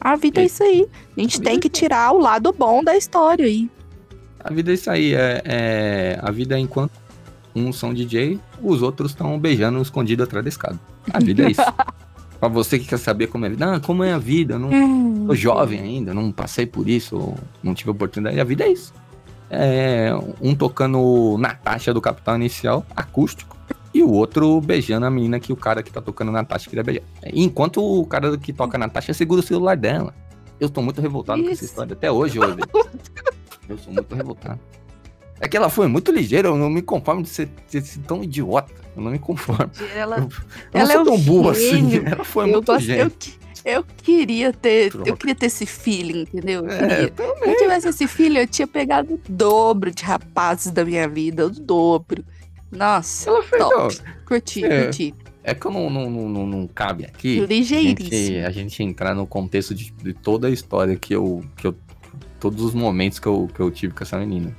A 0.00 0.16
vida 0.16 0.40
é 0.40 0.44
E- 0.44 0.46
isso 0.46 0.62
aí. 0.62 0.86
A 1.16 1.20
gente 1.20 1.38
a 1.40 1.42
tem 1.42 1.52
vida 1.54 1.62
que 1.62 1.68
tirar 1.68 2.12
o 2.12 2.18
lado 2.18 2.52
bom 2.52 2.82
da 2.82 2.96
história 2.96 3.44
aí. 3.46 3.70
A 4.42 4.52
vida 4.52 4.70
é 4.70 4.74
isso 4.74 4.90
aí, 4.90 5.14
é, 5.14 5.42
é- 5.44 6.18
a 6.22 6.30
vida 6.30 6.56
é 6.56 6.58
enquanto 6.58 6.92
uns 7.60 7.78
são 7.78 7.94
DJ, 7.94 8.38
os 8.62 8.82
outros 8.82 9.12
estão 9.12 9.38
beijando 9.38 9.80
escondido 9.80 10.22
atrás 10.22 10.44
da 10.44 10.48
escada. 10.48 10.80
A 11.12 11.18
vida 11.18 11.44
é 11.44 11.50
isso. 11.50 11.62
pra 12.40 12.48
você 12.48 12.78
que 12.78 12.86
quer 12.86 12.98
saber 12.98 13.26
como 13.26 13.44
é 13.44 13.48
a 13.48 13.50
vida, 13.50 13.74
ah, 13.74 13.80
como 13.80 14.02
é 14.02 14.12
a 14.12 14.18
vida, 14.18 14.58
não 14.58 14.70
sou 15.26 15.34
jovem 15.34 15.80
ainda, 15.80 16.14
não 16.14 16.32
passei 16.32 16.66
por 16.66 16.88
isso, 16.88 17.34
não 17.62 17.74
tive 17.74 17.90
oportunidade, 17.90 18.40
a 18.40 18.44
vida 18.44 18.64
é 18.64 18.72
isso. 18.72 18.94
É, 19.50 20.10
um 20.40 20.54
tocando 20.54 21.36
Natasha 21.38 21.92
do 21.92 22.00
Capital 22.00 22.36
Inicial, 22.36 22.86
acústico, 22.96 23.56
e 23.92 24.02
o 24.02 24.10
outro 24.10 24.60
beijando 24.60 25.04
a 25.04 25.10
menina 25.10 25.40
que 25.40 25.52
o 25.52 25.56
cara 25.56 25.82
que 25.82 25.92
tá 25.92 26.00
tocando 26.00 26.30
Natasha 26.30 26.68
queria 26.70 26.84
beijar. 26.84 27.02
Enquanto 27.26 27.82
o 27.82 28.06
cara 28.06 28.38
que 28.38 28.52
toca 28.52 28.78
Natasha 28.78 29.12
segura 29.12 29.40
o 29.40 29.44
celular 29.44 29.76
dela. 29.76 30.14
Eu 30.60 30.68
tô 30.68 30.82
muito 30.82 31.00
revoltado 31.00 31.42
com 31.42 31.48
essa 31.48 31.64
Isso. 31.64 31.72
história 31.72 31.94
até 31.94 32.12
hoje, 32.12 32.38
hoje. 32.38 32.58
Eu 33.68 33.78
sou 33.78 33.92
muito 33.92 34.14
revoltado. 34.14 34.60
É 35.40 35.48
que 35.48 35.56
ela 35.56 35.70
foi 35.70 35.88
muito 35.88 36.12
ligeira, 36.12 36.48
eu 36.48 36.56
não 36.56 36.68
me 36.68 36.82
conformo 36.82 37.22
de 37.22 37.28
ser, 37.30 37.48
de 37.70 37.80
ser 37.80 38.00
tão 38.00 38.22
idiota. 38.22 38.70
Eu 38.94 39.02
não 39.02 39.10
me 39.10 39.18
conformo. 39.18 39.70
Ela, 39.96 40.18
Eu, 40.18 40.24
eu 40.24 40.28
Ela 40.80 40.84
não 40.84 40.90
é 40.90 40.92
sou 40.92 41.00
um 41.02 41.04
tão 41.06 41.18
burro 41.20 41.50
assim. 41.50 41.96
Ela 42.04 42.24
foi 42.24 42.44
eu, 42.44 42.52
muito 42.52 42.66
gosto, 42.66 42.90
eu, 42.90 43.10
eu 43.64 43.84
queria 44.02 44.52
ter. 44.52 44.90
Troca. 44.90 45.08
Eu 45.08 45.16
queria 45.16 45.34
ter 45.34 45.46
esse 45.46 45.64
feeling, 45.64 46.22
entendeu? 46.22 46.64
Eu 46.66 46.70
É, 46.70 46.78
queria. 46.78 46.96
eu 47.04 47.10
também. 47.10 47.42
Se 47.44 47.50
eu 47.50 47.56
tivesse 47.56 47.88
esse 47.88 48.06
filho, 48.06 48.38
eu 48.38 48.46
tinha 48.46 48.66
pegado 48.66 49.14
o 49.14 49.20
dobro 49.28 49.90
de 49.90 50.02
rapazes 50.04 50.70
da 50.72 50.84
minha 50.84 51.08
vida. 51.08 51.46
O 51.46 51.50
dobro. 51.50 52.22
Nossa, 52.70 53.30
Ela 53.30 53.42
fez, 53.42 53.62
top. 53.62 53.74
ó, 53.76 54.26
curti, 54.26 54.64
É. 54.64 54.82
curti. 54.84 55.14
É 55.42 55.54
que 55.54 55.66
eu 55.66 55.70
não, 55.72 55.88
não, 55.88 56.10
não, 56.10 56.28
não, 56.28 56.46
não 56.46 56.66
cabe 56.68 57.04
aqui 57.06 57.38
a 57.38 57.40
gente, 57.40 57.48
Ligeiríssimo. 57.48 58.46
a 58.46 58.50
gente 58.50 58.82
entrar 58.82 59.14
no 59.14 59.26
contexto 59.26 59.74
de, 59.74 59.90
de 59.90 60.12
toda 60.12 60.48
a 60.48 60.50
história 60.50 60.94
que 60.96 61.14
eu, 61.14 61.42
que 61.56 61.66
eu. 61.66 61.74
Todos 62.38 62.62
os 62.62 62.74
momentos 62.74 63.18
que 63.18 63.26
eu, 63.26 63.48
que 63.54 63.60
eu 63.60 63.70
tive 63.70 63.94
com 63.94 64.02
essa 64.04 64.18
menina. 64.18 64.54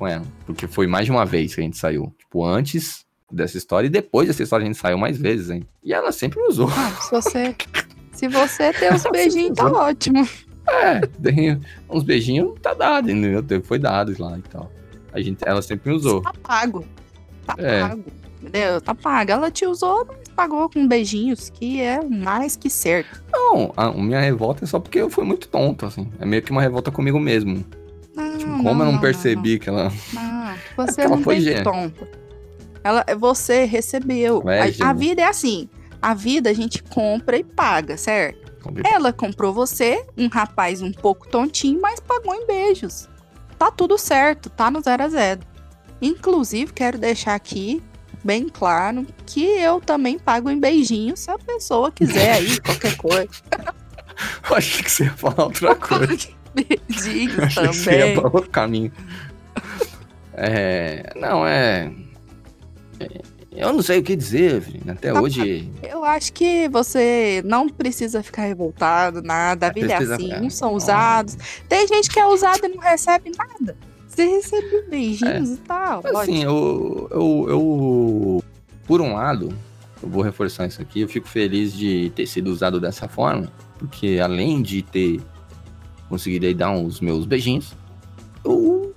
Com 0.00 0.08
ela. 0.08 0.24
Porque 0.46 0.66
foi 0.66 0.86
mais 0.86 1.04
de 1.04 1.10
uma 1.12 1.26
vez 1.26 1.54
que 1.54 1.60
a 1.60 1.64
gente 1.64 1.76
saiu. 1.76 2.10
Tipo, 2.18 2.42
antes 2.42 3.04
dessa 3.30 3.58
história 3.58 3.86
e 3.86 3.90
depois 3.90 4.26
dessa 4.28 4.42
história 4.42 4.64
a 4.64 4.66
gente 4.66 4.78
saiu 4.78 4.96
mais 4.96 5.18
vezes, 5.18 5.50
hein? 5.50 5.62
E 5.84 5.92
ela 5.92 6.10
sempre 6.10 6.40
usou. 6.40 6.70
Ah, 6.74 6.90
se 7.02 7.10
você, 7.10 7.54
se 8.12 8.26
você 8.26 8.72
tem 8.72 8.90
uns 8.94 9.02
beijinhos, 9.12 9.56
tá 9.58 9.70
ótimo. 9.70 10.26
É, 10.66 11.00
tem 11.22 11.60
uns 11.88 12.02
beijinhos, 12.02 12.58
tá 12.62 12.72
dado, 12.72 13.10
entendeu? 13.10 13.44
Foi 13.62 13.78
dados 13.78 14.16
lá 14.16 14.38
e 14.38 14.42
tal. 14.42 14.72
A 15.12 15.20
gente, 15.20 15.46
ela 15.46 15.60
sempre 15.60 15.92
usou. 15.92 16.22
Tá 16.22 16.32
pago. 16.42 16.82
Tá 17.46 17.54
É. 17.58 17.80
pago. 17.82 18.04
Entendeu? 18.40 18.80
Tá 18.80 18.94
pago. 18.94 19.30
Ela 19.32 19.50
te 19.50 19.66
usou, 19.66 20.06
mas 20.08 20.28
pagou 20.34 20.70
com 20.70 20.88
beijinhos, 20.88 21.50
que 21.50 21.78
é 21.82 22.02
mais 22.02 22.56
que 22.56 22.70
certo. 22.70 23.22
Não, 23.30 23.70
a 23.76 23.92
minha 23.92 24.20
revolta 24.20 24.64
é 24.64 24.66
só 24.66 24.80
porque 24.80 24.98
eu 24.98 25.10
fui 25.10 25.24
muito 25.24 25.46
tonto, 25.46 25.84
assim. 25.84 26.08
É 26.18 26.24
meio 26.24 26.42
que 26.42 26.50
uma 26.50 26.62
revolta 26.62 26.90
comigo 26.90 27.20
mesmo. 27.20 27.62
Não, 28.20 28.38
Tipo, 28.38 28.62
como 28.62 28.82
eu 28.82 28.92
não 28.92 28.98
percebi 28.98 29.58
que 29.58 29.68
ela. 29.68 29.92
Não, 30.12 30.22
não. 30.22 30.54
Você 30.76 31.02
ela 31.02 31.16
não 31.16 31.22
foi 31.22 31.62
tonta. 31.62 32.08
Ela, 32.82 33.04
você 33.18 33.64
recebeu. 33.64 34.42
É, 34.48 34.72
a, 34.82 34.90
a 34.90 34.92
vida 34.92 35.22
é 35.22 35.26
assim. 35.26 35.68
A 36.00 36.14
vida 36.14 36.50
a 36.50 36.54
gente 36.54 36.82
compra 36.82 37.36
e 37.36 37.44
paga, 37.44 37.96
certo? 37.96 38.50
Ela 38.84 39.12
comprou 39.12 39.52
você, 39.52 40.04
um 40.16 40.28
rapaz 40.28 40.82
um 40.82 40.92
pouco 40.92 41.28
tontinho, 41.28 41.80
mas 41.80 42.00
pagou 42.00 42.34
em 42.34 42.46
beijos. 42.46 43.08
Tá 43.58 43.70
tudo 43.70 43.98
certo, 43.98 44.48
tá 44.48 44.70
no 44.70 44.80
zero 44.80 45.02
a 45.02 45.08
zero. 45.08 45.40
Inclusive, 46.00 46.72
quero 46.72 46.98
deixar 46.98 47.34
aqui 47.34 47.82
bem 48.24 48.48
claro 48.48 49.06
que 49.26 49.44
eu 49.44 49.80
também 49.80 50.18
pago 50.18 50.50
em 50.50 50.58
beijinhos 50.58 51.20
se 51.20 51.30
a 51.30 51.38
pessoa 51.38 51.90
quiser 51.90 52.32
aí, 52.32 52.60
qualquer 52.60 52.96
coisa. 52.96 53.28
Eu 54.48 54.56
achei 54.56 54.82
que 54.82 54.90
você 54.90 55.04
ia 55.04 55.12
falar 55.12 55.44
outra 55.44 55.74
coisa. 55.76 56.28
Eu 56.56 56.64
achei 56.94 57.26
que 57.28 57.40
ia 57.40 58.00
também. 58.00 58.14
pra 58.14 58.24
outro 58.32 58.50
caminho. 58.50 58.92
É. 60.32 61.12
Não, 61.16 61.46
é. 61.46 61.92
é, 62.98 63.08
Eu 63.52 63.72
não 63.72 63.82
sei 63.82 63.98
o 63.98 64.02
que 64.02 64.16
dizer, 64.16 64.56
Evelyn. 64.56 64.80
Até 64.90 65.12
Não, 65.12 65.22
hoje. 65.22 65.70
Eu 65.82 66.04
acho 66.04 66.32
que 66.32 66.68
você 66.68 67.42
não 67.44 67.68
precisa 67.68 68.22
ficar 68.22 68.42
revoltado, 68.42 69.22
nada. 69.22 69.66
A 69.68 69.72
vida 69.72 69.92
é 69.92 69.96
Precisa- 69.96 70.14
assim, 70.16 70.32
é, 70.32 70.40
uns 70.40 70.54
são 70.54 70.72
usados. 70.74 71.36
Tem 71.68 71.86
gente 71.86 72.08
que 72.10 72.18
é 72.18 72.26
usada 72.26 72.66
e 72.66 72.68
não 72.70 72.78
recebe 72.82 73.32
nada. 73.36 73.76
Você 74.08 74.24
recebe 74.26 74.84
beijinhos 74.88 75.50
e 75.50 75.56
tal. 75.58 76.02
Assim, 76.16 76.42
eu, 76.42 77.08
eu, 77.12 77.46
eu. 77.48 78.44
Por 78.86 79.00
um 79.00 79.14
lado, 79.14 79.50
eu 80.02 80.08
vou 80.08 80.22
reforçar 80.22 80.66
isso 80.66 80.82
aqui. 80.82 81.00
Eu 81.02 81.08
fico 81.08 81.28
feliz 81.28 81.72
de 81.72 82.10
ter 82.14 82.26
sido 82.26 82.48
usado 82.48 82.80
dessa 82.80 83.06
forma. 83.08 83.48
Porque 83.78 84.18
além 84.22 84.60
de 84.62 84.82
ter 84.82 85.20
conseguido 86.10 86.44
aí 86.44 86.52
dar 86.52 86.70
uns 86.72 87.00
meus 87.00 87.24
beijinhos, 87.24 87.74
eu 88.44 88.94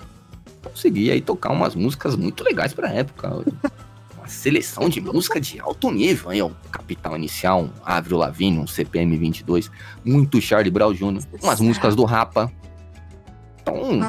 consegui 0.62 1.10
aí 1.12 1.22
tocar 1.22 1.52
umas 1.52 1.76
músicas 1.76 2.16
muito 2.16 2.44
legais 2.44 2.74
pra 2.74 2.90
época. 2.90 3.30
Uma 4.18 4.30
seleção 4.30 4.88
de 4.88 5.02
música 5.02 5.40
de 5.40 5.60
alto 5.60 5.92
nível, 5.92 6.30
aí, 6.30 6.42
ó. 6.42 6.50
Capital 6.72 7.18
Inicial, 7.18 7.64
um 7.64 7.70
Avril 7.84 8.18
Lavigne, 8.18 8.58
um 8.58 8.66
CPM 8.66 9.18
22, 9.18 9.70
muito 10.06 10.40
Charlie 10.40 10.72
Brown 10.72 10.94
Jr., 10.94 11.20
umas 11.42 11.60
músicas 11.60 11.94
do 11.94 12.06
Rapa. 12.06 12.50
Então, 13.62 14.00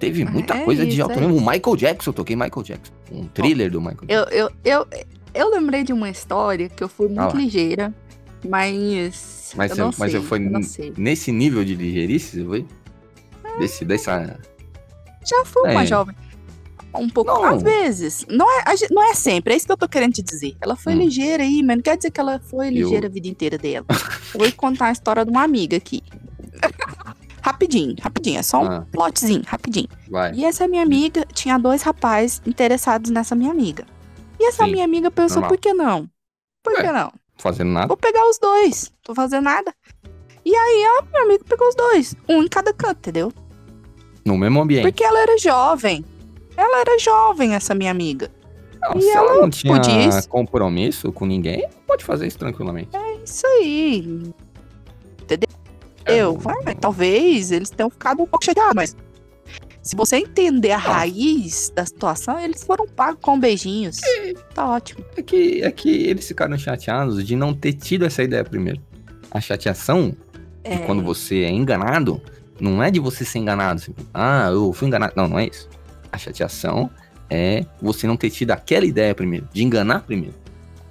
teve 0.00 0.24
muita 0.24 0.54
É 0.54 0.64
coisa 0.64 0.84
de 0.84 0.94
isso, 0.94 1.02
alto 1.02 1.12
é 1.12 1.20
nível. 1.20 1.36
O 1.36 1.40
Michael 1.40 1.76
Jackson, 1.76 2.10
eu 2.10 2.14
toquei 2.14 2.34
Michael 2.34 2.62
Jackson. 2.64 2.92
Um 3.12 3.28
thriller 3.28 3.70
do 3.70 3.80
Michael 3.80 4.04
Jackson. 4.08 4.34
Eu, 4.34 4.50
eu, 4.64 4.82
eu, 4.82 4.86
eu 5.32 5.50
lembrei 5.50 5.84
de 5.84 5.92
uma 5.92 6.10
história 6.10 6.68
que 6.68 6.82
eu 6.82 6.88
fui 6.88 7.06
muito 7.06 7.20
Fala. 7.20 7.34
ligeira, 7.40 7.94
mas. 8.48 9.35
Mas 9.54 9.70
eu 9.72 9.76
não 9.86 9.92
mas 9.98 10.12
sei, 10.12 10.20
foi 10.22 10.46
eu 10.46 10.62
sei. 10.62 10.92
Nesse 10.96 11.30
nível 11.30 11.64
de 11.64 11.74
ligeirice, 11.74 12.44
foi? 12.44 12.66
Desse, 13.58 13.84
dessa. 13.84 14.38
Já 15.24 15.44
fui 15.44 15.70
uma 15.70 15.82
É. 15.82 15.86
jovem. 15.86 16.16
Um 16.94 17.08
pouco. 17.10 17.30
Não. 17.30 17.44
Às 17.44 17.62
vezes. 17.62 18.24
Não 18.28 18.46
é, 18.60 18.64
não 18.90 19.02
é 19.02 19.14
sempre, 19.14 19.52
é 19.52 19.56
isso 19.56 19.66
que 19.66 19.72
eu 19.72 19.76
tô 19.76 19.86
querendo 19.88 20.14
te 20.14 20.22
dizer. 20.22 20.56
Ela 20.60 20.76
foi 20.76 20.94
Hum. 20.94 20.98
ligeira 21.00 21.42
aí, 21.42 21.62
mas 21.62 21.76
não 21.76 21.82
quer 21.82 21.96
dizer 21.96 22.10
que 22.10 22.18
ela 22.20 22.38
foi 22.40 22.70
ligeira 22.70 23.06
a 23.06 23.10
vida 23.10 23.28
inteira 23.28 23.58
dela. 23.58 23.84
eu 24.34 24.40
vou 24.40 24.52
contar 24.52 24.86
a 24.86 24.92
história 24.92 25.24
de 25.24 25.30
uma 25.30 25.42
amiga 25.42 25.76
aqui. 25.76 26.02
rapidinho, 27.42 27.94
rapidinho. 28.00 28.38
É 28.38 28.42
só 28.42 28.62
um 28.62 28.66
Ah. 28.66 28.86
plotzinho, 28.90 29.42
rapidinho. 29.46 29.88
Vai. 30.10 30.32
E 30.34 30.44
essa 30.44 30.66
minha 30.66 30.82
amiga 30.82 31.24
tinha 31.32 31.58
dois 31.58 31.82
rapazes 31.82 32.40
interessados 32.46 33.10
nessa 33.10 33.34
minha 33.34 33.50
amiga. 33.50 33.84
E 34.40 34.46
essa 34.48 34.64
Sim, 34.64 34.72
minha 34.72 34.84
amiga 34.84 35.10
pensou, 35.10 35.40
normal. 35.42 35.50
por 35.50 35.58
que 35.58 35.72
não? 35.72 36.08
Por 36.62 36.72
É. 36.74 36.82
que 36.82 36.92
não? 36.92 37.12
Fazendo 37.38 37.70
nada. 37.70 37.86
Vou 37.88 37.96
pegar 37.96 38.28
os 38.28 38.38
dois. 38.38 38.92
Tô 39.02 39.14
fazendo 39.14 39.44
nada. 39.44 39.74
E 40.44 40.54
aí 40.54 40.84
a 40.84 41.02
minha 41.02 41.22
amiga 41.24 41.44
pegou 41.48 41.68
os 41.68 41.74
dois. 41.74 42.14
Um 42.28 42.42
em 42.42 42.48
cada 42.48 42.72
canto, 42.72 42.98
entendeu? 42.98 43.32
No 44.24 44.36
mesmo 44.36 44.60
ambiente. 44.60 44.82
Porque 44.82 45.04
ela 45.04 45.20
era 45.20 45.36
jovem. 45.38 46.04
Ela 46.56 46.80
era 46.80 46.98
jovem, 46.98 47.54
essa 47.54 47.74
minha 47.74 47.90
amiga. 47.90 48.30
Não, 48.80 48.98
e 48.98 49.02
se 49.02 49.10
ela 49.10 49.30
ela 49.32 49.40
não 49.42 49.50
tinha 49.50 49.74
podia 49.74 50.08
isso. 50.08 50.28
compromisso 50.28 51.12
com 51.12 51.26
ninguém, 51.26 51.68
pode 51.86 52.04
fazer 52.04 52.26
isso 52.26 52.38
tranquilamente. 52.38 52.96
É 52.96 53.14
isso 53.24 53.46
aí. 53.46 54.32
É, 56.08 56.18
Eu, 56.18 56.38
vai, 56.38 56.74
talvez 56.76 57.50
eles 57.50 57.68
tenham 57.70 57.90
ficado 57.90 58.22
um 58.22 58.26
pouco 58.26 58.44
chateados, 58.44 58.74
mas 58.74 58.96
se 59.86 59.94
você 59.96 60.16
entender 60.16 60.72
a 60.72 60.76
raiz 60.78 61.70
da 61.74 61.86
situação, 61.86 62.38
eles 62.40 62.62
foram 62.64 62.86
pagos 62.86 63.20
com 63.22 63.38
beijinhos. 63.38 63.98
Tá 64.54 64.68
ótimo. 64.68 65.04
É 65.16 65.22
que, 65.22 65.62
é 65.62 65.70
que 65.70 65.88
eles 65.88 66.26
ficaram 66.26 66.56
chateados 66.58 67.24
de 67.24 67.36
não 67.36 67.54
ter 67.54 67.72
tido 67.74 68.04
essa 68.04 68.22
ideia 68.22 68.44
primeiro. 68.44 68.80
A 69.30 69.40
chateação 69.40 70.14
É, 70.64 70.78
quando 70.78 71.02
você 71.02 71.42
é 71.44 71.50
enganado, 71.50 72.20
não 72.60 72.82
é 72.82 72.90
de 72.90 72.98
você 72.98 73.24
ser 73.24 73.38
enganado. 73.38 73.80
assim, 73.80 73.94
ah, 74.12 74.48
eu 74.50 74.72
fui 74.72 74.88
enganado. 74.88 75.12
Não, 75.16 75.28
não 75.28 75.38
é 75.38 75.46
isso. 75.46 75.68
A 76.10 76.18
chateação 76.18 76.90
é 77.30 77.64
você 77.80 78.06
não 78.06 78.16
ter 78.16 78.30
tido 78.30 78.50
aquela 78.52 78.84
ideia 78.86 79.14
primeiro, 79.14 79.48
de 79.52 79.62
enganar 79.62 80.00
primeiro. 80.00 80.34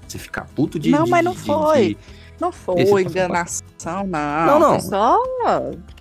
Você 0.07 0.17
ficar 0.19 0.45
puto 0.55 0.77
de. 0.79 0.91
Não, 0.91 1.03
de- 1.05 1.09
mas 1.11 1.23
não 1.25 1.33
de- 1.33 1.39
foi. 1.39 1.87
de- 1.89 1.97
Não 2.39 2.51
foi 2.51 3.01
enganação, 3.01 4.05
não. 4.07 4.45
Não, 4.45 4.59
não. 4.59 4.79
Só. 4.79 5.17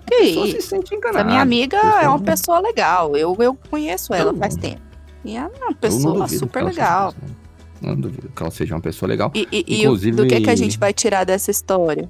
A 0.06 0.10
Que 0.10 0.16
pessoa 0.16 0.46
se 0.46 0.56
isso? 0.58 0.68
sente 0.68 0.94
enganada. 0.94 1.18
Essa 1.20 1.28
minha 1.28 1.40
amiga 1.42 1.78
pessoa 1.80 2.00
é 2.02 2.08
uma 2.08 2.16
não- 2.18 2.24
pessoa 2.24 2.60
legal. 2.60 3.16
Eu, 3.16 3.36
eu 3.40 3.58
conheço 3.70 4.12
ela 4.14 4.30
Eu- 4.32 4.36
faz 4.36 4.56
tempo. 4.56 4.80
E 5.24 5.36
ela 5.36 5.50
é 5.54 5.58
uma 5.58 5.66
não 5.66 5.74
pessoa 5.74 6.28
super 6.28 6.60
seja 6.64 6.70
legal. 6.70 7.12
pessoa- 7.12 7.36
Não 7.82 7.94
duvido 8.00 8.28
que 8.34 8.42
ela 8.42 8.50
seja 8.50 8.74
uma 8.74 8.80
pessoa 8.80 9.08
legal. 9.08 9.30
E, 9.34 9.48
e- 9.52 9.64
e 9.66 9.82
Inclusive- 9.82 10.16
do 10.16 10.26
que, 10.26 10.40
que 10.40 10.50
a 10.50 10.56
gente 10.56 10.78
vai 10.78 10.92
tirar 10.92 11.24
dessa 11.24 11.50
história? 11.50 12.08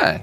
É. 0.00 0.20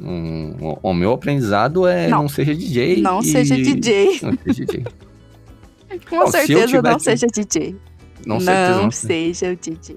Um- 0.00 0.76
o, 0.82 0.92
meu 0.92 1.12
aprendizado 1.12 1.86
é 1.86 2.08
não, 2.08 2.22
Não. 2.22 2.28
seja 2.28 2.54
DJ. 2.54 3.00
Não 3.00 3.20
e- 3.20 3.24
seja 3.24 3.54
DJ. 3.56 4.18
Não 4.22 4.32
seja 4.44 4.64
DJ. 4.66 4.84
Com 6.10 6.16
Não, 6.16 6.26
se 6.26 6.32
certeza 6.32 6.60
não 6.60 6.66
tivesse- 6.98 7.04
seja 7.04 7.26
DJ. 7.28 7.76
Não, 8.26 8.36
Não, 8.36 8.40
certeza, 8.40 8.82
não 8.82 8.90
seja 8.90 9.52
o 9.52 9.56
DJ. 9.56 9.96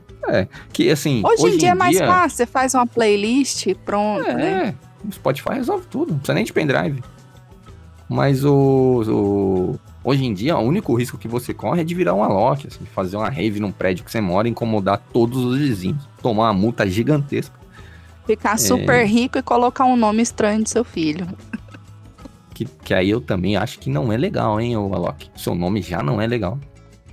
Que 0.74 0.90
assim. 0.92 1.22
Hoje, 1.26 1.56
em 1.56 1.58
dia 1.58 1.70
é 1.70 1.74
mais 1.74 1.98
fácil. 1.98 2.38
Você 2.38 2.46
faz 2.46 2.74
uma 2.76 2.86
playlist 2.86 3.66
e 3.68 3.74
pronto, 3.74 4.28
né? 4.28 4.76
O 5.08 5.12
Spotify 5.12 5.54
resolve 5.54 5.86
tudo, 5.88 6.12
não 6.12 6.18
precisa 6.18 6.34
nem 6.34 6.44
de 6.44 6.52
pendrive. 6.54 7.02
Mas 8.10 8.44
o, 8.46 9.02
o- 9.08 9.80
Hoje 10.04 10.24
em 10.26 10.34
dia, 10.34 10.58
o 10.58 10.62
único 10.62 10.96
risco 10.96 11.18
que 11.18 11.28
você 11.28 11.54
corre 11.54 11.82
é 11.82 11.84
de 11.84 11.94
virar 11.94 12.14
um 12.14 12.24
Alok, 12.24 12.66
assim, 12.68 12.86
fazer 12.86 13.18
uma 13.18 13.30
rave 13.30 13.60
num 13.60 13.74
prédio 13.74 14.06
que 14.06 14.12
você 14.12 14.22
mora 14.22 14.48
e 14.48 14.52
incomodar 14.52 15.00
todos 15.12 15.44
os 15.44 15.58
vizinhos. 15.58 16.08
Tomar 16.22 16.44
uma 16.46 16.54
multa 16.54 16.88
gigantesca. 16.90 17.54
Ficar 18.26 18.54
É. 18.54 18.58
super 18.58 19.06
rico 19.06 19.38
e 19.38 19.42
colocar 19.42 19.84
um 19.84 19.98
nome 19.98 20.22
estranho 20.22 20.64
do 20.64 20.70
seu 20.70 20.86
filho. 20.86 21.28
Que, 22.54 22.64
que 22.64 22.94
aí 22.94 23.10
eu 23.10 23.20
também 23.20 23.58
acho 23.58 23.80
que 23.80 23.90
não 23.90 24.12
é 24.14 24.16
legal, 24.16 24.62
hein, 24.62 24.78
o 24.78 24.94
Alok. 24.94 25.30
Seu 25.36 25.54
nome 25.54 25.82
já 25.82 26.02
não 26.02 26.22
é 26.22 26.28
legal. 26.28 26.58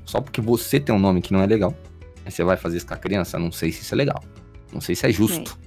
Só 0.05 0.21
porque 0.21 0.41
você 0.41 0.79
tem 0.79 0.95
um 0.95 0.99
nome 1.01 1.21
que 1.21 1.33
não 1.33 1.41
é 1.43 1.47
legal. 1.47 1.75
Aí 2.25 2.31
você 2.31 2.45
vai 2.45 2.57
fazer 2.57 2.77
isso 2.77 2.87
com 2.87 2.95
a 2.95 2.97
criança? 2.97 3.41
Não 3.41 3.51
sei 3.51 3.73
se 3.73 3.83
isso 3.83 3.93
é 3.93 3.97
legal. 3.97 4.23
Não 4.73 4.81
sei 4.81 4.95
se 4.95 5.05
é 5.05 5.11
justo. 5.11 5.59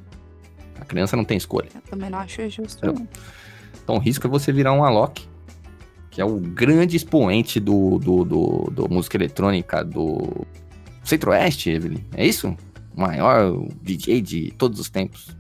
A 0.88 0.90
criança 0.90 1.18
não 1.18 1.26
tem 1.26 1.36
escolha. 1.36 1.68
Eu 1.76 1.82
também 1.82 2.10
não 2.10 2.20
acho 2.20 2.50
justo. 2.50 2.86
Não. 2.86 3.08
Então 3.84 3.96
o 3.96 4.00
risco 4.00 4.26
é 4.26 4.30
você 4.30 4.54
virar 4.54 4.72
um 4.72 4.86
Alok, 4.86 5.28
que 6.10 6.22
é 6.22 6.26
o 6.26 6.38
grande 6.38 6.96
expoente 6.96 7.60
do, 7.60 8.00
do, 8.00 8.24
do, 8.24 8.72
do 8.72 8.90
música 8.90 9.18
eletrônica 9.18 9.84
do 9.84 10.46
Centro-Oeste, 11.04 11.70
Evelyn. 11.70 12.06
É 12.16 12.26
isso? 12.26 12.56
O 12.96 13.02
maior 13.02 13.68
DJ 13.82 14.22
de 14.22 14.52
todos 14.58 14.80
os 14.80 14.90
tempos. 14.90 15.36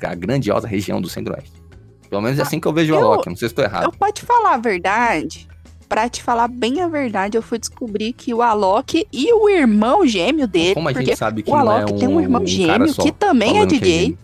Da 0.00 0.14
grandiosa 0.14 0.68
região 0.68 1.00
do 1.00 1.08
Centro-Oeste. 1.08 1.60
Pelo 2.08 2.22
menos 2.22 2.38
é 2.38 2.42
assim 2.42 2.60
que 2.60 2.68
eu 2.68 2.72
vejo 2.72 2.94
o 2.94 2.96
eu- 2.96 3.12
Alok, 3.12 3.28
não 3.28 3.34
sei 3.34 3.48
se 3.48 3.52
estou 3.52 3.64
errado. 3.64 3.82
Eu 3.84 3.92
pode 3.92 4.22
falar 4.22 4.54
a 4.54 4.58
verdade. 4.58 5.48
Pra 5.88 6.08
te 6.08 6.22
falar 6.22 6.46
bem 6.48 6.80
a 6.82 6.86
verdade, 6.86 7.36
eu 7.36 7.42
fui 7.42 7.58
descobrir 7.58 8.12
que 8.12 8.32
o 8.32 8.42
Alok 8.42 9.06
e 9.12 9.32
o 9.32 9.48
irmão 9.48 10.06
gêmeo 10.06 10.46
dele. 10.46 10.74
Como 10.74 10.88
a 10.88 10.92
gente 10.92 11.16
sabe 11.16 11.42
que 11.42 11.50
o 11.50 11.56
é 11.56 11.58
Alok 11.58 11.92
um, 11.92 11.98
tem 11.98 12.08
um 12.08 12.20
irmão 12.20 12.46
gêmeo 12.46 12.94
que 12.94 13.10
também 13.10 13.58
é 13.58 13.66
DJ. 13.66 14.16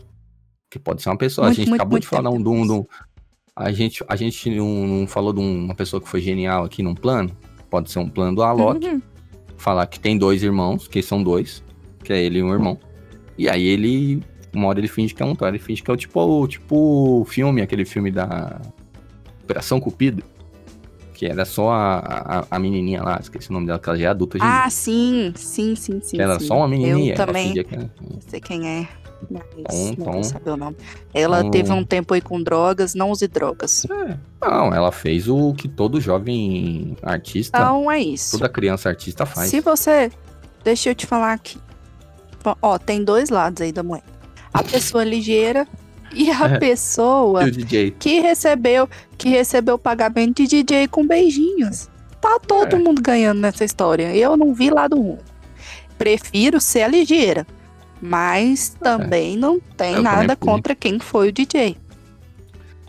Que 0.75 0.79
pode 0.81 1.01
ser 1.03 1.09
uma 1.09 1.17
pessoa. 1.17 1.47
Muito, 1.47 1.55
a 1.55 1.57
gente 1.61 1.69
muito, 1.69 1.81
acabou 1.81 2.01
de 2.01 2.05
muito 2.05 2.17
falar 2.17 2.31
um, 2.31 2.43
de 2.43 2.49
um, 2.49 2.67
de 2.67 2.73
um-. 2.73 2.87
A 3.55 3.71
gente, 3.71 4.05
a 4.09 4.17
gente 4.17 4.51
não, 4.51 4.67
não 4.89 5.07
falou 5.07 5.33
de 5.33 5.39
um, 5.39 5.67
uma 5.67 5.75
pessoa 5.77 6.01
que 6.03 6.09
foi 6.09 6.21
genial 6.21 6.65
aqui 6.65 6.83
num 6.83 6.97
plano. 6.97 7.31
Pode 7.71 7.93
ser 7.93 8.01
um 8.01 8.09
plano 8.09 8.35
do 8.35 8.43
Alok. 8.43 8.85
Uhum. 8.85 9.01
falar 9.57 9.87
que 9.87 10.01
tem 10.01 10.19
dois 10.19 10.43
irmãos, 10.43 10.89
que 10.89 11.01
são 11.01 11.23
dois, 11.23 11.63
que 12.03 12.13
é 12.13 12.21
ele 12.21 12.41
e 12.41 12.43
um 12.43 12.53
irmão. 12.53 12.77
E 13.39 13.49
aí 13.49 13.65
ele, 13.65 14.21
uma 14.53 14.67
hora 14.67 14.81
ele 14.81 14.89
finge 14.89 15.15
que 15.15 15.23
é 15.23 15.27
um, 15.27 15.37
hora 15.41 15.51
ele 15.51 15.61
finge 15.61 15.81
que 15.81 15.89
é 15.89 15.95
o 15.95 15.97
tipo, 15.97 16.21
o 16.21 16.49
tipo 16.49 17.25
filme, 17.31 17.63
aquele 17.63 17.85
filme 17.85 18.11
da 18.11 18.61
Operação 19.45 19.79
Cupido, 19.79 20.25
que 21.13 21.25
era 21.25 21.45
só 21.45 21.71
a, 21.71 21.99
a, 22.41 22.47
a 22.51 22.59
menininha 22.59 23.01
lá, 23.01 23.21
esqueci 23.23 23.49
o 23.49 23.53
nome 23.53 23.67
dela, 23.67 23.79
que 23.79 23.89
ela 23.89 23.97
já 23.97 24.07
é 24.07 24.09
adulta 24.09 24.39
Ah, 24.41 24.69
sim, 24.69 25.33
sim, 25.37 25.77
sim, 25.77 26.01
sim. 26.03 26.21
Era 26.21 26.41
sim. 26.41 26.47
só 26.49 26.57
uma 26.57 26.67
menininha, 26.67 27.13
Eu 27.15 27.17
ela 27.17 27.27
também 27.27 27.53
que 27.53 27.61
era- 27.61 27.91
não 28.11 28.21
sei 28.21 28.41
quem 28.41 28.67
é. 28.69 28.89
Mas 29.31 29.91
Tom, 29.97 30.05
não 30.05 30.13
Tom. 30.13 30.23
saber 30.23 30.51
o 30.51 30.57
nome. 30.57 30.77
Ela 31.13 31.43
Tom. 31.43 31.51
teve 31.51 31.73
um 31.73 31.85
tempo 31.85 32.15
aí 32.15 32.21
com 32.21 32.43
drogas, 32.43 32.95
não 32.95 33.11
use 33.11 33.27
drogas. 33.27 33.85
É. 33.87 34.17
Não, 34.41 34.73
ela 34.75 34.93
fez 34.93 35.29
o 35.29 35.55
que 35.55 35.69
todo 35.69 36.01
jovem 36.01 36.97
artista, 37.03 37.59
Então 37.59 37.91
é 37.91 37.99
isso. 38.01 38.33
toda 38.39 38.49
criança 38.49 38.89
artista 38.89 39.25
faz. 39.25 39.49
Se 39.51 39.61
você. 39.61 40.11
Deixa 40.63 40.91
eu 40.91 40.95
te 40.95 41.07
falar 41.07 41.33
aqui. 41.33 41.59
Ó, 42.61 42.79
tem 42.79 43.03
dois 43.03 43.31
lados 43.31 43.63
aí 43.63 43.73
da 43.73 43.83
moeda. 43.83 44.05
a 44.53 44.63
pessoa 44.63 45.03
ligeira 45.05 45.67
e 46.13 46.31
a 46.31 46.45
É. 46.47 46.59
pessoa 46.59 47.49
E 47.49 47.91
que 47.93 48.21
recebeu 48.21 48.89
que 49.19 49.29
recebeu 49.31 49.75
o 49.77 49.79
pagamento 49.79 50.37
de 50.47 50.63
DJ 50.63 50.87
com 50.89 51.07
beijinhos. 51.07 51.89
Tá 52.21 52.39
todo 52.47 52.77
É. 52.77 52.79
mundo 52.79 53.01
ganhando 53.03 53.41
nessa 53.41 53.65
história. 53.65 54.15
Eu 54.15 54.37
não 54.37 54.55
vi 54.55 54.71
lado 54.71 54.97
ruim. 55.01 55.19
Prefiro 55.99 56.61
ser 56.61 56.83
a 56.83 56.89
ligeira, 56.89 57.47
mas 58.07 58.69
também 58.81 59.35
não 59.37 59.59
tem 59.59 59.95
É. 59.95 59.99
Eu 59.99 60.03
nada 60.03 60.37
contra 60.37 60.75
quem 60.75 60.99
foi 60.99 61.29
o 61.29 61.33
DJ. 61.33 61.77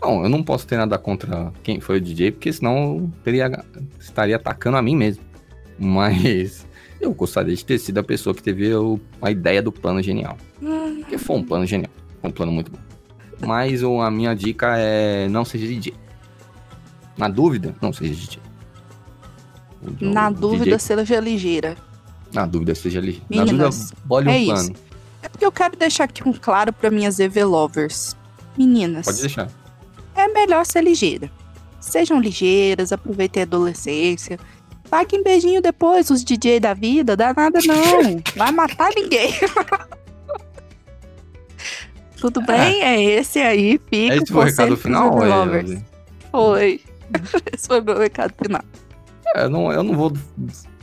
Não, 0.02 0.22
eu 0.22 0.28
não 0.28 0.42
posso 0.42 0.66
ter 0.66 0.76
nada 0.76 0.98
contra 0.98 1.50
quem 1.62 1.80
foi 1.80 1.96
o 1.96 2.00
DJ, 2.00 2.32
porque 2.32 2.52
senão 2.52 2.76
eu 2.98 3.10
teria, 3.24 3.64
estaria 3.98 4.36
atacando 4.36 4.76
a 4.76 4.82
mim 4.82 4.94
mesmo. 4.94 5.24
Mas 5.78 6.66
eu 7.00 7.12
gostaria 7.14 7.54
de 7.56 7.64
ter 7.64 7.78
sido 7.78 7.98
a 7.98 8.02
pessoa 8.02 8.34
que 8.34 8.42
teve 8.42 8.74
o- 8.74 9.00
a 9.22 9.30
ideia 9.30 9.62
do 9.62 9.72
plano 9.72 10.02
genial. 10.02 10.36
Porque 11.00 11.16
foi 11.16 11.36
um 11.36 11.42
plano 11.42 11.64
genial. 11.66 11.90
Foi 12.20 12.28
um 12.30 12.32
plano 12.32 12.52
muito 12.52 12.70
bom. 12.70 12.78
Mas 13.46 13.82
o- 13.82 14.00
a 14.00 14.10
minha 14.10 14.34
dica 14.34 14.76
é 14.78 15.28
não 15.28 15.44
seja 15.46 15.66
DJ. 15.66 15.94
Na 17.16 17.28
dúvida, 17.28 17.74
não 17.80 17.90
seja 17.92 18.14
DJ. 18.14 18.38
O- 19.82 20.04
Na 20.04 20.30
dúvida, 20.30 20.64
DJ 20.64 20.78
seja 20.78 21.20
ligeira. 21.20 21.76
na 22.34 22.44
dúvida, 22.44 22.74
seja. 22.74 23.00
Na 23.00 23.06
Meninas, 23.30 23.76
dúvida, 23.90 23.96
bole 24.04 24.28
um 24.28 24.32
é 24.32 24.44
plano. 24.44 24.72
isso. 24.72 24.85
É 25.26 25.28
porque 25.28 25.44
eu 25.44 25.50
quero 25.50 25.76
deixar 25.76 26.04
aqui 26.04 26.26
um 26.26 26.32
claro 26.32 26.72
para 26.72 26.88
minhas 26.88 27.18
EV 27.18 27.42
lovers. 27.42 28.16
Meninas, 28.56 29.06
Pode 29.06 29.20
deixar. 29.22 29.50
é 30.14 30.28
melhor 30.28 30.64
ser 30.64 30.84
ligeira. 30.84 31.28
Sejam 31.80 32.20
ligeiras, 32.20 32.92
aproveitem 32.92 33.42
a 33.42 33.44
adolescência. 33.44 34.38
Paguem 34.88 35.24
beijinho 35.24 35.60
depois, 35.60 36.10
os 36.10 36.22
DJ 36.22 36.60
da 36.60 36.74
vida, 36.74 37.16
dá 37.16 37.34
nada 37.34 37.58
não. 37.66 38.22
Vai 38.36 38.52
matar 38.52 38.90
ninguém. 38.94 39.34
Tudo 42.20 42.40
bem? 42.42 42.80
É 42.84 43.02
esse 43.02 43.40
aí, 43.40 43.80
fica 43.90 44.14
Esse 44.14 44.32
foi 44.32 44.44
o 44.44 44.46
recado 44.46 44.76
final? 44.76 45.22
EV 45.24 45.74
é? 45.74 45.82
Foi. 46.30 46.80
Esse 47.52 47.66
foi 47.66 47.80
meu 47.80 47.98
recado 47.98 48.32
final. 48.40 48.62
É, 49.34 49.48
não, 49.48 49.72
eu 49.72 49.82
não 49.82 49.94
vou 49.96 50.12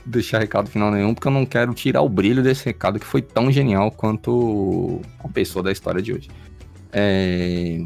deixar 0.06 0.40
recado 0.40 0.70
final 0.70 0.92
nenhum, 0.92 1.14
porque 1.14 1.28
eu 1.28 1.32
não 1.32 1.46
quero 1.46 1.74
tirar 1.74 2.02
o 2.02 2.10
brilho 2.10 2.44
desse 2.44 2.66
recado 2.66 3.00
que 3.00 3.06
foi 3.06 3.22
tão 3.22 3.52
genial 3.52 3.92
quanto 3.92 5.02
a 5.24 5.28
pessoa 5.28 5.64
da 5.64 5.72
história 5.72 6.02
de 6.02 6.14
hoje. 6.14 6.30
É, 6.92 7.80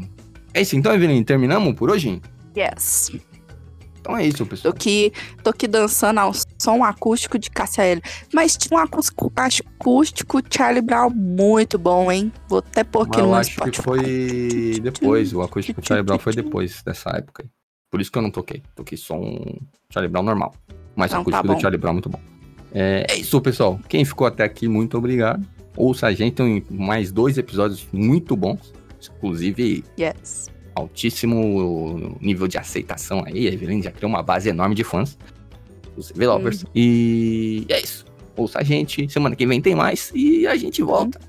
é 0.54 0.60
isso, 0.60 0.76
então, 0.76 0.92
Evelyn, 0.94 1.22
terminamos 1.24 1.74
por 1.74 1.90
hoje? 1.90 2.20
Yes. 2.56 3.12
Então 4.00 4.16
é 4.16 4.26
isso, 4.26 4.38
Tô 4.38 4.46
pessoal. 4.46 4.74
aqui, 4.74 5.12
tô 5.42 5.50
aqui 5.50 5.68
dançando 5.68 6.18
ao 6.18 6.32
som 6.58 6.82
acústico 6.82 7.38
de 7.38 7.50
Cássia 7.50 7.84
Eller. 7.84 8.02
Mas 8.32 8.56
tinha 8.56 8.78
um 8.78 8.82
acústico, 8.82 9.30
acústico 9.36 10.40
Charlie 10.50 10.80
Brown 10.80 11.10
muito 11.10 11.78
bom, 11.78 12.10
hein? 12.10 12.32
Vou 12.48 12.60
até 12.60 12.82
pôr 12.84 13.06
aqui 13.06 13.20
no 13.20 13.34
acho 13.34 13.50
que 13.50 13.56
Spotify. 13.56 13.82
foi 13.82 14.80
depois, 14.82 15.32
o 15.34 15.42
acústico 15.42 15.80
Charlie 15.86 16.04
Brown 16.04 16.18
foi 16.18 16.32
depois 16.32 16.82
dessa 16.82 17.10
época. 17.10 17.44
Por 17.90 18.00
isso 18.00 18.10
que 18.10 18.18
eu 18.18 18.22
não 18.22 18.30
toquei. 18.30 18.62
Toquei 18.74 18.96
só 18.96 19.14
um 19.18 19.58
Charlie 19.92 20.10
Brown 20.10 20.22
normal. 20.22 20.54
Mas 20.98 21.12
o 21.12 21.14
Então 21.14 21.24
tá 21.30 21.38
acústico 21.38 21.46
do 21.46 21.54
bom. 21.54 21.60
Charlie 21.60 21.78
Brown 21.80 21.90
é 21.90 21.92
muito 21.94 22.08
bom. 22.08 22.20
É, 22.72 23.06
é 23.08 23.16
isso, 23.16 23.40
pessoal. 23.40 23.78
Quem 23.88 24.04
ficou 24.04 24.26
até 24.26 24.42
aqui, 24.42 24.66
muito 24.66 24.98
obrigado. 24.98 25.46
Ouça 25.76 26.08
a 26.08 26.12
gente, 26.12 26.34
tem 26.34 26.64
mais 26.68 27.12
dois 27.12 27.38
episódios 27.38 27.86
muito 27.92 28.34
bons. 28.36 28.74
Inclusive, 29.16 29.84
Yes. 29.98 30.50
altíssimo 30.74 32.18
nível 32.20 32.48
de 32.48 32.58
aceitação 32.58 33.22
aí. 33.24 33.46
A 33.46 33.52
Evelyn 33.52 33.80
já 33.80 33.92
criou 33.92 34.10
uma 34.10 34.22
base 34.24 34.48
enorme 34.48 34.74
de 34.74 34.82
fãs. 34.82 35.16
Os 35.96 36.10
developers. 36.10 36.64
E 36.74 37.64
é 37.68 37.80
isso. 37.80 38.04
Ouça 38.36 38.58
a 38.58 38.64
gente. 38.64 39.08
Semana 39.10 39.36
que 39.36 39.46
vem 39.46 39.60
tem 39.60 39.74
mais. 39.76 40.10
E 40.14 40.46
a 40.48 40.56
gente 40.56 40.82
volta. 40.82 41.20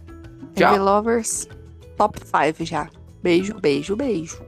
Tchau. 0.55 0.73
Heavy 0.73 0.79
Lovers, 0.79 1.47
top 1.95 2.19
5 2.25 2.65
já. 2.65 2.89
Beijo, 3.21 3.53
beijo, 3.59 3.95
beijo. 3.95 4.39